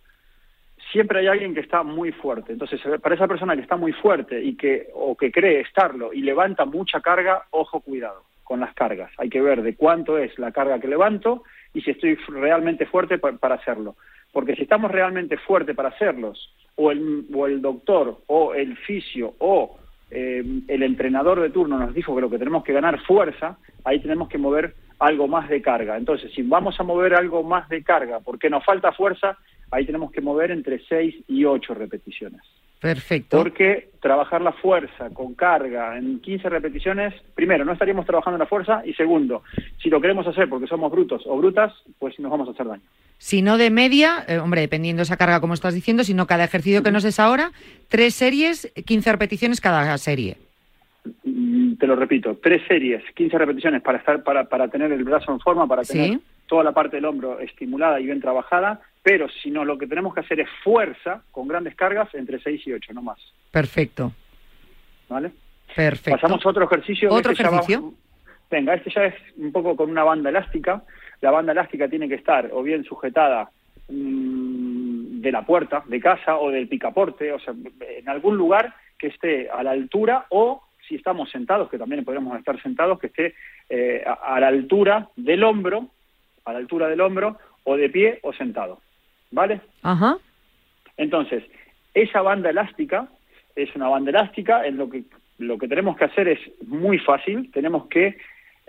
siempre 0.92 1.20
hay 1.20 1.28
alguien 1.28 1.54
que 1.54 1.62
está 1.62 1.84
muy 1.84 2.12
fuerte. 2.12 2.52
Entonces, 2.54 2.82
para 3.02 3.16
esa 3.16 3.28
persona 3.28 3.56
que 3.56 3.62
está 3.62 3.78
muy 3.78 3.94
fuerte 3.94 4.42
y 4.42 4.56
que 4.56 4.88
o 4.94 5.16
que 5.16 5.32
cree 5.32 5.62
estarlo 5.62 6.14
y 6.14 6.22
levanta 6.22 6.66
mucha 6.66 7.00
carga, 7.02 7.44
ojo, 7.52 7.80
cuidado 7.80 8.24
con 8.44 8.60
las 8.60 8.74
cargas. 8.74 9.12
Hay 9.18 9.30
que 9.30 9.42
ver 9.42 9.62
de 9.62 9.76
cuánto 9.76 10.18
es 10.18 10.38
la 10.38 10.52
carga 10.52 10.80
que 10.80 10.88
levanto 10.88 11.44
y 11.74 11.82
si 11.82 11.92
estoy 11.92 12.16
realmente 12.28 12.86
fuerte 12.86 13.18
pa- 13.18 13.32
para 13.34 13.56
hacerlo. 13.56 13.96
Porque 14.34 14.56
si 14.56 14.64
estamos 14.64 14.92
realmente 14.92 15.38
fuerte 15.38 15.74
para 15.74 15.90
hacerlos, 15.90 16.54
o 16.76 16.92
el, 16.92 17.26
o 17.34 17.48
el 17.48 17.62
doctor, 17.62 18.18
o 18.28 18.54
el 18.54 18.76
fisio, 18.78 19.34
o 19.40 19.78
eh, 20.10 20.44
el 20.68 20.84
entrenador 20.84 21.40
de 21.42 21.50
turno 21.50 21.78
nos 21.78 21.94
dijo 21.94 22.16
que 22.16 22.22
lo 22.22 22.30
que 22.30 22.40
tenemos 22.40 22.64
que 22.64 22.74
ganar 22.74 23.00
fuerza, 23.02 23.58
ahí 23.84 24.00
tenemos 24.00 24.30
que 24.30 24.38
mover 24.38 24.74
algo 25.00 25.28
más 25.28 25.50
de 25.50 25.62
carga. 25.62 25.98
Entonces, 25.98 26.32
si 26.34 26.44
vamos 26.44 26.80
a 26.80 26.84
mover 26.84 27.14
algo 27.16 27.44
más 27.44 27.68
de 27.70 27.84
carga 27.84 28.20
porque 28.20 28.50
nos 28.50 28.64
falta 28.64 28.92
fuerza, 28.92 29.38
ahí 29.72 29.86
tenemos 29.86 30.12
que 30.12 30.22
mover 30.22 30.52
entre 30.52 30.80
6 30.88 31.16
y 31.28 31.46
8 31.46 31.74
repeticiones. 31.74 32.42
Perfecto. 32.82 33.38
Porque 33.38 33.90
trabajar 34.02 34.42
la 34.42 34.54
fuerza 34.54 35.12
con 35.12 35.36
carga 35.36 36.00
en 36.00 36.20
15 36.20 36.50
repeticiones, 36.50 37.14
primero, 37.36 37.64
no 37.64 37.74
estaríamos 37.74 38.08
trabajando 38.08 38.40
la 38.40 38.48
fuerza 38.48 38.82
y 38.84 38.94
segundo, 38.94 39.44
si 39.82 39.90
lo 39.90 40.02
queremos 40.02 40.26
hacer 40.26 40.50
porque 40.50 40.66
somos 40.66 40.92
brutos 40.92 41.22
o 41.28 41.38
brutas, 41.38 41.72
pues 42.00 42.20
nos 42.20 42.32
vamos 42.32 42.48
a 42.48 42.52
hacer 42.52 42.66
daño. 42.66 42.82
Si 43.20 43.44
no 43.44 43.60
de 43.60 43.70
media, 43.70 44.26
eh, 44.28 44.40
hombre, 44.40 44.62
dependiendo 44.62 45.04
esa 45.04 45.16
carga 45.16 45.40
como 45.40 45.54
estás 45.54 45.76
diciendo, 45.76 46.04
sino 46.04 46.26
cada 46.26 46.44
ejercicio 46.44 46.82
que 46.82 46.92
nos 46.92 47.04
des 47.04 47.20
ahora, 47.20 47.52
tres 47.88 48.16
series, 48.16 48.74
15 48.84 49.12
repeticiones 49.12 49.62
cada 49.62 49.96
serie. 50.00 50.38
Mm, 51.24 51.76
Te 51.76 51.86
lo 51.86 51.96
repito, 51.96 52.40
tres 52.42 52.64
series, 52.68 53.04
15 53.14 53.38
repeticiones 53.38 53.84
para 53.84 54.00
estar 54.00 54.24
para, 54.24 54.46
para 54.46 54.70
tener 54.70 54.92
el 54.92 55.04
brazo 55.04 55.32
en 55.32 55.40
forma, 55.40 55.68
para 55.68 55.84
tener 55.84 56.14
Sí. 56.14 56.20
Toda 56.52 56.66
la 56.66 56.74
parte 56.74 56.98
del 56.98 57.06
hombro 57.06 57.40
estimulada 57.40 57.98
y 58.02 58.06
bien 58.08 58.20
trabajada, 58.20 58.82
pero 59.02 59.30
si 59.30 59.50
no, 59.50 59.64
lo 59.64 59.78
que 59.78 59.88
tenemos 59.88 60.14
que 60.14 60.20
hacer 60.20 60.42
es 60.42 60.50
fuerza 60.66 61.24
con 61.32 61.48
grandes 61.48 61.76
cargas 61.76 62.14
entre 62.14 62.42
6 62.42 62.68
y 62.68 62.74
8, 62.74 62.92
no 62.94 63.02
más. 63.02 63.18
Perfecto, 63.52 64.12
¿Vale? 65.08 65.32
perfecto. 65.74 66.20
Pasamos 66.20 66.46
a 66.46 66.50
otro 66.50 66.66
ejercicio. 66.66 67.10
¿Otro 67.10 67.32
Este 67.32 67.44
va- 67.46 67.50
ejercicio? 67.52 67.94
venga, 68.50 68.74
este 68.74 68.90
ya 68.92 69.06
es 69.06 69.16
un 69.38 69.54
poco 69.54 69.78
con 69.78 69.90
una 69.90 70.04
banda 70.04 70.30
elástica. 70.30 70.84
La 71.22 71.32
banda 71.32 71.54
elástica 71.54 71.88
tiene 71.88 72.10
que 72.10 72.16
estar 72.16 72.50
o 72.52 72.62
bien 72.64 72.84
sujetada 72.84 73.50
mm, 73.88 75.22
de 75.22 75.32
la 75.32 75.46
puerta 75.46 75.84
de 75.88 76.02
casa 76.02 76.38
o 76.38 76.52
del 76.52 76.68
picaporte, 76.68 77.32
o 77.32 77.40
sea, 77.40 77.54
en 77.98 78.10
algún 78.10 78.36
lugar 78.36 78.74
que 79.00 79.08
esté 79.08 79.50
a 79.50 79.64
la 79.64 79.72
altura 79.72 80.26
o 80.30 80.64
si 80.86 80.96
estamos 80.96 81.30
sentados, 81.32 81.70
que 81.70 81.78
también 81.78 82.04
podríamos 82.04 82.38
estar 82.38 82.62
sentados, 82.62 83.00
que 83.00 83.08
esté 83.08 83.36
eh, 83.70 84.04
a, 84.06 84.36
a 84.36 84.40
la 84.42 84.48
altura 84.50 85.08
del 85.16 85.46
hombro, 85.46 85.88
a 86.46 86.54
la 86.54 86.60
altura 86.60 86.88
del 86.88 87.02
hombro, 87.02 87.38
o 87.64 87.78
de 87.78 87.90
pie 87.90 88.20
o 88.24 88.34
sentado. 88.34 88.80
¿Vale? 89.32 89.62
Ajá. 89.84 90.18
Entonces, 90.98 91.44
esa 91.94 92.22
banda 92.22 92.50
elástica 92.50 93.08
es 93.56 93.74
una 93.76 93.88
banda 93.88 94.10
elástica, 94.10 94.66
en 94.66 94.78
lo 94.78 94.90
que 94.90 95.04
lo 95.38 95.58
que 95.58 95.68
tenemos 95.68 95.98
que 95.98 96.06
hacer 96.06 96.28
es 96.28 96.40
muy 96.68 97.00
fácil, 97.00 97.50
tenemos 97.52 97.88
que, 97.88 98.18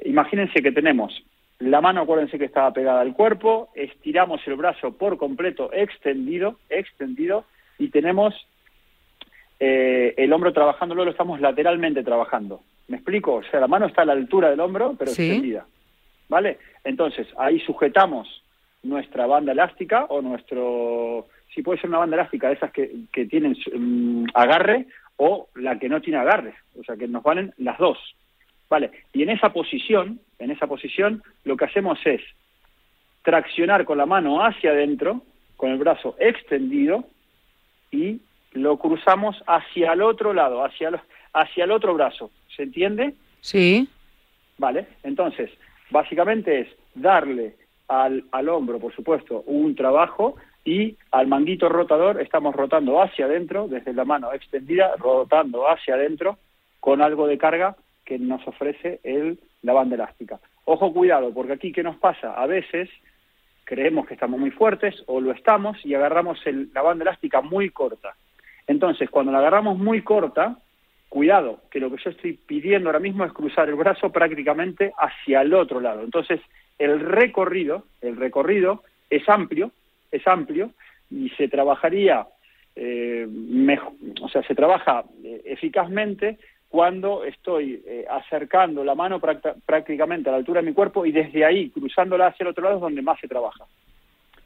imagínense 0.04 0.62
que 0.62 0.72
tenemos 0.72 1.22
la 1.58 1.80
mano, 1.80 2.00
acuérdense 2.00 2.38
que 2.38 2.46
estaba 2.46 2.72
pegada 2.72 3.02
al 3.02 3.12
cuerpo, 3.12 3.68
estiramos 3.74 4.40
el 4.46 4.56
brazo 4.56 4.96
por 4.96 5.16
completo 5.18 5.70
extendido, 5.72 6.58
extendido, 6.70 7.44
y 7.78 7.88
tenemos 7.88 8.34
eh, 9.60 10.14
el 10.16 10.32
hombro 10.32 10.52
trabajando, 10.52 10.94
luego 10.94 11.06
lo 11.06 11.10
estamos 11.12 11.40
lateralmente 11.40 12.02
trabajando. 12.02 12.62
¿Me 12.88 12.96
explico? 12.96 13.34
O 13.34 13.42
sea, 13.44 13.60
la 13.60 13.68
mano 13.68 13.86
está 13.86 14.02
a 14.02 14.06
la 14.06 14.12
altura 14.14 14.50
del 14.50 14.60
hombro, 14.60 14.94
pero 14.98 15.12
Sí. 15.12 15.22
extendida. 15.22 15.66
¿Vale? 16.32 16.56
Entonces, 16.82 17.26
ahí 17.36 17.60
sujetamos 17.60 18.42
nuestra 18.82 19.26
banda 19.26 19.52
elástica 19.52 20.06
o 20.06 20.22
nuestro... 20.22 21.26
Si 21.54 21.60
puede 21.60 21.78
ser 21.78 21.90
una 21.90 21.98
banda 21.98 22.16
elástica 22.16 22.48
de 22.48 22.54
esas 22.54 22.72
que, 22.72 22.90
que 23.12 23.26
tienen 23.26 23.54
mm, 23.54 24.28
agarre 24.32 24.86
o 25.18 25.48
la 25.56 25.78
que 25.78 25.90
no 25.90 26.00
tiene 26.00 26.18
agarre. 26.18 26.54
O 26.80 26.82
sea, 26.84 26.96
que 26.96 27.06
nos 27.06 27.22
valen 27.22 27.52
las 27.58 27.76
dos. 27.76 27.98
¿Vale? 28.70 28.92
Y 29.12 29.22
en 29.24 29.28
esa 29.28 29.52
posición, 29.52 30.20
en 30.38 30.50
esa 30.50 30.66
posición, 30.66 31.22
lo 31.44 31.58
que 31.58 31.66
hacemos 31.66 31.98
es 32.06 32.22
traccionar 33.20 33.84
con 33.84 33.98
la 33.98 34.06
mano 34.06 34.42
hacia 34.42 34.70
adentro, 34.70 35.20
con 35.58 35.70
el 35.70 35.76
brazo 35.76 36.16
extendido, 36.18 37.04
y 37.90 38.22
lo 38.52 38.78
cruzamos 38.78 39.36
hacia 39.46 39.92
el 39.92 40.00
otro 40.00 40.32
lado, 40.32 40.64
hacia 40.64 40.98
hacia 41.34 41.64
el 41.64 41.72
otro 41.72 41.92
brazo. 41.92 42.30
¿Se 42.56 42.62
entiende? 42.62 43.12
Sí. 43.42 43.86
Vale, 44.56 44.86
entonces, 45.02 45.50
básicamente 45.92 46.60
es 46.60 46.68
darle 46.94 47.54
al, 47.88 48.24
al 48.32 48.48
hombro, 48.48 48.78
por 48.78 48.94
supuesto, 48.94 49.42
un 49.46 49.74
trabajo 49.74 50.36
y 50.64 50.96
al 51.10 51.26
manguito 51.26 51.68
rotador 51.68 52.20
estamos 52.20 52.54
rotando 52.54 53.00
hacia 53.02 53.26
adentro, 53.26 53.68
desde 53.68 53.92
la 53.92 54.04
mano 54.04 54.32
extendida, 54.32 54.96
rotando 54.96 55.68
hacia 55.68 55.94
adentro 55.94 56.38
con 56.80 57.02
algo 57.02 57.26
de 57.26 57.38
carga 57.38 57.76
que 58.04 58.18
nos 58.18 58.46
ofrece 58.48 59.00
el, 59.04 59.38
la 59.62 59.72
banda 59.72 59.94
elástica. 59.96 60.40
Ojo, 60.64 60.92
cuidado, 60.92 61.32
porque 61.34 61.52
aquí, 61.54 61.72
¿qué 61.72 61.82
nos 61.82 61.96
pasa? 61.96 62.34
A 62.34 62.46
veces 62.46 62.88
creemos 63.64 64.06
que 64.06 64.14
estamos 64.14 64.38
muy 64.40 64.50
fuertes 64.50 65.02
o 65.06 65.20
lo 65.20 65.32
estamos 65.32 65.84
y 65.84 65.94
agarramos 65.94 66.38
el- 66.46 66.70
la 66.74 66.82
banda 66.82 67.02
elástica 67.04 67.40
muy 67.40 67.70
corta. 67.70 68.14
Entonces, 68.66 69.10
cuando 69.10 69.32
la 69.32 69.38
agarramos 69.38 69.76
muy 69.78 70.02
corta, 70.02 70.56
cuidado, 71.12 71.60
que 71.70 71.78
lo 71.78 71.90
que 71.90 72.02
yo 72.02 72.08
estoy 72.08 72.32
pidiendo 72.32 72.88
ahora 72.88 72.98
mismo 72.98 73.22
es 73.26 73.32
cruzar 73.34 73.68
el 73.68 73.74
brazo 73.74 74.10
prácticamente 74.10 74.94
hacia 74.96 75.42
el 75.42 75.52
otro 75.52 75.78
lado. 75.78 76.02
Entonces, 76.02 76.40
el 76.78 77.00
recorrido, 77.00 77.84
el 78.00 78.16
recorrido 78.16 78.82
es 79.10 79.28
amplio, 79.28 79.72
es 80.10 80.26
amplio 80.26 80.70
y 81.10 81.28
se 81.36 81.48
trabajaría, 81.48 82.26
eh, 82.74 83.26
mejo- 83.28 83.94
o 84.22 84.28
sea, 84.30 84.42
se 84.44 84.54
trabaja 84.54 85.04
eh, 85.22 85.42
eficazmente 85.44 86.38
cuando 86.70 87.24
estoy 87.24 87.82
eh, 87.86 88.06
acercando 88.08 88.82
la 88.82 88.94
mano 88.94 89.20
prácticamente 89.20 90.30
a 90.30 90.32
la 90.32 90.38
altura 90.38 90.62
de 90.62 90.68
mi 90.68 90.72
cuerpo 90.72 91.04
y 91.04 91.12
desde 91.12 91.44
ahí 91.44 91.68
cruzándola 91.68 92.28
hacia 92.28 92.44
el 92.44 92.48
otro 92.52 92.64
lado 92.64 92.76
es 92.76 92.80
donde 92.80 93.02
más 93.02 93.20
se 93.20 93.28
trabaja. 93.28 93.66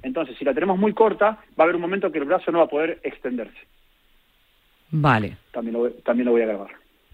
Entonces, 0.03 0.37
si 0.37 0.45
la 0.45 0.53
tenemos 0.53 0.77
muy 0.77 0.93
corta, 0.93 1.27
va 1.57 1.59
a 1.59 1.63
haber 1.63 1.77
un 1.77 1.83
momento 1.83 2.11
que 2.11 2.19
el 2.19 2.25
brazo 2.25 2.51
no 2.51 2.59
va 2.59 2.65
a 2.65 2.69
poder 2.69 2.99
extenderse. 3.05 3.61
Vale. 4.91 5.37
También 5.53 5.73
lo, 5.75 5.79
voy- 5.81 5.95
también 6.05 6.27
lo 6.27 6.33
voy 6.33 6.43
a 6.43 6.47
grabar. 6.47 6.71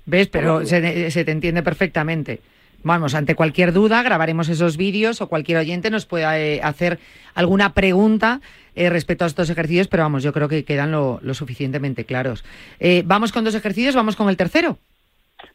¿Ves? 0.07 0.29
Pero 0.29 0.65
se, 0.67 1.11
se 1.11 1.25
te 1.25 1.31
entiende 1.31 1.63
perfectamente. 1.63 2.41
Vamos, 2.85 3.15
ante 3.15 3.37
cualquier 3.37 3.73
duda 3.73 4.03
grabaremos 4.03 4.49
esos 4.49 4.77
vídeos 4.77 5.21
o 5.21 5.29
cualquier 5.29 5.59
oyente 5.59 5.89
nos 5.89 6.05
pueda 6.05 6.41
eh, 6.41 6.61
hacer 6.65 6.99
alguna 7.35 7.75
pregunta 7.75 8.41
eh, 8.75 8.91
respecto 8.91 9.23
a 9.23 9.29
estos 9.29 9.49
ejercicios, 9.51 9.87
pero 9.87 10.03
vamos, 10.03 10.25
yo 10.25 10.33
creo 10.33 10.49
que 10.49 10.65
quedan 10.65 10.91
lo, 10.91 11.21
lo 11.23 11.33
suficientemente 11.35 12.05
claros. 12.05 12.45
Eh, 12.81 13.05
vamos 13.07 13.31
con 13.31 13.45
dos 13.45 13.55
ejercicios, 13.55 13.95
vamos 13.95 14.17
con 14.17 14.29
el 14.29 14.37
tercero. 14.37 14.79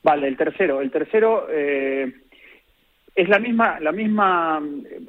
Vale, 0.04 0.30
el 0.30 0.38
tercero. 0.38 0.80
El 0.82 0.90
tercero 0.90 1.48
eh, 1.52 2.14
es 3.14 3.28
la 3.28 3.40
misma, 3.40 3.82
la 3.82 3.92
misma 3.92 4.62
eh, 4.90 5.02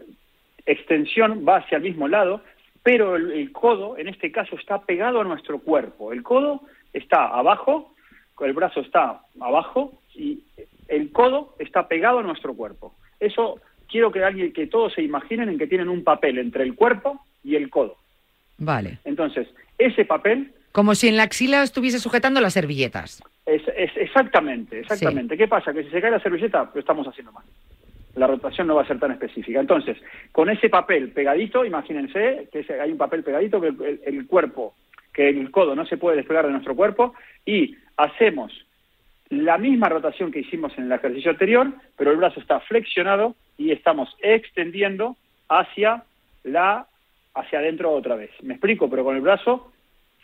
extensión, 0.67 1.45
va 1.49 1.59
hacia 1.59 1.77
el 1.77 1.85
mismo 1.85 2.09
lado, 2.09 2.43
pero 2.83 3.15
el, 3.15 3.31
el 3.31 3.53
codo, 3.53 3.97
en 3.97 4.09
este 4.09 4.33
caso, 4.33 4.57
está 4.57 4.81
pegado 4.83 5.21
a 5.21 5.25
nuestro 5.25 5.61
cuerpo. 5.61 6.13
El 6.13 6.25
codo 6.25 6.63
está 6.93 7.27
abajo, 7.27 7.95
el 8.41 8.53
brazo 8.53 8.81
está 8.81 9.21
abajo 9.41 9.93
y 10.15 10.43
el 10.89 11.13
codo 11.13 11.55
está 11.59 11.89
pegado 11.89 12.21
a 12.21 12.23
nuestro 12.23 12.55
cuerpo. 12.55 12.95
Eso 13.21 13.61
quiero 13.89 14.13
que 14.13 14.23
alguien, 14.23 14.53
que 14.53 14.67
todos 14.67 14.93
se 14.95 15.03
imaginen 15.03 15.49
en 15.49 15.59
que 15.59 15.67
tienen 15.67 15.89
un 15.89 16.05
papel 16.05 16.39
entre 16.39 16.65
el 16.65 16.75
cuerpo 16.75 17.21
y 17.43 17.57
el 17.57 17.71
codo. 17.71 17.97
Vale. 18.59 18.99
Entonces, 19.05 19.49
ese 19.79 20.05
papel 20.05 20.53
Como 20.73 20.95
si 20.95 21.09
en 21.09 21.17
la 21.17 21.25
axila 21.25 21.63
estuviese 21.63 21.99
sujetando 21.99 22.41
las 22.41 22.53
servilletas. 22.53 23.23
Es, 23.47 23.63
es 23.77 23.97
exactamente, 23.97 24.81
exactamente. 24.81 25.37
¿Qué 25.37 25.49
pasa? 25.49 25.73
Que 25.73 25.85
si 25.85 25.91
se 25.91 26.01
cae 26.01 26.11
la 26.11 26.21
servilleta, 26.21 26.71
lo 26.73 26.81
estamos 26.81 27.07
haciendo 27.07 27.33
mal. 27.33 27.45
La 28.15 28.27
rotación 28.27 28.67
no 28.67 28.75
va 28.75 28.83
a 28.83 28.87
ser 28.87 28.99
tan 28.99 29.13
específica. 29.13 29.61
Entonces, 29.61 29.97
con 30.33 30.51
ese 30.51 30.69
papel 30.69 31.13
pegadito, 31.13 31.65
imagínense 31.65 32.49
que 32.53 32.67
hay 32.73 32.91
un 32.91 32.99
papel 32.99 33.23
pegadito 33.23 33.61
que 33.61 33.69
el, 33.69 34.01
el 34.05 34.27
cuerpo, 34.27 34.75
que 35.19 35.29
el 35.29 35.51
codo 35.51 35.75
no 35.75 35.85
se 35.85 35.97
puede 35.97 36.19
despegar 36.19 36.47
de 36.47 36.53
nuestro 36.53 36.77
cuerpo 36.77 37.13
y 37.45 37.75
hacemos 37.97 38.53
la 39.31 39.59
misma 39.59 39.89
rotación 39.89 40.31
que 40.31 40.39
hicimos 40.39 40.79
en 40.79 40.85
el 40.85 40.93
ejercicio 40.93 41.33
anterior, 41.33 41.73
pero 41.97 42.13
el 42.13 42.19
brazo 42.19 42.39
está 42.39 42.61
flexionado 42.61 43.35
y 43.57 43.73
estamos 43.73 44.17
extendiendo 44.21 45.17
hacia 45.49 46.05
la 46.45 46.87
hacia 47.35 47.59
adentro 47.59 47.91
otra 47.91 48.15
vez. 48.15 48.31
Me 48.43 48.55
explico, 48.55 48.89
pero 48.89 49.03
con 49.03 49.17
el 49.17 49.23
brazo 49.23 49.73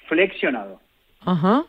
flexionado. 0.06 0.78
Ajá. 1.22 1.64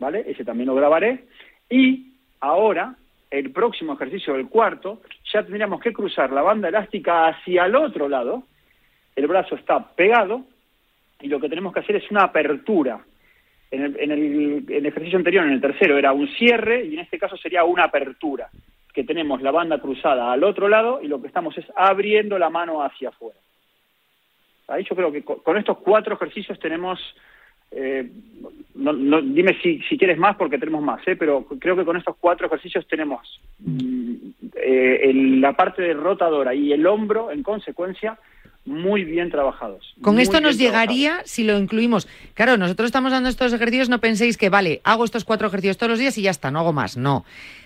¿vale? 0.00 0.24
Ese 0.26 0.44
también 0.44 0.66
lo 0.66 0.74
grabaré. 0.74 1.26
Y 1.70 2.08
ahora, 2.40 2.96
el 3.30 3.52
próximo 3.52 3.92
ejercicio, 3.92 4.34
el 4.34 4.48
cuarto, 4.48 5.00
ya 5.32 5.44
tendríamos 5.44 5.80
que 5.80 5.92
cruzar 5.92 6.32
la 6.32 6.42
banda 6.42 6.68
elástica 6.68 7.28
hacia 7.28 7.66
el 7.66 7.76
otro 7.76 8.08
lado. 8.08 8.42
El 9.14 9.28
brazo 9.28 9.54
está 9.54 9.94
pegado 9.94 10.44
y 11.22 11.28
lo 11.28 11.40
que 11.40 11.48
tenemos 11.48 11.72
que 11.72 11.80
hacer 11.80 11.96
es 11.96 12.10
una 12.10 12.24
apertura. 12.24 13.00
En 13.70 13.82
el, 13.84 13.96
en 13.98 14.10
el- 14.10 14.86
ejercicio 14.86 15.16
anterior, 15.16 15.46
en 15.46 15.52
el 15.52 15.60
tercero, 15.60 15.96
era 15.96 16.12
un 16.12 16.28
cierre 16.28 16.84
y 16.84 16.92
en 16.94 17.00
este 17.00 17.18
caso 17.18 17.36
sería 17.38 17.64
una 17.64 17.84
apertura, 17.84 18.50
que 18.92 19.04
tenemos 19.04 19.40
la 19.40 19.50
banda 19.50 19.78
cruzada 19.78 20.30
al 20.30 20.44
otro 20.44 20.68
lado 20.68 21.00
y 21.02 21.08
lo 21.08 21.22
que 21.22 21.28
estamos 21.28 21.56
es 21.56 21.64
abriendo 21.74 22.38
la 22.38 22.50
mano 22.50 22.82
hacia 22.82 23.08
afuera. 23.08 23.38
Ahí 24.68 24.84
yo 24.88 24.94
creo 24.94 25.10
que 25.10 25.22
co- 25.22 25.42
con 25.42 25.56
estos 25.56 25.78
cuatro 25.78 26.14
ejercicios 26.16 26.58
tenemos 26.58 26.98
eh, 27.74 28.06
no, 28.74 28.92
no- 28.92 29.22
dime 29.22 29.56
si, 29.62 29.80
quieres 29.96 30.18
más 30.18 30.36
porque 30.36 30.58
tenemos 30.58 30.82
más, 30.82 31.00
¿eh? 31.08 31.16
pero 31.16 31.46
creo 31.58 31.74
que 31.74 31.86
con 31.86 31.96
estos 31.96 32.16
cuatro 32.20 32.46
ejercicios 32.46 32.86
tenemos 32.86 33.40
mm, 33.60 34.14
eh, 34.56 35.10
la 35.40 35.54
parte 35.54 35.94
rotadora 35.94 36.54
y 36.54 36.70
el 36.74 36.86
hombro, 36.86 37.30
en 37.30 37.42
consecuencia, 37.42 38.18
muy 38.64 39.04
bien 39.04 39.30
trabajados. 39.30 39.94
Con 40.02 40.20
esto 40.20 40.40
nos 40.40 40.56
trabajados. 40.56 40.58
llegaría 40.58 41.22
si 41.24 41.42
lo 41.44 41.58
incluimos. 41.58 42.06
Claro, 42.34 42.56
nosotros 42.56 42.86
estamos 42.86 43.10
dando 43.10 43.28
estos 43.28 43.52
ejercicios, 43.52 43.88
no 43.88 44.00
penséis 44.00 44.36
que, 44.36 44.50
vale, 44.50 44.80
hago 44.84 45.04
estos 45.04 45.24
cuatro 45.24 45.48
ejercicios 45.48 45.78
todos 45.78 45.90
los 45.90 45.98
días 45.98 46.16
y 46.18 46.22
ya 46.22 46.30
está, 46.30 46.50
no 46.50 46.60
hago 46.60 46.72
más. 46.72 46.96
No. 46.96 47.24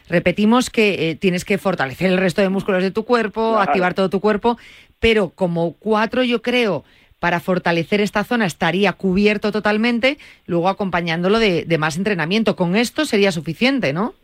Repetimos 0.09 0.71
que 0.71 1.11
eh, 1.11 1.15
tienes 1.17 1.45
que 1.45 1.59
fortalecer 1.59 2.11
el 2.11 2.19
resto 2.19 2.41
de 2.41 2.49
músculos 2.49 2.83
de 2.83 2.91
tu 2.91 3.05
cuerpo, 3.05 3.53
Claro. 3.55 3.63
activar 3.71 3.95
todo 3.95 4.09
tu 4.09 4.21
cuerpo, 4.21 4.57
pero 4.99 5.31
como 5.31 5.73
cuatro 5.75 6.23
yo 6.23 6.41
creo 6.43 6.85
para 7.19 7.41
fortalecer 7.41 8.01
esta 8.01 8.25
zona 8.25 8.47
estaría 8.47 8.93
cubierto 8.93 9.51
totalmente, 9.53 10.19
luego 10.47 10.69
acompañándolo 10.69 11.39
de, 11.39 11.65
de 11.65 11.79
más 11.79 11.97
entrenamiento. 11.97 12.57
Con 12.57 12.77
esto 12.77 13.05
sería 13.05 13.33
suficiente, 13.33 13.93
¿no? 13.93 14.15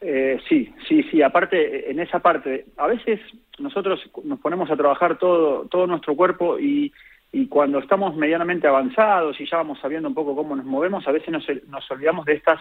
Eh, 0.00 0.38
sí, 0.48 0.72
sí, 0.88 1.02
sí. 1.10 1.22
Aparte, 1.22 1.90
en 1.90 2.00
esa 2.00 2.18
parte, 2.20 2.66
a 2.76 2.86
veces 2.86 3.20
nosotros 3.58 4.00
nos 4.24 4.38
ponemos 4.40 4.70
a 4.70 4.76
trabajar 4.76 5.18
todo, 5.18 5.66
todo 5.66 5.86
nuestro 5.86 6.14
cuerpo 6.14 6.58
y, 6.58 6.92
y 7.32 7.46
cuando 7.46 7.78
estamos 7.78 8.16
medianamente 8.16 8.66
avanzados 8.66 9.40
y 9.40 9.46
ya 9.46 9.58
vamos 9.58 9.78
sabiendo 9.80 10.08
un 10.08 10.14
poco 10.14 10.36
cómo 10.36 10.54
nos 10.54 10.66
movemos, 10.66 11.06
a 11.08 11.12
veces 11.12 11.30
nos, 11.30 11.46
nos 11.68 11.90
olvidamos 11.90 12.26
de 12.26 12.34
estas 12.34 12.60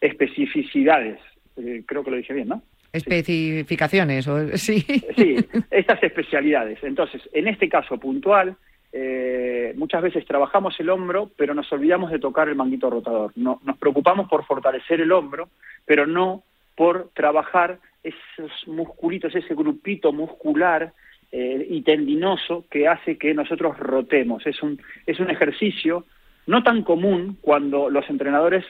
especificidades. 0.00 1.20
Eh, 1.56 1.82
creo 1.86 2.02
que 2.02 2.10
lo 2.10 2.16
dije 2.16 2.34
bien, 2.34 2.48
¿no? 2.48 2.62
Especificaciones, 2.92 4.26
o, 4.28 4.48
sí. 4.56 4.80
Sí, 5.16 5.36
estas 5.70 6.02
especialidades. 6.02 6.82
Entonces, 6.82 7.22
en 7.32 7.48
este 7.48 7.68
caso 7.68 7.98
puntual, 7.98 8.56
eh, 8.92 9.72
muchas 9.76 10.02
veces 10.02 10.26
trabajamos 10.26 10.78
el 10.78 10.90
hombro, 10.90 11.30
pero 11.36 11.54
nos 11.54 11.72
olvidamos 11.72 12.10
de 12.10 12.18
tocar 12.18 12.48
el 12.48 12.56
manguito 12.56 12.90
rotador. 12.90 13.32
No, 13.36 13.60
nos 13.64 13.78
preocupamos 13.78 14.28
por 14.28 14.44
fortalecer 14.44 15.00
el 15.00 15.12
hombro, 15.12 15.48
pero 15.86 16.06
no 16.06 16.42
por 16.74 17.10
trabajar 17.14 17.78
esos 18.02 18.50
musculitos, 18.66 19.34
ese 19.34 19.54
grupito 19.54 20.12
muscular 20.12 20.92
eh, 21.30 21.66
y 21.68 21.82
tendinoso 21.82 22.64
que 22.70 22.88
hace 22.88 23.16
que 23.16 23.34
nosotros 23.34 23.78
rotemos. 23.78 24.46
Es 24.46 24.62
un, 24.62 24.80
es 25.06 25.20
un 25.20 25.30
ejercicio 25.30 26.04
no 26.46 26.62
tan 26.62 26.82
común 26.82 27.38
cuando 27.40 27.88
los 27.88 28.08
entrenadores 28.10 28.64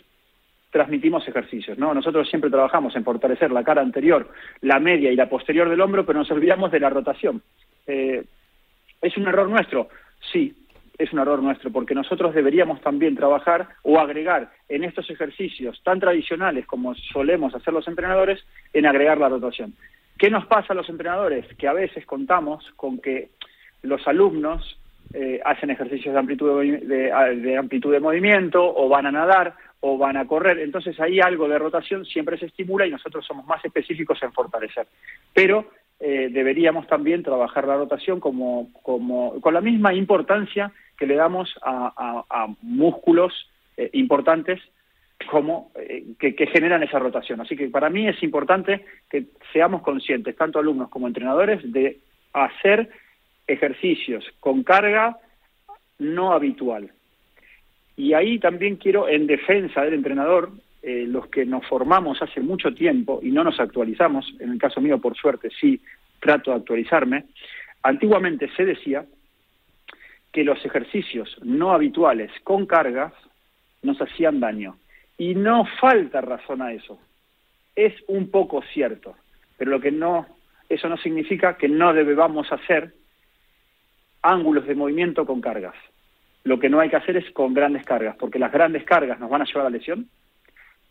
transmitimos 0.70 1.26
ejercicios, 1.28 1.76
¿no? 1.76 1.92
Nosotros 1.92 2.28
siempre 2.28 2.50
trabajamos 2.50 2.96
en 2.96 3.04
fortalecer 3.04 3.50
la 3.50 3.62
cara 3.62 3.82
anterior, 3.82 4.30
la 4.62 4.80
media 4.80 5.12
y 5.12 5.16
la 5.16 5.28
posterior 5.28 5.68
del 5.68 5.80
hombro, 5.80 6.06
pero 6.06 6.18
nos 6.18 6.30
olvidamos 6.30 6.72
de 6.72 6.80
la 6.80 6.88
rotación. 6.88 7.42
Eh, 7.86 8.24
¿Es 9.02 9.16
un 9.16 9.28
error 9.28 9.48
nuestro? 9.48 9.88
Sí, 10.32 10.61
es 10.98 11.12
un 11.12 11.18
error 11.20 11.42
nuestro, 11.42 11.70
porque 11.72 11.94
nosotros 11.94 12.34
deberíamos 12.34 12.80
también 12.80 13.16
trabajar 13.16 13.68
o 13.82 13.98
agregar 13.98 14.50
en 14.68 14.84
estos 14.84 15.08
ejercicios 15.10 15.80
tan 15.82 16.00
tradicionales 16.00 16.66
como 16.66 16.94
solemos 16.94 17.54
hacer 17.54 17.72
los 17.72 17.88
entrenadores, 17.88 18.44
en 18.72 18.86
agregar 18.86 19.18
la 19.18 19.28
rotación. 19.28 19.74
¿Qué 20.18 20.30
nos 20.30 20.46
pasa 20.46 20.72
a 20.72 20.76
los 20.76 20.88
entrenadores? 20.88 21.46
Que 21.56 21.66
a 21.66 21.72
veces 21.72 22.04
contamos 22.06 22.70
con 22.76 22.98
que 22.98 23.30
los 23.82 24.06
alumnos 24.06 24.78
eh, 25.14 25.40
hacen 25.44 25.70
ejercicios 25.70 26.12
de 26.14 26.20
amplitud 26.20 26.60
de, 26.60 26.78
de- 26.78 27.36
de 27.36 27.56
amplitud 27.56 27.92
de 27.92 28.00
movimiento 28.00 28.62
o 28.62 28.88
van 28.88 29.06
a 29.06 29.10
nadar 29.12 29.54
o 29.80 29.98
van 29.98 30.16
a 30.16 30.26
correr. 30.26 30.58
Entonces 30.60 30.98
ahí 31.00 31.18
algo 31.20 31.48
de 31.48 31.58
rotación 31.58 32.04
siempre 32.04 32.38
se 32.38 32.46
estimula 32.46 32.86
y 32.86 32.90
nosotros 32.90 33.26
somos 33.26 33.44
más 33.46 33.64
específicos 33.64 34.22
en 34.22 34.32
fortalecer. 34.32 34.86
Pero 35.34 35.66
eh, 36.04 36.30
deberíamos 36.32 36.88
también 36.88 37.22
trabajar 37.22 37.64
la 37.64 37.76
rotación 37.76 38.18
como, 38.18 38.72
como, 38.82 39.40
con 39.40 39.54
la 39.54 39.60
misma 39.60 39.94
importancia 39.94 40.72
que 40.98 41.06
le 41.06 41.14
damos 41.14 41.54
a, 41.62 42.48
músculos 42.60 43.32
eh, 43.76 43.88
importantes 43.92 44.60
como 45.30 45.70
eh, 45.76 46.04
que, 46.18 46.34
que 46.34 46.48
generan 46.48 46.82
esa 46.82 46.98
rotación. 46.98 47.40
Así 47.40 47.54
que 47.54 47.68
para 47.68 47.88
mí 47.88 48.08
es 48.08 48.20
importante 48.24 48.84
que 49.08 49.26
seamos 49.52 49.82
conscientes, 49.82 50.34
tanto 50.34 50.58
alumnos 50.58 50.88
como 50.88 51.06
entrenadores, 51.06 51.60
de 51.72 52.00
hacer 52.32 52.90
ejercicios 53.46 54.24
con 54.40 54.64
carga 54.64 55.18
no 56.00 56.32
habitual. 56.32 56.90
Y 57.96 58.14
ahí 58.14 58.40
también 58.40 58.74
quiero, 58.74 59.08
en 59.08 59.28
defensa 59.28 59.82
del 59.82 59.94
entrenador, 59.94 60.50
eh, 60.82 61.04
los 61.06 61.28
que 61.28 61.46
nos 61.46 61.64
formamos 61.66 62.20
hace 62.22 62.40
mucho 62.40 62.74
tiempo 62.74 63.20
y 63.22 63.30
no 63.30 63.44
nos 63.44 63.60
actualizamos, 63.60 64.34
en 64.40 64.50
el 64.50 64.58
caso 64.58 64.80
mío, 64.80 64.98
por 64.98 65.16
suerte, 65.16 65.48
sí 65.60 65.80
trato 66.20 66.50
de 66.50 66.56
actualizarme, 66.56 67.24
antiguamente 67.82 68.50
se 68.56 68.64
decía 68.64 69.04
que 70.32 70.44
los 70.44 70.64
ejercicios 70.64 71.38
no 71.42 71.72
habituales 71.72 72.32
con 72.42 72.66
cargas 72.66 73.12
nos 73.82 74.00
hacían 74.00 74.40
daño. 74.40 74.76
Y 75.18 75.34
no 75.34 75.66
falta 75.80 76.20
razón 76.20 76.62
a 76.62 76.72
eso. 76.72 76.98
Es 77.76 77.92
un 78.08 78.30
poco 78.30 78.62
cierto, 78.72 79.14
pero 79.56 79.70
lo 79.70 79.80
que 79.80 79.92
no, 79.92 80.26
eso 80.68 80.88
no 80.88 80.96
significa 80.96 81.56
que 81.56 81.68
no 81.68 81.92
debamos 81.92 82.50
hacer 82.50 82.94
ángulos 84.22 84.66
de 84.66 84.74
movimiento 84.74 85.26
con 85.26 85.40
cargas. 85.40 85.74
Lo 86.44 86.58
que 86.58 86.68
no 86.68 86.80
hay 86.80 86.90
que 86.90 86.96
hacer 86.96 87.16
es 87.16 87.30
con 87.32 87.54
grandes 87.54 87.84
cargas, 87.84 88.16
porque 88.16 88.38
las 88.38 88.52
grandes 88.52 88.84
cargas 88.84 89.20
nos 89.20 89.30
van 89.30 89.42
a 89.42 89.44
llevar 89.44 89.66
a 89.66 89.70
lesión, 89.70 90.08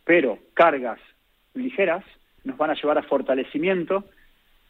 pero 0.04 0.40
cargas 0.54 1.00
ligeras 1.54 2.04
nos 2.44 2.58
van 2.58 2.72
a 2.72 2.76
llevar 2.76 2.98
a 2.98 3.04
fortalecimiento 3.04 4.06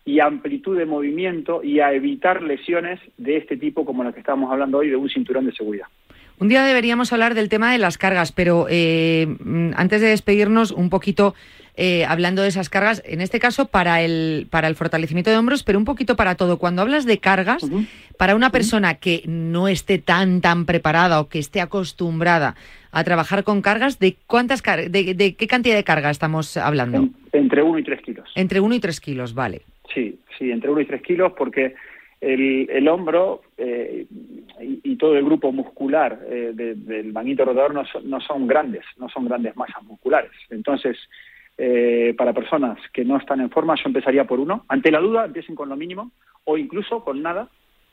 y 0.04 0.20
amplitud 0.20 0.78
de 0.78 0.86
movimiento 0.86 1.64
y 1.64 1.80
a 1.80 1.94
evitar 1.94 2.42
lesiones 2.42 3.00
de 3.18 3.38
este 3.38 3.58
tipo 3.58 3.86
como 3.86 4.04
la 4.04 4.12
que 4.12 4.20
estamos 4.20 4.52
hablando 4.52 4.80
hoy 4.80 4.90
de 4.90 4.96
un 4.96 5.10
cinturón 5.10 5.46
de 5.46 5.54
seguridad. 5.54 5.88
Un 6.40 6.48
día 6.50 6.64
deberíamos 6.66 7.14
hablar 7.14 7.36
del 7.36 7.50
tema 7.50 7.72
de 7.72 7.78
las 7.78 7.98
cargas, 7.98 8.32
pero 8.32 8.66
eh, 8.70 9.28
mm, 9.44 9.72
antes 9.76 10.02
de 10.02 10.08
despedirnos, 10.08 10.72
un 10.72 10.90
poquito 10.90 11.36
eh, 11.78 12.04
hablando 12.06 12.42
de 12.42 12.48
esas 12.50 12.70
cargas, 12.70 13.02
en 13.06 13.22
este 13.22 13.40
caso 13.40 13.66
para 13.68 14.02
el, 14.02 14.48
para 14.50 14.68
el 14.68 14.76
fortalecimiento 14.76 15.30
de 15.30 15.38
hombros, 15.38 15.64
pero 15.64 15.78
un 15.80 15.86
poquito 15.86 16.16
para 16.16 16.36
todo. 16.36 16.58
Cuando 16.58 16.82
hablas 16.82 17.06
de 17.06 17.20
cargas, 17.20 17.64
para 18.18 18.36
una 18.36 18.50
persona 18.52 18.96
que 18.96 19.24
no 19.28 19.68
esté 19.68 19.98
tan, 20.00 20.42
tan 20.42 20.66
preparada 20.66 21.20
o 21.22 21.30
que 21.30 21.40
esté 21.40 21.62
acostumbrada 21.62 22.56
a 22.92 23.04
trabajar 23.04 23.44
con 23.44 23.62
cargas, 23.62 24.00
¿de 24.00 24.18
cuántas 24.28 24.62
car- 24.62 24.90
de, 24.92 25.14
de 25.14 25.36
qué 25.36 25.48
cantidad 25.48 25.76
de 25.76 25.84
carga 25.84 26.10
estamos 26.10 26.58
hablando? 26.58 27.08
Entre 27.32 27.62
1 27.64 27.80
y 27.80 27.84
3 27.84 28.02
kilos. 28.02 28.30
Entre 28.36 28.60
1 28.60 28.76
y 28.76 28.80
3 28.80 29.00
kilos, 29.00 29.34
vale. 29.34 29.62
Sí, 29.94 30.20
sí, 30.38 30.52
entre 30.52 30.70
1 30.72 30.82
y 30.82 30.86
3 30.86 31.02
kilos 31.02 31.34
porque 31.38 31.74
el, 32.20 32.70
el 32.70 32.88
hombro 32.90 33.42
eh, 33.58 34.06
y, 34.62 34.96
todo 34.96 35.18
el 35.18 35.26
grupo 35.26 35.52
muscular 35.52 36.20
eh, 36.30 36.52
de- 36.54 36.76
del 36.76 37.12
manguito 37.12 37.46
rotador 37.46 37.74
no 37.74 37.86
son, 37.86 38.10
no 38.10 38.20
son 38.22 38.48
grandes, 38.48 38.86
no 38.98 39.10
son 39.10 39.26
grandes 39.26 39.56
masas 39.56 39.84
musculares. 39.84 40.32
Entonces, 40.50 40.98
eh, 41.58 42.14
para 42.18 42.34
personas 42.34 42.78
que 42.94 43.04
no 43.06 43.18
están 43.18 43.42
en 43.42 43.50
forma, 43.50 43.76
yo 43.76 43.84
empezaría 43.86 44.26
por 44.26 44.40
uno. 44.40 44.66
Ante 44.68 44.92
la 44.92 45.00
duda, 45.00 45.26
empiecen 45.26 45.56
con 45.56 45.70
lo 45.70 45.76
mínimo 45.76 46.12
o 46.46 46.58
incluso 46.58 47.04
con 47.04 47.22
nada. 47.22 47.50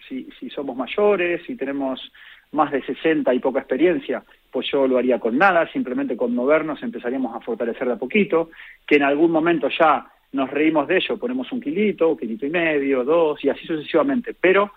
Si, 0.08 0.28
si 0.38 0.48
somos 0.50 0.76
mayores, 0.76 1.42
si 1.46 1.56
tenemos 1.56 2.12
más 2.52 2.70
de 2.72 2.82
60 2.82 3.34
y 3.34 3.40
poca 3.40 3.60
experiencia, 3.60 4.22
pues 4.50 4.66
yo 4.70 4.86
lo 4.86 4.96
haría 4.96 5.18
con 5.18 5.36
nada, 5.36 5.70
simplemente 5.70 6.16
con 6.16 6.34
movernos 6.34 6.82
empezaríamos 6.82 7.34
a 7.34 7.40
fortalecer 7.40 7.86
de 7.86 7.94
a 7.94 7.96
poquito, 7.96 8.50
que 8.86 8.96
en 8.96 9.02
algún 9.02 9.30
momento 9.30 9.68
ya 9.68 10.06
nos 10.32 10.50
reímos 10.50 10.88
de 10.88 10.96
ello, 10.96 11.18
ponemos 11.18 11.50
un 11.52 11.60
kilito, 11.60 12.08
un 12.08 12.16
kilito 12.16 12.46
y 12.46 12.50
medio, 12.50 13.04
dos, 13.04 13.42
y 13.44 13.48
así 13.48 13.66
sucesivamente. 13.66 14.34
Pero 14.38 14.72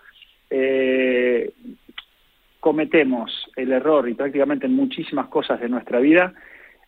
eh, 0.50 1.50
cometemos 2.62 3.50
el 3.56 3.72
error, 3.72 4.08
y 4.08 4.14
prácticamente 4.14 4.66
en 4.66 4.74
muchísimas 4.76 5.26
cosas 5.26 5.58
de 5.60 5.68
nuestra 5.68 5.98
vida, 5.98 6.32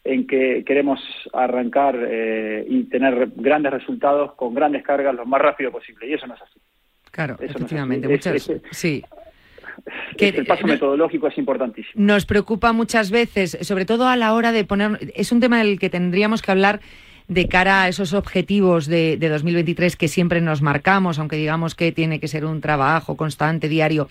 en 0.05 0.25
que 0.25 0.63
queremos 0.65 1.01
arrancar 1.33 1.97
eh, 1.99 2.65
y 2.69 2.85
tener 2.85 3.29
grandes 3.35 3.73
resultados 3.73 4.35
con 4.35 4.55
grandes 4.55 4.85
cargas 4.85 5.13
lo 5.17 5.27
más 5.27 5.41
rápido 5.43 5.73
posible, 5.73 6.07
y 6.09 6.13
eso 6.15 6.29
no 6.29 6.35
es 6.35 6.43
así. 6.43 6.61
Claro, 7.11 7.35
Eso 7.35 7.43
no 7.43 7.49
es 7.49 7.57
efectivamente. 7.57 8.07
así. 8.07 8.13
Muchas, 8.15 8.35
Es- 8.37 8.49
es- 8.51 8.63
sí. 8.71 9.03
el 10.21 10.47
paso 10.47 10.65
metodológico 10.69 11.27
es 11.27 11.37
importantísimo. 11.39 11.93
Nos 12.07 12.25
preocupa 12.25 12.73
muchas 12.73 13.11
veces, 13.11 13.59
sobre 13.63 13.85
todo 13.85 14.07
a 14.07 14.15
la 14.17 14.33
hora 14.35 14.53
de 14.53 14.65
poner. 14.65 14.99
Es 15.17 15.33
un 15.33 15.41
tema 15.41 15.59
del 15.59 15.81
que 15.81 15.91
tendríamos 15.91 16.41
que 16.41 16.53
hablar 16.53 16.79
de 17.29 17.49
cara 17.49 17.83
a 17.83 17.89
esos 17.89 18.13
objetivos 18.13 18.87
de, 18.87 19.17
de 19.17 19.29
2023 19.29 19.97
que 19.97 20.09
siempre 20.09 20.41
nos 20.41 20.63
marcamos, 20.63 21.19
aunque 21.19 21.37
digamos 21.37 21.75
que 21.75 21.93
tiene 21.93 22.21
que 22.21 22.29
ser 22.29 22.45
un 22.45 22.61
trabajo 22.61 23.17
constante, 23.17 23.69
diario. 23.69 24.09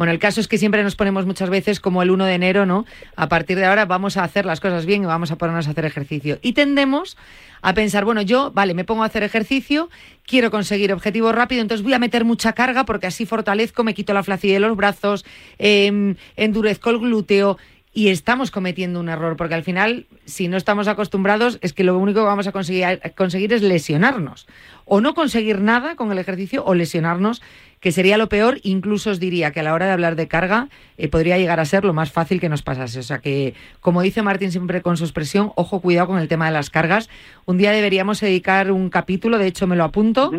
Bueno, 0.00 0.12
el 0.14 0.18
caso 0.18 0.40
es 0.40 0.48
que 0.48 0.56
siempre 0.56 0.82
nos 0.82 0.96
ponemos 0.96 1.26
muchas 1.26 1.50
veces 1.50 1.78
como 1.78 2.02
el 2.02 2.10
1 2.10 2.24
de 2.24 2.32
enero, 2.32 2.64
¿no? 2.64 2.86
A 3.16 3.28
partir 3.28 3.58
de 3.58 3.66
ahora 3.66 3.84
vamos 3.84 4.16
a 4.16 4.24
hacer 4.24 4.46
las 4.46 4.58
cosas 4.58 4.86
bien 4.86 5.02
y 5.02 5.06
vamos 5.06 5.30
a 5.30 5.36
ponernos 5.36 5.68
a 5.68 5.72
hacer 5.72 5.84
ejercicio. 5.84 6.38
Y 6.40 6.54
tendemos 6.54 7.18
a 7.60 7.74
pensar, 7.74 8.06
bueno, 8.06 8.22
yo, 8.22 8.50
vale, 8.50 8.72
me 8.72 8.84
pongo 8.84 9.02
a 9.02 9.06
hacer 9.06 9.22
ejercicio, 9.24 9.90
quiero 10.26 10.50
conseguir 10.50 10.94
objetivos 10.94 11.34
rápido, 11.34 11.60
entonces 11.60 11.84
voy 11.84 11.92
a 11.92 11.98
meter 11.98 12.24
mucha 12.24 12.54
carga 12.54 12.86
porque 12.86 13.08
así 13.08 13.26
fortalezco, 13.26 13.84
me 13.84 13.92
quito 13.92 14.14
la 14.14 14.22
flacidez 14.22 14.54
de 14.54 14.60
los 14.60 14.74
brazos, 14.74 15.26
em, 15.58 16.16
endurezco 16.34 16.88
el 16.88 16.98
glúteo 16.98 17.58
y 17.92 18.08
estamos 18.08 18.52
cometiendo 18.52 19.00
un 19.00 19.08
error 19.08 19.36
porque 19.36 19.54
al 19.54 19.64
final, 19.64 20.06
si 20.24 20.46
no 20.46 20.56
estamos 20.56 20.86
acostumbrados, 20.86 21.58
es 21.60 21.72
que 21.72 21.82
lo 21.82 21.98
único 21.98 22.20
que 22.20 22.26
vamos 22.26 22.46
a 22.46 22.52
conseguir, 22.52 23.00
conseguir 23.16 23.52
es 23.52 23.62
lesionarnos. 23.62 24.46
O 24.84 25.00
no 25.00 25.14
conseguir 25.14 25.60
nada 25.60 25.96
con 25.96 26.12
el 26.12 26.18
ejercicio 26.18 26.64
o 26.64 26.74
lesionarnos, 26.74 27.42
que 27.80 27.90
sería 27.90 28.16
lo 28.16 28.28
peor. 28.28 28.60
Incluso 28.62 29.10
os 29.10 29.18
diría 29.18 29.50
que 29.50 29.60
a 29.60 29.62
la 29.64 29.74
hora 29.74 29.86
de 29.86 29.92
hablar 29.92 30.14
de 30.14 30.28
carga 30.28 30.68
eh, 30.98 31.08
podría 31.08 31.36
llegar 31.36 31.58
a 31.58 31.64
ser 31.64 31.84
lo 31.84 31.92
más 31.92 32.12
fácil 32.12 32.38
que 32.38 32.48
nos 32.48 32.62
pasase. 32.62 33.00
O 33.00 33.02
sea 33.02 33.18
que, 33.18 33.54
como 33.80 34.02
dice 34.02 34.22
Martín 34.22 34.52
siempre 34.52 34.82
con 34.82 34.96
su 34.96 35.04
expresión, 35.04 35.52
ojo, 35.56 35.80
cuidado 35.80 36.06
con 36.06 36.20
el 36.20 36.28
tema 36.28 36.46
de 36.46 36.52
las 36.52 36.70
cargas. 36.70 37.08
Un 37.44 37.58
día 37.58 37.72
deberíamos 37.72 38.20
dedicar 38.20 38.70
un 38.70 38.88
capítulo, 38.88 39.36
de 39.36 39.48
hecho 39.48 39.66
me 39.66 39.74
lo 39.74 39.82
apunto, 39.82 40.30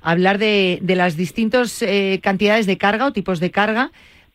a 0.00 0.10
hablar 0.12 0.38
de, 0.38 0.78
de 0.80 0.94
las 0.94 1.16
distintas 1.16 1.82
eh, 1.82 2.20
cantidades 2.22 2.66
de 2.66 2.78
carga 2.78 3.06
o 3.06 3.12
tipos 3.12 3.40
de 3.40 3.50
carga, 3.50 3.90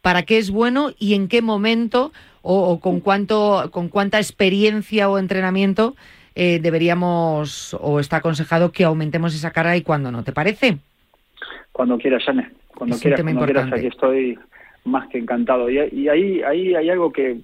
para 0.06 0.22
qué 0.22 0.38
es 0.38 0.52
bueno 0.52 0.92
y 1.00 1.16
en 1.16 1.28
qué 1.28 1.42
momento 1.42 2.12
o, 2.44 2.70
o 2.70 2.80
con 2.80 3.00
cuánto 3.00 3.72
con 3.72 3.90
cuánta 3.90 4.20
experiencia 4.20 5.10
o 5.10 5.18
entrenamiento 5.18 5.96
eh, 6.36 6.60
deberíamos 6.60 7.76
o 7.82 8.00
está 8.00 8.18
aconsejado 8.18 8.72
que 8.72 8.84
aumentemos 8.84 9.34
esa 9.34 9.50
carga 9.50 9.76
y 9.76 9.82
cuándo 9.82 10.12
no, 10.12 10.24
¿te 10.24 10.32
parece? 10.32 10.78
Cuando 11.72 11.98
quieras, 11.98 12.24
Jane. 12.24 12.52
Cuando 12.76 13.00
quieras, 13.00 13.20
cuando 13.22 13.46
quieras, 13.46 13.64
importante. 13.66 13.76
aquí 13.78 13.88
estoy 13.88 14.40
más 14.84 15.08
que 15.10 15.18
encantado. 15.18 15.72
Y, 15.72 15.80
y 15.92 16.08
ahí, 16.08 16.44
ahí 16.44 16.76
hay 16.76 16.90
algo 16.92 17.12
que, 17.12 17.40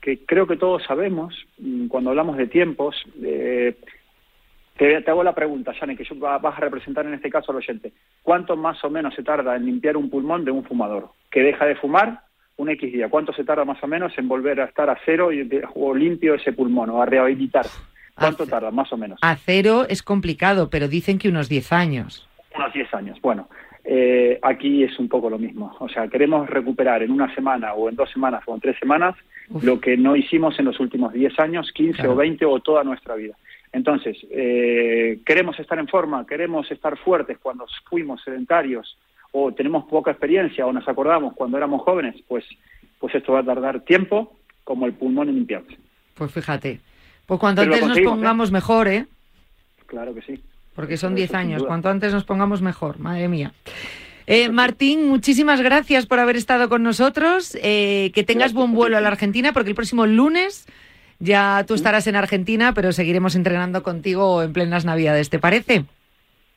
que 0.00 0.18
creo 0.26 0.48
que 0.48 0.56
todos 0.56 0.82
sabemos 0.82 1.32
mm, 1.58 1.86
cuando 1.86 2.10
hablamos 2.10 2.36
de 2.36 2.48
tiempos. 2.48 2.96
eh, 3.22 3.76
te, 4.76 5.00
te 5.02 5.10
hago 5.10 5.22
la 5.22 5.34
pregunta, 5.34 5.72
Jane, 5.74 5.96
que 5.96 6.04
vas 6.18 6.56
a 6.56 6.60
representar 6.60 7.06
en 7.06 7.14
este 7.14 7.30
caso 7.30 7.52
al 7.52 7.58
oyente. 7.58 7.92
¿Cuánto 8.22 8.56
más 8.56 8.82
o 8.84 8.90
menos 8.90 9.14
se 9.14 9.22
tarda 9.22 9.54
en 9.56 9.66
limpiar 9.66 9.96
un 9.96 10.10
pulmón 10.10 10.44
de 10.44 10.50
un 10.50 10.64
fumador 10.64 11.10
que 11.30 11.40
deja 11.42 11.64
de 11.66 11.76
fumar 11.76 12.20
un 12.56 12.70
X 12.70 12.92
día? 12.92 13.08
¿Cuánto 13.08 13.32
se 13.32 13.44
tarda 13.44 13.64
más 13.64 13.82
o 13.82 13.86
menos 13.86 14.12
en 14.18 14.26
volver 14.28 14.60
a 14.60 14.64
estar 14.64 14.90
a 14.90 14.98
cero 15.04 15.32
y 15.32 15.44
de- 15.44 15.64
o 15.74 15.94
limpio 15.94 16.34
ese 16.34 16.52
pulmón 16.52 16.90
o 16.90 17.00
a 17.02 17.06
rehabilitar? 17.06 17.66
¿Cuánto 18.16 18.46
tarda 18.46 18.70
más 18.70 18.92
o 18.92 18.96
menos? 18.96 19.18
A 19.22 19.34
cero 19.36 19.86
es 19.88 20.02
complicado, 20.02 20.70
pero 20.70 20.86
dicen 20.88 21.18
que 21.18 21.28
unos 21.28 21.48
10 21.48 21.72
años. 21.72 22.28
Unos 22.56 22.72
10 22.72 22.94
años. 22.94 23.20
Bueno, 23.20 23.48
eh, 23.84 24.38
aquí 24.42 24.84
es 24.84 24.96
un 25.00 25.08
poco 25.08 25.28
lo 25.28 25.38
mismo. 25.38 25.76
O 25.80 25.88
sea, 25.88 26.06
queremos 26.08 26.48
recuperar 26.48 27.02
en 27.02 27.10
una 27.10 27.32
semana 27.34 27.74
o 27.74 27.88
en 27.88 27.96
dos 27.96 28.10
semanas 28.12 28.42
o 28.46 28.54
en 28.54 28.60
tres 28.60 28.76
semanas 28.78 29.16
lo 29.62 29.78
que 29.80 29.96
no 29.96 30.14
hicimos 30.16 30.58
en 30.58 30.64
los 30.66 30.78
últimos 30.80 31.12
10 31.12 31.38
años, 31.40 31.70
15 31.72 31.96
Claro. 31.98 32.12
o 32.12 32.16
20 32.16 32.44
o 32.46 32.60
toda 32.60 32.82
nuestra 32.84 33.14
vida. 33.16 33.34
Entonces, 33.74 34.16
eh, 34.30 35.18
queremos 35.26 35.58
estar 35.58 35.76
en 35.80 35.88
forma, 35.88 36.24
queremos 36.24 36.70
estar 36.70 36.96
fuertes 36.96 37.38
cuando 37.42 37.66
fuimos 37.90 38.22
sedentarios 38.22 38.96
o 39.32 39.52
tenemos 39.52 39.86
poca 39.86 40.12
experiencia 40.12 40.64
o 40.64 40.72
nos 40.72 40.86
acordamos 40.86 41.34
cuando 41.34 41.56
éramos 41.56 41.82
jóvenes, 41.82 42.14
pues, 42.28 42.44
pues 43.00 43.12
esto 43.16 43.32
va 43.32 43.40
a 43.40 43.44
tardar 43.44 43.80
tiempo 43.80 44.38
como 44.62 44.86
el 44.86 44.92
pulmón 44.92 45.28
en 45.28 45.34
limpiarse. 45.34 45.76
Pues 46.14 46.30
fíjate, 46.30 46.78
Pues 47.26 47.40
cuanto 47.40 47.62
Pero 47.62 47.74
antes 47.74 47.88
nos 47.88 47.98
¿eh? 47.98 48.04
pongamos 48.04 48.52
mejor, 48.52 48.86
¿eh? 48.86 49.06
Claro 49.86 50.14
que 50.14 50.22
sí. 50.22 50.40
Porque 50.76 50.96
son 50.96 51.14
Eso 51.14 51.16
10 51.16 51.30
sin 51.30 51.36
años. 51.36 51.64
Cuanto 51.64 51.88
antes 51.88 52.12
nos 52.12 52.22
pongamos 52.22 52.62
mejor, 52.62 53.00
madre 53.00 53.26
mía. 53.26 53.52
Eh, 54.28 54.50
Martín, 54.50 55.08
muchísimas 55.08 55.60
gracias 55.60 56.06
por 56.06 56.20
haber 56.20 56.36
estado 56.36 56.68
con 56.68 56.84
nosotros. 56.84 57.58
Eh, 57.60 58.12
que 58.14 58.22
tengas 58.22 58.52
buen 58.52 58.72
vuelo 58.72 58.96
a 58.96 59.00
la 59.00 59.08
Argentina, 59.08 59.52
porque 59.52 59.70
el 59.70 59.74
próximo 59.74 60.06
lunes 60.06 60.66
ya 61.18 61.64
tú 61.66 61.74
estarás 61.74 62.06
en 62.06 62.16
Argentina, 62.16 62.72
pero 62.74 62.92
seguiremos 62.92 63.34
entrenando 63.36 63.82
contigo 63.82 64.42
en 64.42 64.52
plenas 64.52 64.84
Navidades, 64.84 65.30
¿te 65.30 65.38
parece? 65.38 65.84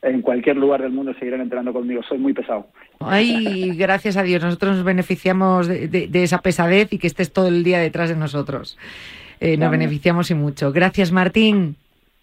En 0.02 0.22
cualquier 0.22 0.58
lugar 0.58 0.82
del 0.82 0.92
mundo 0.92 1.14
seguirán 1.20 1.42
entrenando 1.42 1.74
conmigo. 1.74 2.02
Soy 2.08 2.18
muy 2.20 2.34
pesado. 2.34 2.68
Ay, 3.00 3.76
gracias 3.76 4.16
a 4.18 4.24
Dios, 4.24 4.44
nosotros 4.44 4.76
nos 4.78 4.86
beneficiamos 4.86 5.68
de, 5.68 5.88
de- 5.88 6.08
de 6.08 6.24
esa 6.24 6.40
pesadez 6.40 6.94
y 6.94 6.98
que 7.00 7.08
estés 7.08 7.32
todo 7.34 7.48
el 7.48 7.64
día 7.64 7.80
detrás 7.80 8.10
de 8.10 8.16
nosotros. 8.16 8.78
Eh, 9.40 9.58
nos 9.58 9.70
beneficiamos 9.72 10.32
y 10.32 10.36
mucho. 10.36 10.72
Gracias, 10.72 11.12
Martín. 11.12 11.76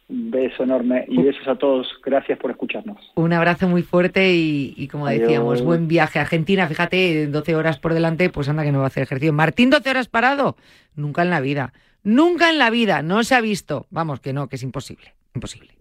Un 0.09 0.30
beso 0.30 0.64
enorme 0.64 1.05
y 1.09 1.22
besos 1.22 1.47
a 1.49 1.57
todos. 1.57 1.87
Gracias 2.05 2.39
por 2.39 2.51
escucharnos. 2.51 2.99
Un 3.14 3.32
abrazo 3.32 3.68
muy 3.68 3.82
fuerte 3.82 4.35
y, 4.35 4.74
y 4.76 4.89
como 4.89 5.07
decíamos, 5.07 5.62
buen 5.62 5.89
viaje 5.89 6.18
a 6.18 6.22
Argentina. 6.22 6.66
Fíjate, 6.66 7.26
12 7.28 7.55
horas 7.57 7.78
por 7.78 7.95
delante, 7.95 8.28
pues 8.30 8.49
anda 8.49 8.64
que 8.64 8.72
no 8.72 8.78
va 8.78 8.85
a 8.85 8.89
hacer 8.89 9.05
ejercicio. 9.05 9.32
Martín, 9.32 9.70
12 9.70 9.89
horas 9.91 10.09
parado. 10.09 10.57
Nunca 10.97 11.22
en 11.22 11.30
la 11.30 11.41
vida. 11.41 11.72
Nunca 12.05 12.51
en 12.51 12.59
la 12.59 12.71
vida. 12.71 13.03
No 13.03 13.25
se 13.25 13.35
ha 13.35 13.41
visto. 13.41 13.87
Vamos, 13.91 14.21
que 14.21 14.33
no, 14.33 14.49
que 14.49 14.57
es 14.57 14.63
imposible. 14.63 15.15
Imposible. 15.35 15.75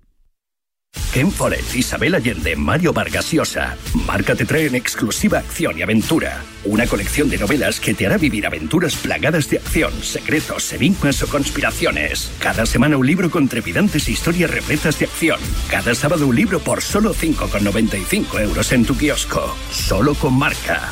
Ken 1.12 1.32
Follett, 1.32 1.76
Isabel 1.76 2.16
Allende, 2.16 2.56
Mario 2.56 2.94
Vargas 2.94 3.32
Llosa. 3.32 3.76
Marca 4.08 4.36
te 4.36 4.46
trae 4.46 4.68
en 4.68 4.76
exclusiva 4.76 5.40
acción 5.40 5.78
y 5.78 5.82
aventura. 5.82 6.42
Una 6.66 6.88
colección 6.88 7.30
de 7.30 7.38
novelas 7.38 7.80
que 7.80 7.94
te 7.94 8.06
hará 8.06 8.18
vivir 8.18 8.46
aventuras 8.46 8.96
plagadas 8.96 9.50
de 9.50 9.58
acción, 9.58 9.92
secretos, 10.02 10.72
enigmas 10.74 11.22
o 11.24 11.28
conspiraciones. 11.28 12.32
Cada 12.40 12.66
semana 12.66 12.98
un 12.98 13.06
libro 13.06 13.30
con 13.30 13.48
trepidantes 13.48 14.08
historias 14.08 14.52
repletas 14.52 15.00
de 15.00 15.06
acción. 15.06 15.40
Cada 15.70 15.94
sábado 15.94 16.28
un 16.28 16.36
libro 16.36 16.60
por 16.60 16.82
solo 16.82 17.14
5,95 17.14 18.42
euros 18.42 18.72
en 18.72 18.86
tu 18.86 18.98
kiosco. 18.98 19.56
Solo 19.72 20.16
con 20.16 20.38
marca. 20.38 20.92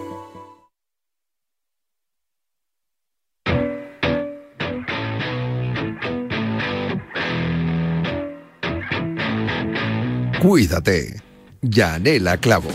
Cuídate. 10.41 11.21
Yanela 11.61 12.35
Clavo. 12.37 12.71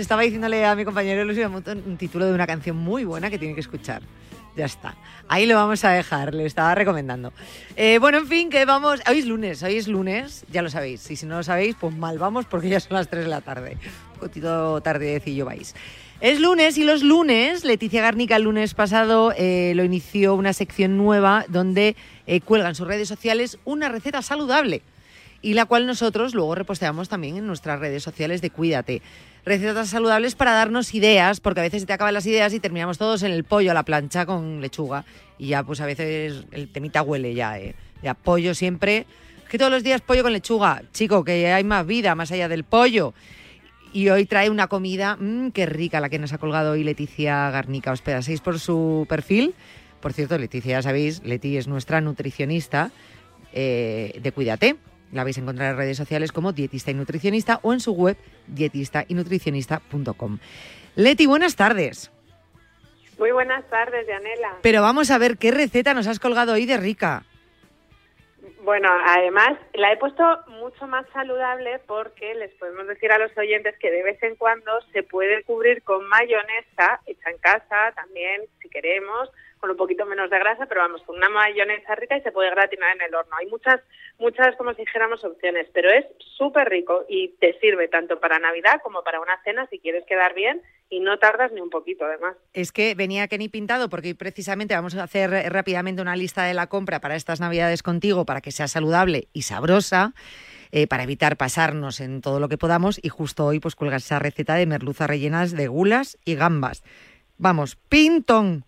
Estaba 0.00 0.22
diciéndole 0.22 0.64
a 0.64 0.74
mi 0.74 0.84
compañero 0.84 1.24
Luis 1.24 1.38
Monto 1.48 1.72
un 1.72 1.96
título 1.96 2.26
de 2.26 2.32
una 2.32 2.46
canción 2.46 2.76
muy 2.76 3.04
buena 3.04 3.30
que 3.30 3.38
tiene 3.38 3.54
que 3.54 3.60
escuchar. 3.60 4.02
Ya 4.56 4.64
está. 4.64 4.96
Ahí 5.28 5.46
lo 5.46 5.54
vamos 5.54 5.84
a 5.84 5.90
dejar, 5.90 6.34
le 6.34 6.44
estaba 6.44 6.74
recomendando. 6.74 7.32
Eh, 7.76 7.98
bueno, 8.00 8.18
en 8.18 8.26
fin, 8.26 8.50
que 8.50 8.64
vamos. 8.64 9.00
Hoy 9.08 9.20
es 9.20 9.26
lunes, 9.26 9.62
hoy 9.62 9.76
es 9.76 9.86
lunes, 9.86 10.44
ya 10.50 10.60
lo 10.62 10.68
sabéis. 10.68 11.08
Y 11.10 11.16
si 11.16 11.24
no 11.24 11.36
lo 11.36 11.42
sabéis, 11.42 11.76
pues 11.78 11.94
mal 11.94 12.18
vamos 12.18 12.46
porque 12.46 12.68
ya 12.68 12.80
son 12.80 12.96
las 12.96 13.08
3 13.08 13.24
de 13.24 13.30
la 13.30 13.40
tarde. 13.40 13.78
Un 14.14 14.20
poquito 14.20 14.80
tardecillo 14.80 15.44
vais. 15.44 15.74
Es 16.20 16.40
lunes 16.40 16.76
y 16.76 16.84
los 16.84 17.02
lunes, 17.02 17.64
Leticia 17.64 18.02
Garnica 18.02 18.36
el 18.36 18.42
lunes 18.42 18.74
pasado 18.74 19.32
eh, 19.36 19.72
lo 19.74 19.84
inició 19.84 20.34
una 20.34 20.52
sección 20.52 20.98
nueva 20.98 21.46
donde 21.48 21.96
eh, 22.26 22.42
sus 22.74 22.86
redes 22.86 23.08
sociales 23.08 23.58
una 23.64 23.88
receta 23.88 24.20
saludable 24.20 24.82
y 25.40 25.54
la 25.54 25.64
cual 25.64 25.86
nosotros 25.86 26.34
luego 26.34 26.54
reposteamos 26.54 27.08
también 27.08 27.36
en 27.36 27.46
nuestras 27.46 27.80
redes 27.80 28.02
sociales 28.02 28.42
de 28.42 28.50
Cuídate. 28.50 29.00
Recetas 29.44 29.88
saludables 29.88 30.34
para 30.34 30.52
darnos 30.52 30.94
ideas, 30.94 31.40
porque 31.40 31.60
a 31.60 31.62
veces 31.62 31.82
se 31.82 31.86
te 31.86 31.92
acaban 31.92 32.14
las 32.14 32.26
ideas 32.26 32.52
y 32.52 32.60
terminamos 32.60 32.98
todos 32.98 33.22
en 33.22 33.32
el 33.32 33.44
pollo 33.44 33.70
a 33.70 33.74
la 33.74 33.84
plancha 33.84 34.26
con 34.26 34.60
lechuga 34.60 35.04
y 35.38 35.48
ya 35.48 35.62
pues 35.62 35.80
a 35.80 35.86
veces 35.86 36.44
el 36.52 36.68
temita 36.68 37.02
huele 37.02 37.34
ya, 37.34 37.58
¿eh? 37.58 37.74
Ya 38.02 38.14
pollo 38.14 38.54
siempre. 38.54 39.06
Que 39.48 39.58
todos 39.58 39.72
los 39.72 39.82
días 39.82 40.02
pollo 40.02 40.22
con 40.22 40.32
lechuga. 40.32 40.82
Chico, 40.92 41.24
que 41.24 41.52
hay 41.52 41.64
más 41.64 41.86
vida 41.86 42.14
más 42.14 42.30
allá 42.30 42.48
del 42.48 42.64
pollo. 42.64 43.14
Y 43.92 44.08
hoy 44.10 44.26
trae 44.26 44.50
una 44.50 44.68
comida, 44.68 45.16
mmm, 45.18 45.48
qué 45.48 45.66
rica 45.66 46.00
la 46.00 46.10
que 46.10 46.18
nos 46.18 46.32
ha 46.32 46.38
colgado 46.38 46.72
hoy 46.72 46.84
Leticia 46.84 47.50
Garnica. 47.50 47.90
Os 47.90 48.02
pedaseis 48.02 48.40
por 48.40 48.60
su 48.60 49.06
perfil. 49.08 49.54
Por 50.00 50.12
cierto, 50.12 50.38
Leticia, 50.38 50.72
ya 50.72 50.82
sabéis, 50.82 51.22
Leti 51.24 51.56
es 51.56 51.66
nuestra 51.66 52.00
nutricionista 52.00 52.90
eh, 53.52 54.18
de 54.22 54.32
Cuídate. 54.32 54.76
La 55.12 55.24
vais 55.24 55.36
a 55.36 55.40
encontrar 55.40 55.72
en 55.72 55.76
redes 55.76 55.96
sociales 55.96 56.32
como 56.32 56.52
dietista 56.52 56.90
y 56.90 56.94
nutricionista 56.94 57.60
o 57.62 57.72
en 57.72 57.80
su 57.80 57.92
web 57.92 58.16
dietista 58.46 59.04
y 59.08 59.14
nutricionista.com. 59.14 60.38
Leti, 60.96 61.26
buenas 61.26 61.56
tardes. 61.56 62.12
Muy 63.18 63.32
buenas 63.32 63.68
tardes, 63.68 64.06
Yanela. 64.06 64.56
Pero 64.62 64.82
vamos 64.82 65.10
a 65.10 65.18
ver 65.18 65.36
qué 65.36 65.50
receta 65.50 65.92
nos 65.94 66.06
has 66.06 66.18
colgado 66.18 66.54
hoy 66.54 66.64
de 66.64 66.76
rica. 66.76 67.24
Bueno, 68.62 68.88
además 69.06 69.58
la 69.74 69.92
he 69.92 69.96
puesto 69.96 70.22
mucho 70.48 70.86
más 70.86 71.06
saludable 71.12 71.80
porque 71.86 72.34
les 72.34 72.50
podemos 72.54 72.86
decir 72.86 73.10
a 73.10 73.18
los 73.18 73.36
oyentes 73.36 73.74
que 73.78 73.90
de 73.90 74.02
vez 74.02 74.22
en 74.22 74.36
cuando 74.36 74.70
se 74.92 75.02
puede 75.02 75.42
cubrir 75.44 75.82
con 75.82 76.06
mayonesa 76.08 77.00
hecha 77.06 77.30
en 77.30 77.38
casa, 77.38 77.92
también 77.94 78.42
si 78.60 78.68
queremos, 78.68 79.30
con 79.60 79.70
un 79.70 79.76
poquito 79.76 80.06
menos 80.06 80.30
de 80.30 80.38
grasa, 80.38 80.66
pero 80.66 80.80
vamos, 80.80 81.02
con 81.02 81.16
una 81.16 81.28
mayonesa 81.28 81.94
rica 81.94 82.16
y 82.16 82.22
se 82.22 82.32
puede 82.32 82.50
gratinar 82.50 82.96
en 82.96 83.02
el 83.02 83.14
horno. 83.14 83.36
Hay 83.38 83.46
muchas, 83.46 83.80
muchas, 84.18 84.56
como 84.56 84.72
si 84.72 84.82
dijéramos, 84.82 85.22
opciones, 85.22 85.68
pero 85.72 85.90
es 85.90 86.06
súper 86.36 86.68
rico 86.68 87.04
y 87.08 87.28
te 87.40 87.58
sirve 87.60 87.88
tanto 87.88 88.18
para 88.18 88.38
Navidad 88.38 88.80
como 88.82 89.04
para 89.04 89.20
una 89.20 89.40
cena 89.44 89.66
si 89.70 89.78
quieres 89.78 90.04
quedar 90.06 90.34
bien 90.34 90.62
y 90.88 91.00
no 91.00 91.18
tardas 91.18 91.52
ni 91.52 91.60
un 91.60 91.70
poquito 91.70 92.04
además. 92.04 92.36
Es 92.54 92.72
que 92.72 92.94
venía 92.94 93.28
Kenny 93.28 93.48
pintado 93.48 93.88
porque 93.90 94.14
precisamente 94.14 94.74
vamos 94.74 94.96
a 94.96 95.02
hacer 95.02 95.30
rápidamente 95.52 96.02
una 96.02 96.16
lista 96.16 96.44
de 96.44 96.54
la 96.54 96.68
compra 96.68 97.00
para 97.00 97.16
estas 97.16 97.40
Navidades 97.40 97.82
contigo 97.82 98.24
para 98.24 98.40
que 98.40 98.52
sea 98.52 98.66
saludable 98.66 99.28
y 99.32 99.42
sabrosa. 99.42 100.14
eh, 100.72 100.86
para 100.86 101.02
evitar 101.02 101.36
pasarnos 101.36 102.00
en 102.00 102.20
todo 102.20 102.38
lo 102.38 102.48
que 102.48 102.56
podamos 102.56 103.00
y 103.02 103.08
justo 103.08 103.44
hoy 103.44 103.58
pues 103.58 103.74
cuelgas 103.74 104.04
esa 104.04 104.20
receta 104.20 104.54
de 104.54 104.66
merluzas 104.66 105.08
rellenas 105.08 105.50
de 105.50 105.66
gulas 105.66 106.16
y 106.24 106.36
gambas. 106.36 106.84
Vamos, 107.38 107.74
pintón. 107.88 108.64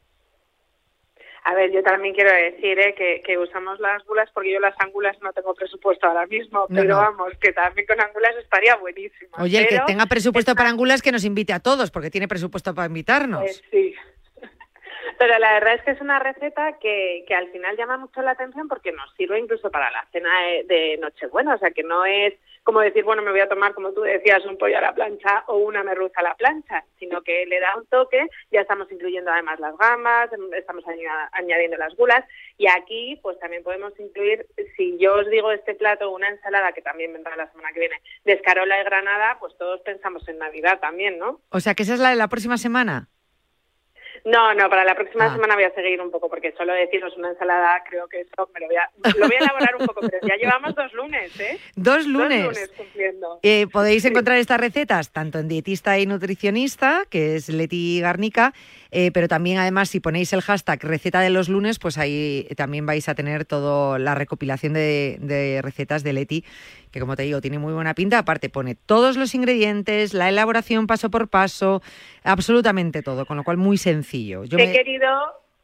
A 1.44 1.54
ver, 1.54 1.72
yo 1.72 1.82
también 1.82 2.14
quiero 2.14 2.30
decir 2.32 2.78
¿eh? 2.78 2.94
que, 2.94 3.20
que 3.26 3.36
usamos 3.36 3.80
las 3.80 4.00
angulas 4.00 4.30
porque 4.32 4.52
yo 4.52 4.60
las 4.60 4.74
angulas 4.78 5.16
no 5.22 5.32
tengo 5.32 5.54
presupuesto 5.54 6.06
ahora 6.06 6.26
mismo, 6.26 6.66
No, 6.68 6.74
pero 6.74 6.88
no. 6.90 6.96
vamos, 6.98 7.32
que 7.40 7.52
también 7.52 7.84
con 7.86 8.00
angulas 8.00 8.34
estaría 8.40 8.76
buenísimo. 8.76 9.30
Oye, 9.38 9.58
el 9.58 9.66
que 9.66 9.80
tenga 9.86 10.06
presupuesto 10.06 10.54
para 10.54 10.68
angulas 10.68 11.02
que 11.02 11.10
nos 11.10 11.24
invite 11.24 11.52
a 11.52 11.58
todos 11.60 11.90
porque 11.90 12.10
tiene 12.10 12.28
presupuesto 12.28 12.74
para 12.74 12.86
invitarnos. 12.86 13.40
pues 13.40 13.62
sí. 13.72 13.94
Pero 15.18 15.38
la 15.38 15.52
verdad 15.54 15.74
es 15.74 15.82
que 15.82 15.90
es 15.92 16.00
una 16.00 16.18
receta 16.18 16.78
que, 16.78 17.24
que 17.26 17.34
al 17.34 17.48
final 17.50 17.76
llama 17.76 17.96
mucho 17.96 18.22
la 18.22 18.32
atención 18.32 18.68
porque 18.68 18.92
nos 18.92 19.12
sirve 19.14 19.38
incluso 19.38 19.70
para 19.70 19.90
la 19.90 20.06
cena 20.12 20.30
de, 20.66 20.98
Nochebuena. 21.00 21.54
O 21.54 21.58
sea, 21.58 21.70
que 21.70 21.82
no 21.82 22.04
es 22.04 22.34
como 22.64 22.80
decir, 22.80 23.02
bueno, 23.02 23.22
me 23.22 23.32
voy 23.32 23.40
a 23.40 23.48
tomar, 23.48 23.74
como 23.74 23.92
tú 23.92 24.02
decías, 24.02 24.44
un 24.46 24.56
pollo 24.56 24.78
a 24.78 24.80
la 24.80 24.94
plancha 24.94 25.42
o 25.48 25.56
una 25.56 25.82
merluza 25.82 26.20
a 26.20 26.22
la 26.22 26.34
plancha, 26.36 26.84
sino 26.98 27.20
que 27.22 27.44
le 27.46 27.58
da 27.58 27.76
un 27.76 27.86
toque. 27.86 28.28
Ya 28.52 28.60
estamos 28.60 28.90
incluyendo 28.92 29.32
además 29.32 29.58
las 29.58 29.76
gambas, 29.76 30.30
estamos 30.56 30.86
aña- 30.86 31.28
añadiendo 31.32 31.76
las 31.76 31.94
gulas. 31.96 32.24
Y 32.58 32.68
aquí, 32.68 33.18
pues 33.20 33.38
también 33.40 33.64
podemos 33.64 33.98
incluir, 33.98 34.46
si 34.76 34.96
yo 34.98 35.14
os 35.14 35.28
digo 35.28 35.50
este 35.50 35.74
plato, 35.74 36.10
una 36.10 36.28
ensalada 36.28 36.72
que 36.72 36.82
también 36.82 37.12
vendrá 37.12 37.34
la 37.34 37.50
semana 37.50 37.72
que 37.72 37.80
viene, 37.80 38.00
de 38.24 38.34
escarola 38.34 38.80
y 38.80 38.84
granada, 38.84 39.38
pues 39.40 39.56
todos 39.58 39.80
pensamos 39.80 40.26
en 40.28 40.38
Navidad 40.38 40.78
también, 40.78 41.18
¿no? 41.18 41.40
O 41.50 41.58
sea, 41.58 41.74
que 41.74 41.82
esa 41.82 41.94
es 41.94 42.00
la 42.00 42.10
de 42.10 42.16
la 42.16 42.28
próxima 42.28 42.58
semana. 42.58 43.08
No, 44.24 44.54
no, 44.54 44.70
para 44.70 44.84
la 44.84 44.94
próxima 44.94 45.26
Ah. 45.26 45.32
semana 45.34 45.54
voy 45.56 45.64
a 45.64 45.74
seguir 45.74 46.00
un 46.00 46.10
poco, 46.10 46.28
porque 46.28 46.52
solo 46.56 46.72
deciros 46.74 47.16
una 47.16 47.30
ensalada, 47.30 47.82
creo 47.88 48.06
que 48.08 48.20
eso 48.20 48.48
me 48.54 48.60
lo 48.60 48.66
voy 48.66 48.76
a, 48.76 48.88
lo 49.18 49.26
voy 49.26 49.36
a 49.36 49.38
elaborar 49.44 49.76
un 49.80 49.86
poco, 49.86 50.00
pero 50.02 50.18
ya 50.22 50.36
llevamos 50.36 50.74
dos 50.74 50.92
lunes, 50.92 51.38
¿eh? 51.40 51.58
Dos 51.76 52.06
lunes. 52.06 52.44
Dos 52.44 52.54
lunes 52.54 52.70
cumpliendo. 52.76 53.38
Eh, 53.42 53.66
podéis 53.72 54.04
encontrar 54.04 54.38
estas 54.38 54.60
recetas 54.60 55.10
tanto 55.10 55.38
en 55.40 55.48
dietista 55.48 55.98
y 55.98 56.06
nutricionista, 56.06 57.04
que 57.10 57.34
es 57.36 57.48
Leti 57.48 58.00
Garnica, 58.00 58.52
eh, 58.94 59.10
pero 59.10 59.26
también 59.26 59.58
además 59.58 59.88
si 59.88 60.00
ponéis 60.00 60.32
el 60.34 60.42
hashtag 60.42 60.84
receta 60.84 61.20
de 61.20 61.30
los 61.30 61.48
lunes, 61.48 61.78
pues 61.78 61.96
ahí 61.96 62.46
también 62.56 62.84
vais 62.86 63.08
a 63.08 63.14
tener 63.14 63.46
toda 63.46 63.98
la 63.98 64.14
recopilación 64.14 64.74
de, 64.74 65.16
de 65.20 65.60
recetas 65.62 66.02
de 66.02 66.12
Leti, 66.12 66.44
que 66.90 67.00
como 67.00 67.16
te 67.16 67.22
digo, 67.22 67.40
tiene 67.40 67.58
muy 67.58 67.72
buena 67.72 67.94
pinta. 67.94 68.18
Aparte 68.18 68.50
pone 68.50 68.74
todos 68.74 69.16
los 69.16 69.34
ingredientes, 69.34 70.12
la 70.12 70.28
elaboración 70.28 70.86
paso 70.86 71.10
por 71.10 71.28
paso, 71.28 71.80
absolutamente 72.22 73.02
todo, 73.02 73.26
con 73.26 73.36
lo 73.38 73.44
cual 73.44 73.56
muy 73.56 73.78
sencillo. 73.78 74.44
Yo 74.44 74.58
he 74.58 74.66
me- 74.66 74.72
querido, 74.72 75.08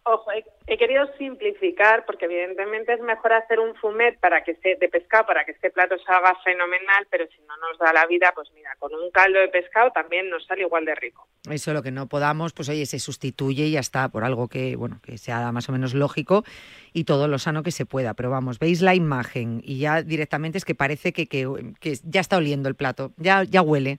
ojo, 0.05 0.31
he, 0.67 0.79
querido 0.79 1.07
simplificar, 1.19 2.05
porque 2.07 2.25
evidentemente 2.25 2.95
es 2.95 3.01
mejor 3.01 3.33
hacer 3.33 3.61
un 3.61 3.75
fumet 3.77 4.19
para 4.21 4.43
que 4.43 4.53
esté 4.53 4.77
de 4.77 4.89
pescado 4.89 5.27
para 5.27 5.45
que 5.45 5.53
este 5.53 5.71
plato 5.71 5.97
salga 5.99 6.35
fenomenal, 6.45 7.07
pero 7.11 7.27
si 7.27 7.41
no 7.43 7.57
nos 7.57 7.79
da 7.79 7.93
la 7.93 8.07
vida, 8.07 8.33
pues 8.35 8.51
mira, 8.55 8.75
con 8.79 8.95
un 8.95 9.11
caldo 9.11 9.39
de 9.39 9.49
pescado 9.49 9.91
también 9.91 10.31
nos 10.31 10.47
sale 10.47 10.63
igual 10.63 10.85
de 10.85 10.95
rico. 10.95 11.27
Eso 11.51 11.73
lo 11.73 11.83
que 11.83 11.91
no 11.91 12.07
podamos, 12.09 12.53
pues 12.53 12.69
oye, 12.69 12.87
se 12.87 12.99
sustituye 12.99 13.65
y 13.65 13.73
ya 13.73 13.81
está, 13.81 14.09
por 14.09 14.25
algo 14.25 14.49
que, 14.49 14.77
bueno, 14.77 15.01
que 15.03 15.19
sea 15.19 15.53
más 15.53 15.69
o 15.69 15.73
menos 15.73 15.95
lógico 15.95 16.45
y 16.93 17.05
todo 17.05 17.29
lo 17.29 17.39
sano 17.39 17.63
que 17.63 17.71
se 17.71 17.87
pueda. 17.87 18.15
Pero 18.15 18.31
vamos, 18.31 18.59
veis 18.59 18.83
la 18.83 18.95
imagen 18.95 19.61
y 19.65 19.79
ya 19.79 20.03
directamente 20.03 20.59
es 20.59 20.65
que 20.65 20.75
parece 20.75 21.13
que, 21.13 21.27
que, 21.27 21.47
que 21.81 21.95
ya 22.05 22.21
está 22.21 22.37
oliendo 22.37 22.69
el 22.69 22.75
plato, 22.75 23.13
ya, 23.17 23.45
ya 23.45 23.63
huele, 23.63 23.99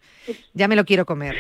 ya 0.53 0.67
me 0.67 0.75
lo 0.75 0.85
quiero 0.85 1.05
comer. 1.05 1.35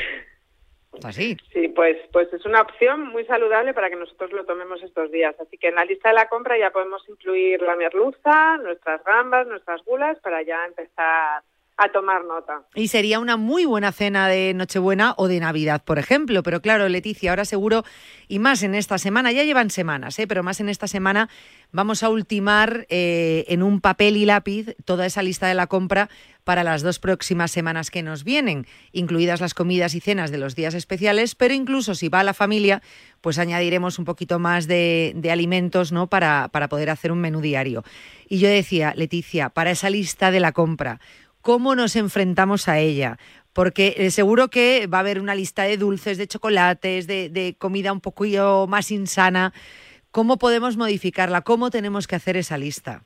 Sí, 1.53 1.67
pues, 1.69 1.97
pues 2.11 2.31
es 2.33 2.45
una 2.45 2.61
opción 2.61 3.07
muy 3.07 3.25
saludable 3.25 3.73
para 3.73 3.89
que 3.89 3.95
nosotros 3.95 4.31
lo 4.31 4.45
tomemos 4.45 4.81
estos 4.83 5.11
días. 5.11 5.35
Así 5.39 5.57
que 5.57 5.69
en 5.69 5.75
la 5.75 5.85
lista 5.85 6.09
de 6.09 6.15
la 6.15 6.29
compra 6.29 6.57
ya 6.57 6.71
podemos 6.71 7.07
incluir 7.07 7.61
la 7.61 7.75
merluza, 7.75 8.57
nuestras 8.57 9.03
gambas, 9.03 9.47
nuestras 9.47 9.83
gulas, 9.85 10.19
para 10.19 10.41
ya 10.41 10.65
empezar 10.65 11.41
a 11.79 11.89
tomar 11.89 12.25
nota. 12.25 12.61
Y 12.75 12.89
sería 12.89 13.19
una 13.19 13.37
muy 13.37 13.63
buena 13.63 13.93
cena 13.93 14.27
de 14.27 14.53
Nochebuena 14.53 15.13
o 15.17 15.29
de 15.29 15.39
Navidad, 15.39 15.81
por 15.83 15.97
ejemplo. 15.97 16.43
Pero 16.43 16.61
claro, 16.61 16.89
Leticia, 16.89 17.31
ahora 17.31 17.45
seguro, 17.45 17.85
y 18.27 18.39
más 18.39 18.63
en 18.63 18.75
esta 18.75 18.97
semana, 18.97 19.31
ya 19.31 19.43
llevan 19.43 19.69
semanas, 19.69 20.19
¿eh? 20.19 20.27
pero 20.27 20.43
más 20.43 20.59
en 20.59 20.67
esta 20.67 20.87
semana 20.87 21.29
vamos 21.71 22.03
a 22.03 22.09
ultimar 22.09 22.85
eh, 22.89 23.45
en 23.47 23.63
un 23.63 23.79
papel 23.79 24.17
y 24.17 24.25
lápiz 24.25 24.75
toda 24.83 25.05
esa 25.05 25.23
lista 25.23 25.47
de 25.47 25.53
la 25.53 25.67
compra 25.67 26.09
para 26.43 26.63
las 26.63 26.81
dos 26.81 26.99
próximas 26.99 27.51
semanas 27.51 27.91
que 27.91 28.03
nos 28.03 28.23
vienen, 28.23 28.65
incluidas 28.91 29.39
las 29.39 29.53
comidas 29.53 29.93
y 29.95 29.99
cenas 29.99 30.31
de 30.31 30.39
los 30.39 30.55
días 30.55 30.73
especiales, 30.73 31.35
pero 31.35 31.53
incluso 31.53 31.95
si 31.95 32.09
va 32.09 32.23
la 32.23 32.33
familia, 32.33 32.81
pues 33.21 33.37
añadiremos 33.37 33.99
un 33.99 34.05
poquito 34.05 34.39
más 34.39 34.67
de, 34.67 35.13
de 35.15 35.31
alimentos 35.31 35.91
¿no? 35.91 36.07
para, 36.07 36.49
para 36.51 36.67
poder 36.67 36.89
hacer 36.89 37.11
un 37.11 37.21
menú 37.21 37.39
diario. 37.39 37.83
Y 38.27 38.39
yo 38.39 38.49
decía, 38.49 38.93
Leticia, 38.95 39.49
para 39.49 39.71
esa 39.71 39.89
lista 39.89 40.31
de 40.31 40.39
la 40.39 40.51
compra, 40.51 40.99
¿cómo 41.41 41.75
nos 41.75 41.95
enfrentamos 41.95 42.67
a 42.67 42.79
ella? 42.79 43.17
Porque 43.53 43.95
eh, 43.97 44.11
seguro 44.11 44.49
que 44.49 44.87
va 44.87 44.97
a 44.97 45.01
haber 45.01 45.19
una 45.19 45.35
lista 45.35 45.63
de 45.63 45.77
dulces, 45.77 46.17
de 46.17 46.27
chocolates, 46.27 47.07
de, 47.07 47.29
de 47.29 47.55
comida 47.57 47.91
un 47.91 48.01
poquillo 48.01 48.67
más 48.67 48.91
insana. 48.91 49.53
¿Cómo 50.11 50.37
podemos 50.37 50.77
modificarla? 50.77 51.41
¿Cómo 51.41 51.69
tenemos 51.69 52.07
que 52.07 52.15
hacer 52.15 52.37
esa 52.37 52.57
lista? 52.57 53.03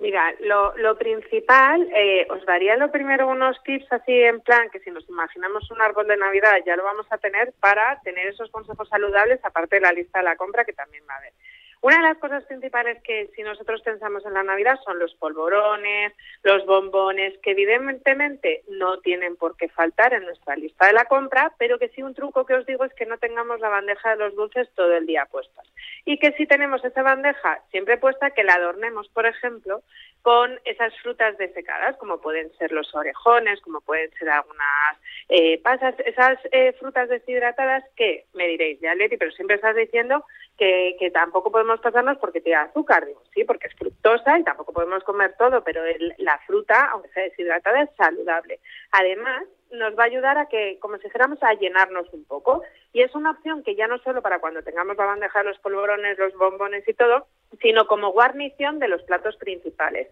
Mira, 0.00 0.32
lo, 0.40 0.76
lo 0.76 0.96
principal, 0.96 1.82
eh, 1.92 2.24
os 2.30 2.46
daría 2.46 2.76
lo 2.76 2.92
primero 2.92 3.26
unos 3.26 3.60
tips 3.64 3.92
así 3.92 4.12
en 4.12 4.40
plan 4.40 4.70
que 4.70 4.78
si 4.78 4.92
nos 4.92 5.08
imaginamos 5.08 5.68
un 5.72 5.82
árbol 5.82 6.06
de 6.06 6.16
Navidad 6.16 6.58
ya 6.64 6.76
lo 6.76 6.84
vamos 6.84 7.06
a 7.10 7.18
tener 7.18 7.52
para 7.58 8.00
tener 8.02 8.28
esos 8.28 8.48
consejos 8.52 8.88
saludables 8.88 9.40
aparte 9.44 9.76
de 9.76 9.82
la 9.82 9.92
lista 9.92 10.20
de 10.20 10.26
la 10.26 10.36
compra 10.36 10.64
que 10.64 10.72
también 10.72 11.02
va 11.08 11.14
a 11.14 11.18
haber. 11.18 11.32
Una 11.80 11.96
de 11.96 12.02
las 12.02 12.18
cosas 12.18 12.44
principales 12.44 13.00
que 13.02 13.30
si 13.36 13.42
nosotros 13.42 13.82
pensamos 13.82 14.26
en 14.26 14.34
la 14.34 14.42
Navidad 14.42 14.78
son 14.84 14.98
los 14.98 15.14
polvorones, 15.14 16.12
los 16.42 16.66
bombones, 16.66 17.38
que 17.38 17.52
evidentemente 17.52 18.62
no 18.68 18.98
tienen 18.98 19.36
por 19.36 19.56
qué 19.56 19.68
faltar 19.68 20.12
en 20.12 20.24
nuestra 20.24 20.56
lista 20.56 20.86
de 20.86 20.92
la 20.92 21.04
compra, 21.04 21.52
pero 21.58 21.78
que 21.78 21.88
sí 21.90 22.02
un 22.02 22.14
truco 22.14 22.44
que 22.44 22.54
os 22.54 22.66
digo 22.66 22.84
es 22.84 22.92
que 22.94 23.06
no 23.06 23.18
tengamos 23.18 23.60
la 23.60 23.68
bandeja 23.68 24.10
de 24.10 24.24
los 24.24 24.34
dulces 24.34 24.68
todo 24.74 24.92
el 24.96 25.06
día 25.06 25.26
puesta. 25.26 25.62
Y 26.04 26.18
que 26.18 26.32
si 26.32 26.46
tenemos 26.46 26.84
esa 26.84 27.02
bandeja 27.02 27.60
siempre 27.70 27.96
puesta, 27.98 28.30
que 28.30 28.44
la 28.44 28.54
adornemos, 28.54 29.08
por 29.08 29.26
ejemplo, 29.26 29.82
con 30.22 30.58
esas 30.64 30.92
frutas 31.00 31.38
desecadas, 31.38 31.96
como 31.96 32.20
pueden 32.20 32.52
ser 32.58 32.72
los 32.72 32.94
orejones, 32.94 33.60
como 33.60 33.80
pueden 33.80 34.10
ser 34.18 34.28
algunas 34.30 34.98
eh, 35.28 35.60
pasas, 35.62 35.94
esas 36.00 36.38
eh, 36.50 36.72
frutas 36.78 37.08
deshidratadas 37.08 37.84
que, 37.96 38.26
me 38.34 38.48
diréis, 38.48 38.80
ya 38.80 38.94
Leti, 38.94 39.16
pero 39.16 39.30
siempre 39.32 39.56
estás 39.56 39.76
diciendo 39.76 40.24
que, 40.58 40.96
que 40.98 41.10
tampoco 41.10 41.50
podemos 41.52 41.80
pasarnos 41.80 42.18
porque 42.18 42.40
tiene 42.40 42.58
azúcar, 42.58 43.06
digo, 43.06 43.22
sí, 43.32 43.44
porque 43.44 43.68
es 43.68 43.74
fructosa 43.76 44.38
y 44.38 44.44
tampoco 44.44 44.72
podemos 44.72 45.04
comer 45.04 45.34
todo, 45.38 45.62
pero 45.62 45.84
el- 45.84 46.14
la 46.18 46.38
fruta, 46.46 46.86
aunque 46.92 47.08
sea 47.10 47.22
deshidratada, 47.22 47.82
es 47.82 47.90
saludable. 47.96 48.58
Además, 48.90 49.44
nos 49.70 49.96
va 49.98 50.02
a 50.04 50.06
ayudar 50.06 50.38
a 50.38 50.46
que, 50.46 50.78
como 50.80 50.96
si 50.96 51.04
dijéramos, 51.04 51.42
a 51.42 51.52
llenarnos 51.54 52.12
un 52.12 52.24
poco. 52.24 52.62
Y 52.92 53.02
es 53.02 53.14
una 53.14 53.32
opción 53.32 53.62
que 53.62 53.74
ya 53.76 53.86
no 53.86 53.98
solo 53.98 54.22
para 54.22 54.40
cuando 54.40 54.62
tengamos 54.62 54.96
la 54.96 55.04
bandeja 55.06 55.40
de 55.40 55.50
los 55.50 55.58
polvorones, 55.58 56.18
los 56.18 56.34
bombones 56.34 56.88
y 56.88 56.94
todo, 56.94 57.26
sino 57.60 57.86
como 57.86 58.12
guarnición 58.12 58.78
de 58.78 58.88
los 58.88 59.02
platos 59.02 59.36
principales. 59.36 60.08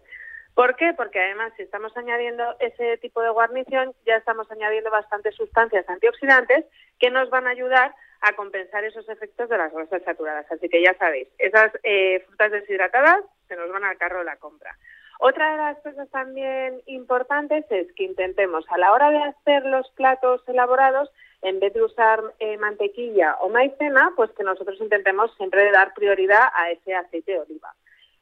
¿Por 0.57 0.75
qué? 0.75 0.91
Porque 0.97 1.19
además 1.19 1.53
si 1.55 1.61
estamos 1.61 1.95
añadiendo 1.95 2.43
ese 2.59 2.97
tipo 2.97 3.21
de 3.21 3.29
guarnición, 3.29 3.93
ya 4.07 4.15
estamos 4.15 4.49
añadiendo 4.49 4.89
bastantes 4.89 5.35
sustancias 5.35 5.87
antioxidantes 5.87 6.65
que 6.99 7.11
nos 7.11 7.29
van 7.29 7.45
a 7.45 7.51
ayudar 7.51 7.93
a 8.21 8.33
compensar 8.33 8.83
esos 8.83 9.07
efectos 9.07 9.49
de 9.49 9.57
las 9.59 9.71
grasas 9.71 10.01
saturadas. 10.01 10.51
Así 10.51 10.67
que 10.67 10.81
ya 10.81 10.95
sabéis, 10.95 11.27
esas 11.37 11.71
eh, 11.83 12.23
frutas 12.25 12.51
deshidratadas 12.53 13.23
se 13.47 13.55
nos 13.55 13.71
van 13.71 13.83
al 13.83 13.99
carro 13.99 14.17
de 14.17 14.25
la 14.25 14.37
compra. 14.37 14.75
Otra 15.19 15.51
de 15.51 15.57
las 15.57 15.77
cosas 15.83 16.09
también 16.09 16.81
importantes 16.87 17.63
es 17.69 17.93
que 17.93 18.05
intentemos 18.05 18.65
a 18.69 18.79
la 18.79 18.93
hora 18.93 19.11
de 19.11 19.21
hacer 19.25 19.63
los 19.63 19.87
platos 19.91 20.41
elaborados, 20.47 21.11
en 21.43 21.59
vez 21.59 21.71
de 21.75 21.83
usar 21.83 22.19
eh, 22.39 22.57
mantequilla 22.57 23.35
o 23.41 23.49
maicena, 23.49 24.11
pues 24.15 24.31
que 24.31 24.43
nosotros 24.43 24.81
intentemos 24.81 25.31
siempre 25.37 25.71
dar 25.71 25.93
prioridad 25.93 26.49
a 26.55 26.71
ese 26.71 26.95
aceite 26.95 27.33
de 27.33 27.41
oliva. 27.41 27.75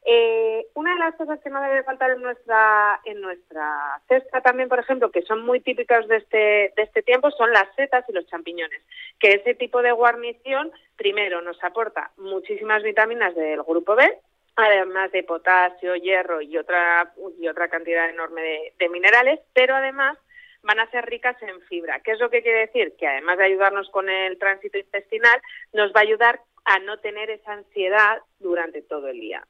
Eh, 0.08 0.68
una 0.74 0.92
de 0.92 1.00
las 1.00 1.16
cosas 1.16 1.40
que 1.40 1.50
no 1.50 1.60
debe 1.60 1.82
faltar 1.82 2.12
en 2.12 2.22
nuestra 2.22 3.00
en 3.04 3.20
nuestra 3.20 4.00
cesta 4.06 4.40
también, 4.40 4.68
por 4.68 4.78
ejemplo, 4.78 5.10
que 5.10 5.22
son 5.22 5.44
muy 5.44 5.58
típicas 5.60 6.06
de 6.06 6.18
este 6.18 6.72
de 6.76 6.82
este 6.84 7.02
tiempo, 7.02 7.32
son 7.32 7.50
las 7.50 7.66
setas 7.74 8.04
y 8.08 8.12
los 8.12 8.24
champiñones. 8.28 8.80
Que 9.18 9.32
ese 9.32 9.56
tipo 9.56 9.82
de 9.82 9.90
guarnición, 9.90 10.70
primero, 10.94 11.42
nos 11.42 11.62
aporta 11.64 12.12
muchísimas 12.18 12.84
vitaminas 12.84 13.34
del 13.34 13.64
grupo 13.64 13.96
B, 13.96 14.16
además 14.54 15.10
de 15.10 15.24
potasio, 15.24 15.96
hierro 15.96 16.40
y 16.40 16.56
otra 16.56 17.12
y 17.40 17.48
otra 17.48 17.66
cantidad 17.66 18.08
enorme 18.08 18.42
de, 18.42 18.74
de 18.78 18.88
minerales, 18.88 19.40
pero 19.54 19.74
además 19.74 20.16
van 20.62 20.78
a 20.78 20.90
ser 20.92 21.04
ricas 21.06 21.36
en 21.42 21.60
fibra. 21.62 21.98
¿Qué 21.98 22.12
es 22.12 22.20
lo 22.20 22.30
que 22.30 22.42
quiere 22.42 22.60
decir? 22.60 22.94
Que 22.96 23.08
además 23.08 23.38
de 23.38 23.46
ayudarnos 23.46 23.90
con 23.90 24.08
el 24.08 24.38
tránsito 24.38 24.78
intestinal, 24.78 25.42
nos 25.72 25.92
va 25.92 25.98
a 25.98 26.04
ayudar 26.04 26.40
a 26.64 26.78
no 26.78 26.98
tener 26.98 27.28
esa 27.30 27.54
ansiedad 27.54 28.20
durante 28.38 28.82
todo 28.82 29.08
el 29.08 29.18
día. 29.18 29.44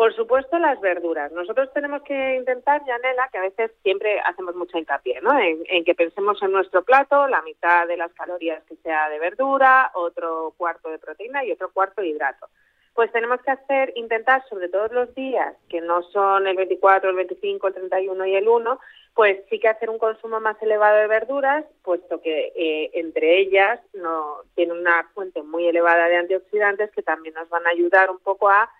Por 0.00 0.16
supuesto, 0.16 0.58
las 0.58 0.80
verduras. 0.80 1.30
Nosotros 1.32 1.70
tenemos 1.74 2.00
que 2.04 2.36
intentar, 2.36 2.82
Janela, 2.86 3.28
que 3.30 3.36
a 3.36 3.42
veces 3.42 3.70
siempre 3.82 4.18
hacemos 4.20 4.54
mucha 4.54 4.78
hincapié, 4.78 5.20
¿no? 5.20 5.38
En, 5.38 5.62
en, 5.68 5.84
que 5.84 5.94
pensemos 5.94 6.42
en 6.42 6.52
nuestro 6.52 6.82
plato, 6.82 7.28
la 7.28 7.42
mitad 7.42 7.86
de 7.86 7.98
las 7.98 8.10
calorías 8.14 8.64
que 8.64 8.76
sea 8.76 9.10
de 9.10 9.18
verdura, 9.18 9.90
otro 9.92 10.54
cuarto 10.56 10.88
de 10.88 10.98
proteína 10.98 11.44
y 11.44 11.52
otro 11.52 11.70
cuarto 11.70 12.00
de 12.00 12.08
hidrato. 12.08 12.48
Pues 12.94 13.12
tenemos 13.12 13.42
que 13.42 13.50
hacer, 13.50 13.92
intentar 13.94 14.42
sobre 14.48 14.70
todos 14.70 14.90
los 14.90 15.14
días, 15.14 15.54
que 15.68 15.82
no 15.82 16.02
son 16.04 16.46
el 16.46 16.56
24, 16.56 17.10
el 17.10 17.16
25, 17.16 17.66
el 17.66 17.74
31 17.74 18.24
y 18.24 18.36
el 18.36 18.48
1, 18.48 18.80
pues 19.12 19.40
sí 19.50 19.60
que 19.60 19.68
hacer 19.68 19.90
un 19.90 19.98
consumo 19.98 20.40
más 20.40 20.56
elevado 20.62 20.96
de 20.96 21.08
verduras, 21.08 21.66
puesto 21.82 22.22
que 22.22 22.54
eh, 22.56 22.90
entre 22.94 23.38
ellas 23.38 23.78
no 23.92 24.36
tiene 24.54 24.72
una 24.72 25.06
fuente 25.12 25.42
muy 25.42 25.66
elevada 25.66 26.08
de 26.08 26.16
antioxidantes 26.16 26.90
que 26.92 27.02
también 27.02 27.34
nos 27.34 27.50
van 27.50 27.66
a 27.66 27.70
ayudar 27.70 28.10
un 28.10 28.18
poco 28.20 28.48
a 28.48 28.70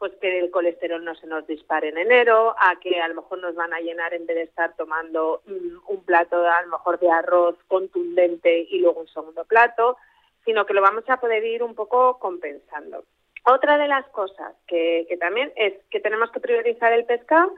pues 0.00 0.12
que 0.20 0.40
el 0.40 0.50
colesterol 0.50 1.04
no 1.04 1.14
se 1.14 1.28
nos 1.28 1.46
dispare 1.46 1.90
en 1.90 1.98
enero, 1.98 2.56
a 2.58 2.80
que 2.80 3.00
a 3.00 3.06
lo 3.06 3.16
mejor 3.16 3.38
nos 3.38 3.54
van 3.54 3.72
a 3.72 3.80
llenar 3.80 4.14
en 4.14 4.26
vez 4.26 4.34
de 4.34 4.42
estar 4.44 4.74
tomando 4.74 5.42
mm, 5.46 5.92
un 5.92 6.04
plato 6.04 6.44
a 6.44 6.62
lo 6.62 6.68
mejor 6.68 6.98
de 6.98 7.10
arroz 7.10 7.56
contundente 7.68 8.66
y 8.70 8.78
luego 8.80 9.00
un 9.00 9.08
segundo 9.08 9.44
plato. 9.44 9.96
sino 10.44 10.64
que 10.64 10.74
lo 10.74 10.80
vamos 10.80 11.04
a 11.08 11.20
poder 11.20 11.44
ir 11.44 11.62
un 11.62 11.74
poco 11.74 12.18
compensando. 12.18 13.04
Otra 13.44 13.76
de 13.76 13.88
las 13.88 14.06
cosas 14.08 14.54
que, 14.66 15.04
que 15.06 15.18
también 15.18 15.52
es 15.54 15.74
que 15.90 16.00
tenemos 16.00 16.30
que 16.32 16.40
priorizar 16.40 16.92
el 16.94 17.04
pescado 17.04 17.52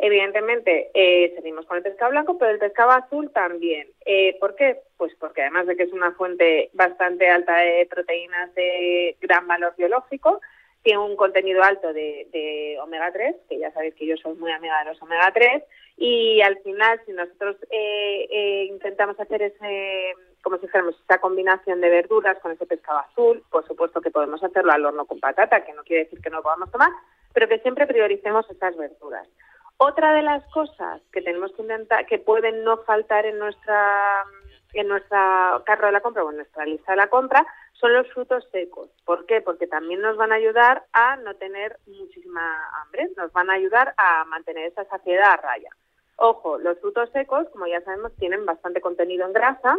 Evidentemente, 0.00 0.92
eh, 0.94 1.32
seguimos 1.34 1.66
con 1.66 1.76
el 1.76 1.82
pescado 1.82 2.12
blanco, 2.12 2.38
pero 2.38 2.52
el 2.52 2.60
pescado 2.60 2.92
azul 2.92 3.32
también. 3.32 3.88
Eh, 4.06 4.36
¿Por 4.38 4.54
qué? 4.54 4.78
Pues 4.96 5.12
porque 5.18 5.42
además 5.42 5.66
de 5.66 5.76
que 5.76 5.82
es 5.82 5.92
una 5.92 6.12
fuente 6.12 6.70
bastante 6.72 7.28
alta 7.28 7.56
de 7.56 7.84
proteínas 7.86 8.54
de 8.54 9.16
gran 9.20 9.48
valor 9.48 9.74
biológico, 9.76 10.40
tiene 10.82 11.00
un 11.00 11.16
contenido 11.16 11.62
alto 11.62 11.92
de, 11.92 12.28
de 12.32 12.78
omega 12.82 13.12
3, 13.12 13.36
que 13.48 13.58
ya 13.58 13.72
sabéis 13.72 13.94
que 13.94 14.06
yo 14.06 14.16
soy 14.16 14.34
muy 14.34 14.52
amiga 14.52 14.78
de 14.80 14.90
los 14.90 15.02
omega 15.02 15.30
3, 15.32 15.62
y 16.00 16.40
al 16.42 16.56
final, 16.58 17.00
si 17.04 17.12
nosotros 17.12 17.56
eh, 17.70 18.28
eh, 18.30 18.64
intentamos 18.70 19.18
hacer 19.18 19.42
ese, 19.42 20.14
como 20.42 20.56
si 20.56 20.66
dijéramos, 20.66 20.94
esta 21.00 21.18
combinación 21.18 21.80
de 21.80 21.90
verduras 21.90 22.38
con 22.38 22.52
ese 22.52 22.66
pescado 22.66 23.00
azul, 23.00 23.42
por 23.50 23.66
supuesto 23.66 24.00
que 24.00 24.12
podemos 24.12 24.42
hacerlo 24.42 24.70
al 24.70 24.86
horno 24.86 25.06
con 25.06 25.18
patata, 25.18 25.64
que 25.64 25.72
no 25.72 25.82
quiere 25.82 26.04
decir 26.04 26.20
que 26.20 26.30
no 26.30 26.36
lo 26.36 26.42
podamos 26.44 26.70
tomar, 26.70 26.90
pero 27.32 27.48
que 27.48 27.58
siempre 27.58 27.88
prioricemos 27.88 28.48
esas 28.48 28.76
verduras. 28.76 29.26
Otra 29.76 30.12
de 30.12 30.22
las 30.22 30.44
cosas 30.52 31.00
que 31.12 31.20
tenemos 31.20 31.52
que 31.52 31.62
intentar, 31.62 32.06
que 32.06 32.18
pueden 32.18 32.62
no 32.62 32.78
faltar 32.78 33.26
en 33.26 33.38
nuestra 33.38 34.24
en 34.74 34.86
nuestra 34.86 35.62
carro 35.64 35.86
de 35.86 35.92
la 35.92 36.00
compra 36.00 36.24
o 36.24 36.30
en 36.30 36.36
nuestra 36.36 36.64
lista 36.66 36.92
de 36.92 36.98
la 36.98 37.08
compra, 37.08 37.46
son 37.80 37.92
los 37.92 38.08
frutos 38.12 38.46
secos. 38.50 38.88
¿Por 39.04 39.26
qué? 39.26 39.40
Porque 39.40 39.66
también 39.66 40.00
nos 40.00 40.16
van 40.16 40.32
a 40.32 40.36
ayudar 40.36 40.84
a 40.92 41.16
no 41.16 41.34
tener 41.36 41.76
muchísima 41.86 42.42
hambre, 42.80 43.08
nos 43.16 43.32
van 43.32 43.50
a 43.50 43.54
ayudar 43.54 43.94
a 43.96 44.24
mantener 44.24 44.66
esa 44.66 44.84
saciedad 44.86 45.32
a 45.32 45.36
raya. 45.36 45.70
Ojo, 46.16 46.58
los 46.58 46.78
frutos 46.80 47.10
secos, 47.12 47.48
como 47.50 47.66
ya 47.66 47.80
sabemos, 47.82 48.12
tienen 48.16 48.44
bastante 48.44 48.80
contenido 48.80 49.24
en 49.26 49.32
grasa, 49.32 49.76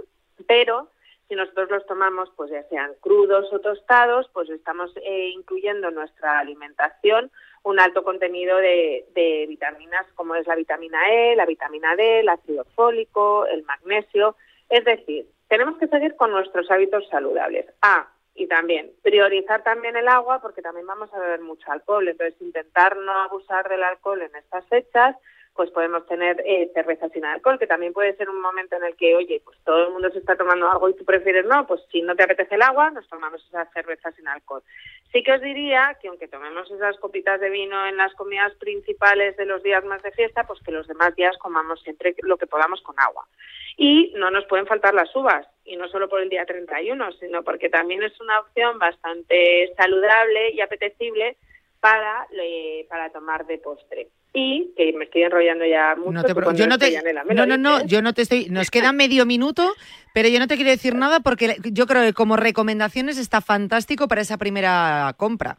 pero 0.47 0.87
si 1.27 1.35
nosotros 1.35 1.69
los 1.69 1.85
tomamos, 1.85 2.31
pues 2.35 2.49
ya 2.49 2.63
sean 2.69 2.93
crudos 3.01 3.51
o 3.51 3.59
tostados, 3.59 4.29
pues 4.33 4.49
estamos 4.49 4.91
eh, 5.03 5.29
incluyendo 5.35 5.89
en 5.89 5.95
nuestra 5.95 6.39
alimentación 6.39 7.29
un 7.63 7.79
alto 7.79 8.03
contenido 8.03 8.57
de, 8.57 9.05
de 9.13 9.45
vitaminas 9.47 10.07
como 10.15 10.35
es 10.35 10.47
la 10.47 10.55
vitamina 10.55 10.97
E, 11.11 11.35
la 11.35 11.45
vitamina 11.45 11.95
D, 11.95 12.21
el 12.21 12.29
ácido 12.29 12.63
fólico, 12.75 13.45
el 13.45 13.63
magnesio. 13.63 14.37
Es 14.69 14.85
decir, 14.85 15.27
tenemos 15.47 15.77
que 15.77 15.87
seguir 15.87 16.15
con 16.15 16.31
nuestros 16.31 16.69
hábitos 16.71 17.07
saludables. 17.09 17.65
Ah, 17.81 18.07
y 18.35 18.47
también 18.47 18.91
priorizar 19.03 19.63
también 19.63 19.97
el 19.97 20.07
agua 20.07 20.39
porque 20.41 20.61
también 20.61 20.87
vamos 20.87 21.13
a 21.13 21.19
beber 21.19 21.41
mucho 21.41 21.69
alcohol. 21.71 22.07
Entonces, 22.07 22.39
intentar 22.41 22.95
no 22.97 23.11
abusar 23.11 23.67
del 23.67 23.83
alcohol 23.83 24.21
en 24.21 24.33
estas 24.35 24.65
fechas, 24.67 25.15
pues 25.59 25.71
podemos 25.71 26.05
tener 26.05 26.41
eh, 26.45 26.71
cerveza 26.73 27.09
sin 27.09 27.25
alcohol, 27.25 27.59
que 27.59 27.67
también 27.67 27.91
puede 27.91 28.15
ser 28.15 28.29
un 28.29 28.39
momento 28.39 28.77
en 28.77 28.85
el 28.85 28.95
que, 28.95 29.13
oye, 29.13 29.41
pues 29.43 29.57
todo 29.65 29.87
el 29.87 29.91
mundo 29.91 30.09
se 30.09 30.19
está 30.19 30.37
tomando 30.37 30.71
algo 30.71 30.87
y 30.87 30.93
tú 30.93 31.03
prefieres 31.03 31.45
no, 31.47 31.67
pues 31.67 31.81
si 31.91 32.01
no 32.01 32.15
te 32.15 32.23
apetece 32.23 32.55
el 32.55 32.61
agua, 32.61 32.91
nos 32.91 33.05
tomamos 33.09 33.45
esa 33.45 33.65
cerveza 33.73 34.09
sin 34.13 34.25
alcohol. 34.29 34.63
Sí 35.11 35.21
que 35.21 35.33
os 35.33 35.41
diría 35.41 35.97
que 36.01 36.07
aunque 36.07 36.29
tomemos 36.29 36.71
esas 36.71 36.97
copitas 36.99 37.41
de 37.41 37.49
vino 37.49 37.85
en 37.87 37.97
las 37.97 38.13
comidas 38.13 38.53
principales 38.55 39.35
de 39.35 39.45
los 39.45 39.61
días 39.61 39.83
más 39.83 40.01
de 40.01 40.11
fiesta, 40.11 40.47
pues 40.47 40.61
que 40.61 40.71
los 40.71 40.87
demás 40.87 41.13
días 41.17 41.37
comamos 41.39 41.81
siempre 41.81 42.15
lo 42.21 42.37
que 42.37 42.47
podamos 42.47 42.79
con 42.81 42.97
agua. 42.97 43.27
Y 43.75 44.13
no 44.15 44.31
nos 44.31 44.45
pueden 44.45 44.65
faltar 44.65 44.93
las 44.93 45.13
uvas, 45.13 45.45
y 45.65 45.75
no 45.75 45.89
solo 45.89 46.07
por 46.07 46.21
el 46.21 46.29
día 46.29 46.45
31, 46.45 47.11
sino 47.19 47.43
porque 47.43 47.67
también 47.67 48.01
es 48.01 48.17
una 48.21 48.39
opción 48.39 48.79
bastante 48.79 49.73
saludable 49.75 50.51
y 50.51 50.61
apetecible 50.61 51.35
para, 51.79 52.27
eh, 52.31 52.85
para 52.89 53.09
tomar 53.11 53.45
de 53.45 53.57
postre. 53.57 54.09
Y 54.33 54.73
que 54.77 54.93
me 54.93 55.05
estoy 55.05 55.23
enrollando 55.23 55.65
ya 55.65 55.95
mucho. 55.95 56.11
No 56.11 56.23
te 56.23 56.33
yo 56.55 56.67
no 56.67 56.77
te, 56.77 56.91
Yanela 56.91 57.23
no, 57.23 57.45
no, 57.47 57.57
no, 57.57 57.85
yo 57.85 58.01
no 58.03 58.13
te 58.13 58.21
estoy. 58.21 58.47
Nos 58.49 58.69
queda 58.69 58.91
medio 58.91 59.25
minuto, 59.25 59.73
pero 60.13 60.29
yo 60.29 60.37
no 60.37 60.47
te 60.47 60.55
quiero 60.55 60.69
decir 60.69 60.93
nada 60.93 61.19
porque 61.19 61.55
yo 61.71 61.87
creo 61.87 62.03
que 62.03 62.13
como 62.13 62.35
recomendaciones 62.35 63.17
está 63.17 63.41
fantástico 63.41 64.07
para 64.07 64.21
esa 64.21 64.37
primera 64.37 65.15
compra. 65.17 65.57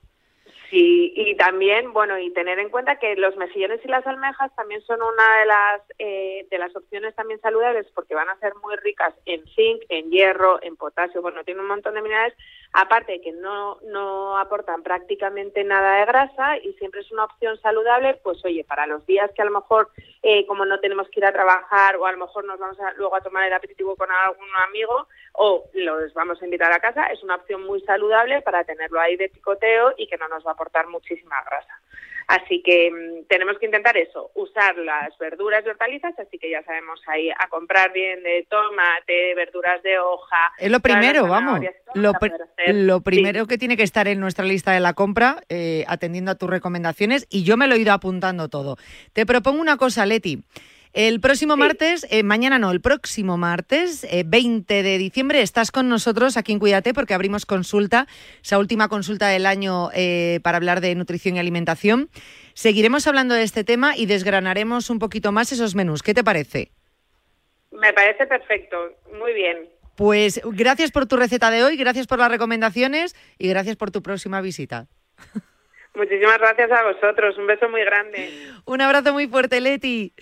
Sí, 0.70 1.12
y 1.16 1.34
también, 1.34 1.92
bueno, 1.92 2.16
y 2.16 2.30
tener 2.32 2.60
en 2.60 2.68
cuenta 2.68 3.00
que 3.00 3.16
los 3.16 3.36
mejillones 3.36 3.80
y 3.84 3.88
las 3.88 4.06
almejas 4.06 4.54
también 4.54 4.80
son 4.82 5.00
una 5.02 5.40
de 5.40 5.46
las 5.46 5.82
eh, 5.98 6.46
de 6.48 6.58
las 6.58 6.74
opciones 6.76 7.12
también 7.16 7.40
saludables 7.40 7.88
porque 7.92 8.14
van 8.14 8.28
a 8.28 8.38
ser 8.38 8.54
muy 8.62 8.76
ricas 8.76 9.12
en 9.26 9.44
zinc, 9.48 9.82
en 9.88 10.12
hierro, 10.12 10.62
en 10.62 10.76
potasio, 10.76 11.22
bueno, 11.22 11.42
tiene 11.42 11.60
un 11.60 11.66
montón 11.66 11.94
de 11.94 12.02
minerales, 12.02 12.38
aparte 12.72 13.12
de 13.12 13.20
que 13.20 13.32
no 13.32 13.78
no 13.82 14.38
aportan 14.38 14.82
prácticamente 14.82 15.64
nada 15.64 15.96
de 15.96 16.06
grasa 16.06 16.58
y 16.58 16.72
siempre 16.74 17.00
es 17.00 17.10
una 17.10 17.24
opción 17.24 17.58
saludable, 17.60 18.20
pues 18.22 18.44
oye, 18.44 18.64
para 18.64 18.86
los 18.86 19.04
días 19.06 19.30
que 19.34 19.42
a 19.42 19.44
lo 19.44 19.50
mejor 19.50 19.90
eh, 20.22 20.46
como 20.46 20.64
no 20.64 20.78
tenemos 20.80 21.08
que 21.08 21.20
ir 21.20 21.26
a 21.26 21.32
trabajar 21.32 21.96
o 21.96 22.06
a 22.06 22.12
lo 22.12 22.18
mejor 22.18 22.44
nos 22.44 22.58
vamos 22.58 22.78
a, 22.80 22.92
luego 22.92 23.16
a 23.16 23.20
tomar 23.20 23.44
el 23.44 23.52
aperitivo 23.52 23.96
con 23.96 24.10
algún 24.10 24.48
amigo 24.68 25.08
o 25.32 25.64
los 25.74 26.12
vamos 26.14 26.40
a 26.40 26.44
invitar 26.44 26.72
a 26.72 26.80
casa, 26.80 27.06
es 27.06 27.22
una 27.22 27.36
opción 27.36 27.64
muy 27.64 27.80
saludable 27.82 28.42
para 28.42 28.64
tenerlo 28.64 29.00
ahí 29.00 29.16
de 29.16 29.28
picoteo 29.28 29.94
y 29.96 30.06
que 30.06 30.18
no 30.18 30.28
nos 30.28 30.44
va 30.44 30.50
a 30.50 30.54
aportar 30.54 30.86
muchísima 30.88 31.42
grasa. 31.44 31.80
Así 32.31 32.62
que 32.62 32.91
mm, 32.93 33.26
tenemos 33.28 33.59
que 33.59 33.66
intentar 33.66 33.97
eso, 33.97 34.31
usar 34.37 34.76
las 34.78 35.18
verduras 35.18 35.64
y 35.66 35.68
hortalizas, 35.68 36.16
así 36.16 36.39
que 36.39 36.49
ya 36.49 36.62
sabemos 36.62 37.01
ahí 37.09 37.28
a 37.31 37.49
comprar 37.49 37.93
bien 37.93 38.22
de 38.22 38.47
tomate, 38.49 39.35
verduras 39.35 39.83
de 39.83 39.99
hoja. 39.99 40.53
Es 40.59 40.70
lo 40.70 40.78
primero, 40.78 41.26
vamos. 41.26 41.61
Lo, 41.95 42.12
pr- 42.12 42.33
Sí. 42.66 43.01
primero 43.05 43.47
que 43.47 43.59
tiene 43.59 43.76
que 43.76 43.83
estar 43.83 44.07
en 44.07 44.20
nuestra 44.20 44.45
lista 44.45 44.70
de 44.70 44.78
la 44.81 44.93
compra, 44.93 45.39
eh, 45.49 45.85
atendiendo 45.89 46.31
a 46.31 46.37
tus 46.37 46.49
recomendaciones, 46.49 47.26
y 47.31 47.43
yo 47.43 47.57
me 47.57 47.66
lo 47.66 47.74
he 47.74 47.78
ido 47.78 47.93
apuntando 47.93 48.49
todo. 48.49 48.76
Te 49.12 49.26
propongo 49.26 49.61
una 49.61 49.76
cosa, 49.76 50.07
Leti. 50.07 50.45
El 50.93 51.20
próximo 51.20 51.57
martes, 51.57 52.05
eh, 52.11 52.24
mañana 52.24 52.59
no, 52.59 52.72
el 52.72 52.80
próximo 52.80 53.36
martes, 53.36 54.03
eh, 54.03 54.24
20 54.26 54.82
de 54.82 54.99
diciembre, 54.99 55.41
estás 55.41 55.70
con 55.70 55.88
nosotros 55.88 56.36
aquí 56.36 56.51
en 56.51 56.59
Cuídate 56.59 56.93
porque 56.95 57.14
abrimos 57.14 57.47
consulta, 57.47 58.09
esa 58.43 58.59
última 58.59 58.88
consulta 58.88 59.28
del 59.28 59.47
año 59.47 59.91
eh, 59.95 60.41
para 60.43 60.57
hablar 60.57 60.80
de 60.80 60.97
nutrición 60.97 61.36
y 61.36 61.38
alimentación. 61.38 62.11
Seguiremos 62.55 63.07
hablando 63.07 63.36
de 63.36 63.45
este 63.45 63.62
tema 63.62 63.97
y 63.97 64.07
desgranaremos 64.07 64.91
un 64.91 64.99
poquito 64.99 65.30
más 65.30 65.53
esos 65.53 65.76
menús. 65.76 66.03
¿Qué 66.03 66.12
te 66.12 66.24
parece? 66.24 66.72
Me 67.70 67.93
parece 67.93 68.26
perfecto, 68.26 68.76
muy 69.16 69.32
bien. 69.32 69.68
Pues 69.95 70.41
gracias 70.45 70.91
por 70.91 71.07
tu 71.07 71.16
receta 71.16 71.53
de 71.53 71.62
hoy, 71.62 71.76
gracias 71.76 72.09
por 72.09 72.18
las 72.18 72.30
recomendaciones 72.32 73.14
y 73.38 73.49
gracias 73.49 73.76
por 73.76 73.93
tu 73.93 74.03
próxima 74.03 74.41
visita. 74.41 74.88
Muchísimas 75.95 76.38
gracias 76.38 76.70
a 76.70 76.84
vosotros, 76.84 77.36
un 77.36 77.49
beso 77.49 77.68
muy 77.68 77.84
grande. 77.84 78.30
Un 78.64 78.80
abrazo 78.80 79.12
muy 79.12 79.26
fuerte, 79.26 79.61
Leti. 79.61 80.12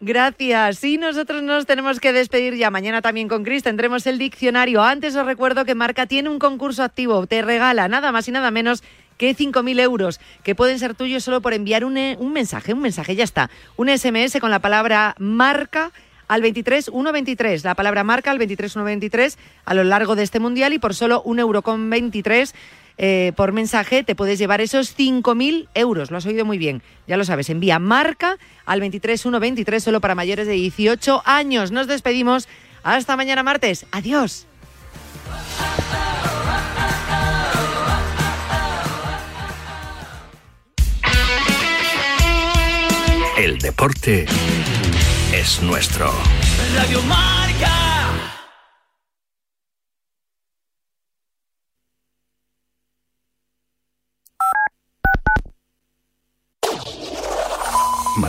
Gracias. 0.00 0.82
Y 0.82 0.98
nosotros 0.98 1.42
nos 1.42 1.66
tenemos 1.66 2.00
que 2.00 2.12
despedir 2.12 2.54
ya. 2.56 2.70
Mañana 2.70 3.00
también 3.00 3.28
con 3.28 3.44
Chris 3.44 3.62
tendremos 3.62 4.06
el 4.08 4.18
diccionario. 4.18 4.82
Antes 4.82 5.14
os 5.14 5.24
recuerdo 5.24 5.64
que 5.64 5.76
Marca 5.76 6.06
tiene 6.06 6.28
un 6.28 6.40
concurso 6.40 6.82
activo. 6.82 7.26
Te 7.28 7.42
regala 7.42 7.86
nada 7.86 8.10
más 8.10 8.26
y 8.26 8.32
nada 8.32 8.50
menos 8.50 8.82
que 9.16 9.36
5.000 9.36 9.80
euros, 9.80 10.20
que 10.42 10.56
pueden 10.56 10.80
ser 10.80 10.96
tuyos 10.96 11.22
solo 11.22 11.40
por 11.40 11.54
enviar 11.54 11.84
un, 11.84 11.96
eh, 11.96 12.16
un 12.18 12.32
mensaje. 12.32 12.74
Un 12.74 12.82
mensaje, 12.82 13.14
ya 13.14 13.22
está. 13.22 13.50
Un 13.76 13.88
SMS 13.88 14.40
con 14.40 14.50
la 14.50 14.58
palabra 14.58 15.14
marca 15.18 15.92
al 16.26 16.42
23123, 16.42 17.64
la 17.64 17.74
palabra 17.74 18.02
marca 18.02 18.30
al 18.30 18.38
23123 18.38 19.38
a 19.64 19.74
lo 19.74 19.84
largo 19.84 20.16
de 20.16 20.22
este 20.22 20.40
mundial 20.40 20.72
y 20.72 20.78
por 20.78 20.94
solo 20.94 21.22
un 21.22 21.38
euro 21.38 21.62
con 21.62 21.88
23 21.90 22.54
eh, 22.96 23.32
por 23.36 23.52
mensaje 23.52 24.04
te 24.04 24.14
puedes 24.14 24.38
llevar 24.38 24.60
esos 24.60 24.96
5.000 24.96 25.68
euros. 25.74 26.10
Lo 26.10 26.16
has 26.16 26.26
oído 26.26 26.44
muy 26.44 26.58
bien. 26.58 26.82
Ya 27.06 27.16
lo 27.16 27.24
sabes, 27.24 27.50
envía 27.50 27.78
marca 27.78 28.38
al 28.66 28.80
23123 28.80 29.82
solo 29.82 30.00
para 30.00 30.14
mayores 30.14 30.46
de 30.46 30.54
18 30.54 31.22
años. 31.24 31.70
Nos 31.72 31.86
despedimos. 31.86 32.48
Hasta 32.82 33.16
mañana 33.16 33.42
martes. 33.42 33.86
Adiós. 33.92 34.46
El 43.36 43.58
deporte 43.58 44.26
es 45.32 45.60
nuestro. 45.62 46.12
Radio 46.76 47.02
Marca. 47.02 48.03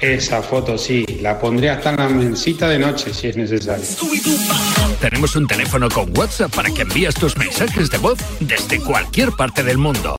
Esa 0.00 0.42
foto 0.42 0.76
sí, 0.76 1.04
la 1.20 1.38
pondré 1.38 1.70
hasta 1.70 1.90
en 1.90 1.96
la 1.96 2.08
mesita 2.08 2.68
de 2.68 2.78
noche 2.78 3.12
si 3.14 3.28
es 3.28 3.36
necesario. 3.36 3.84
Tenemos 5.00 5.36
un 5.36 5.46
teléfono 5.46 5.88
con 5.88 6.16
WhatsApp 6.16 6.54
para 6.54 6.70
que 6.70 6.82
envíes 6.82 7.14
tus 7.14 7.36
mensajes 7.36 7.90
de 7.90 7.98
voz 7.98 8.18
desde 8.40 8.80
cualquier 8.80 9.32
parte 9.32 9.62
del 9.62 9.78
mundo. 9.78 10.10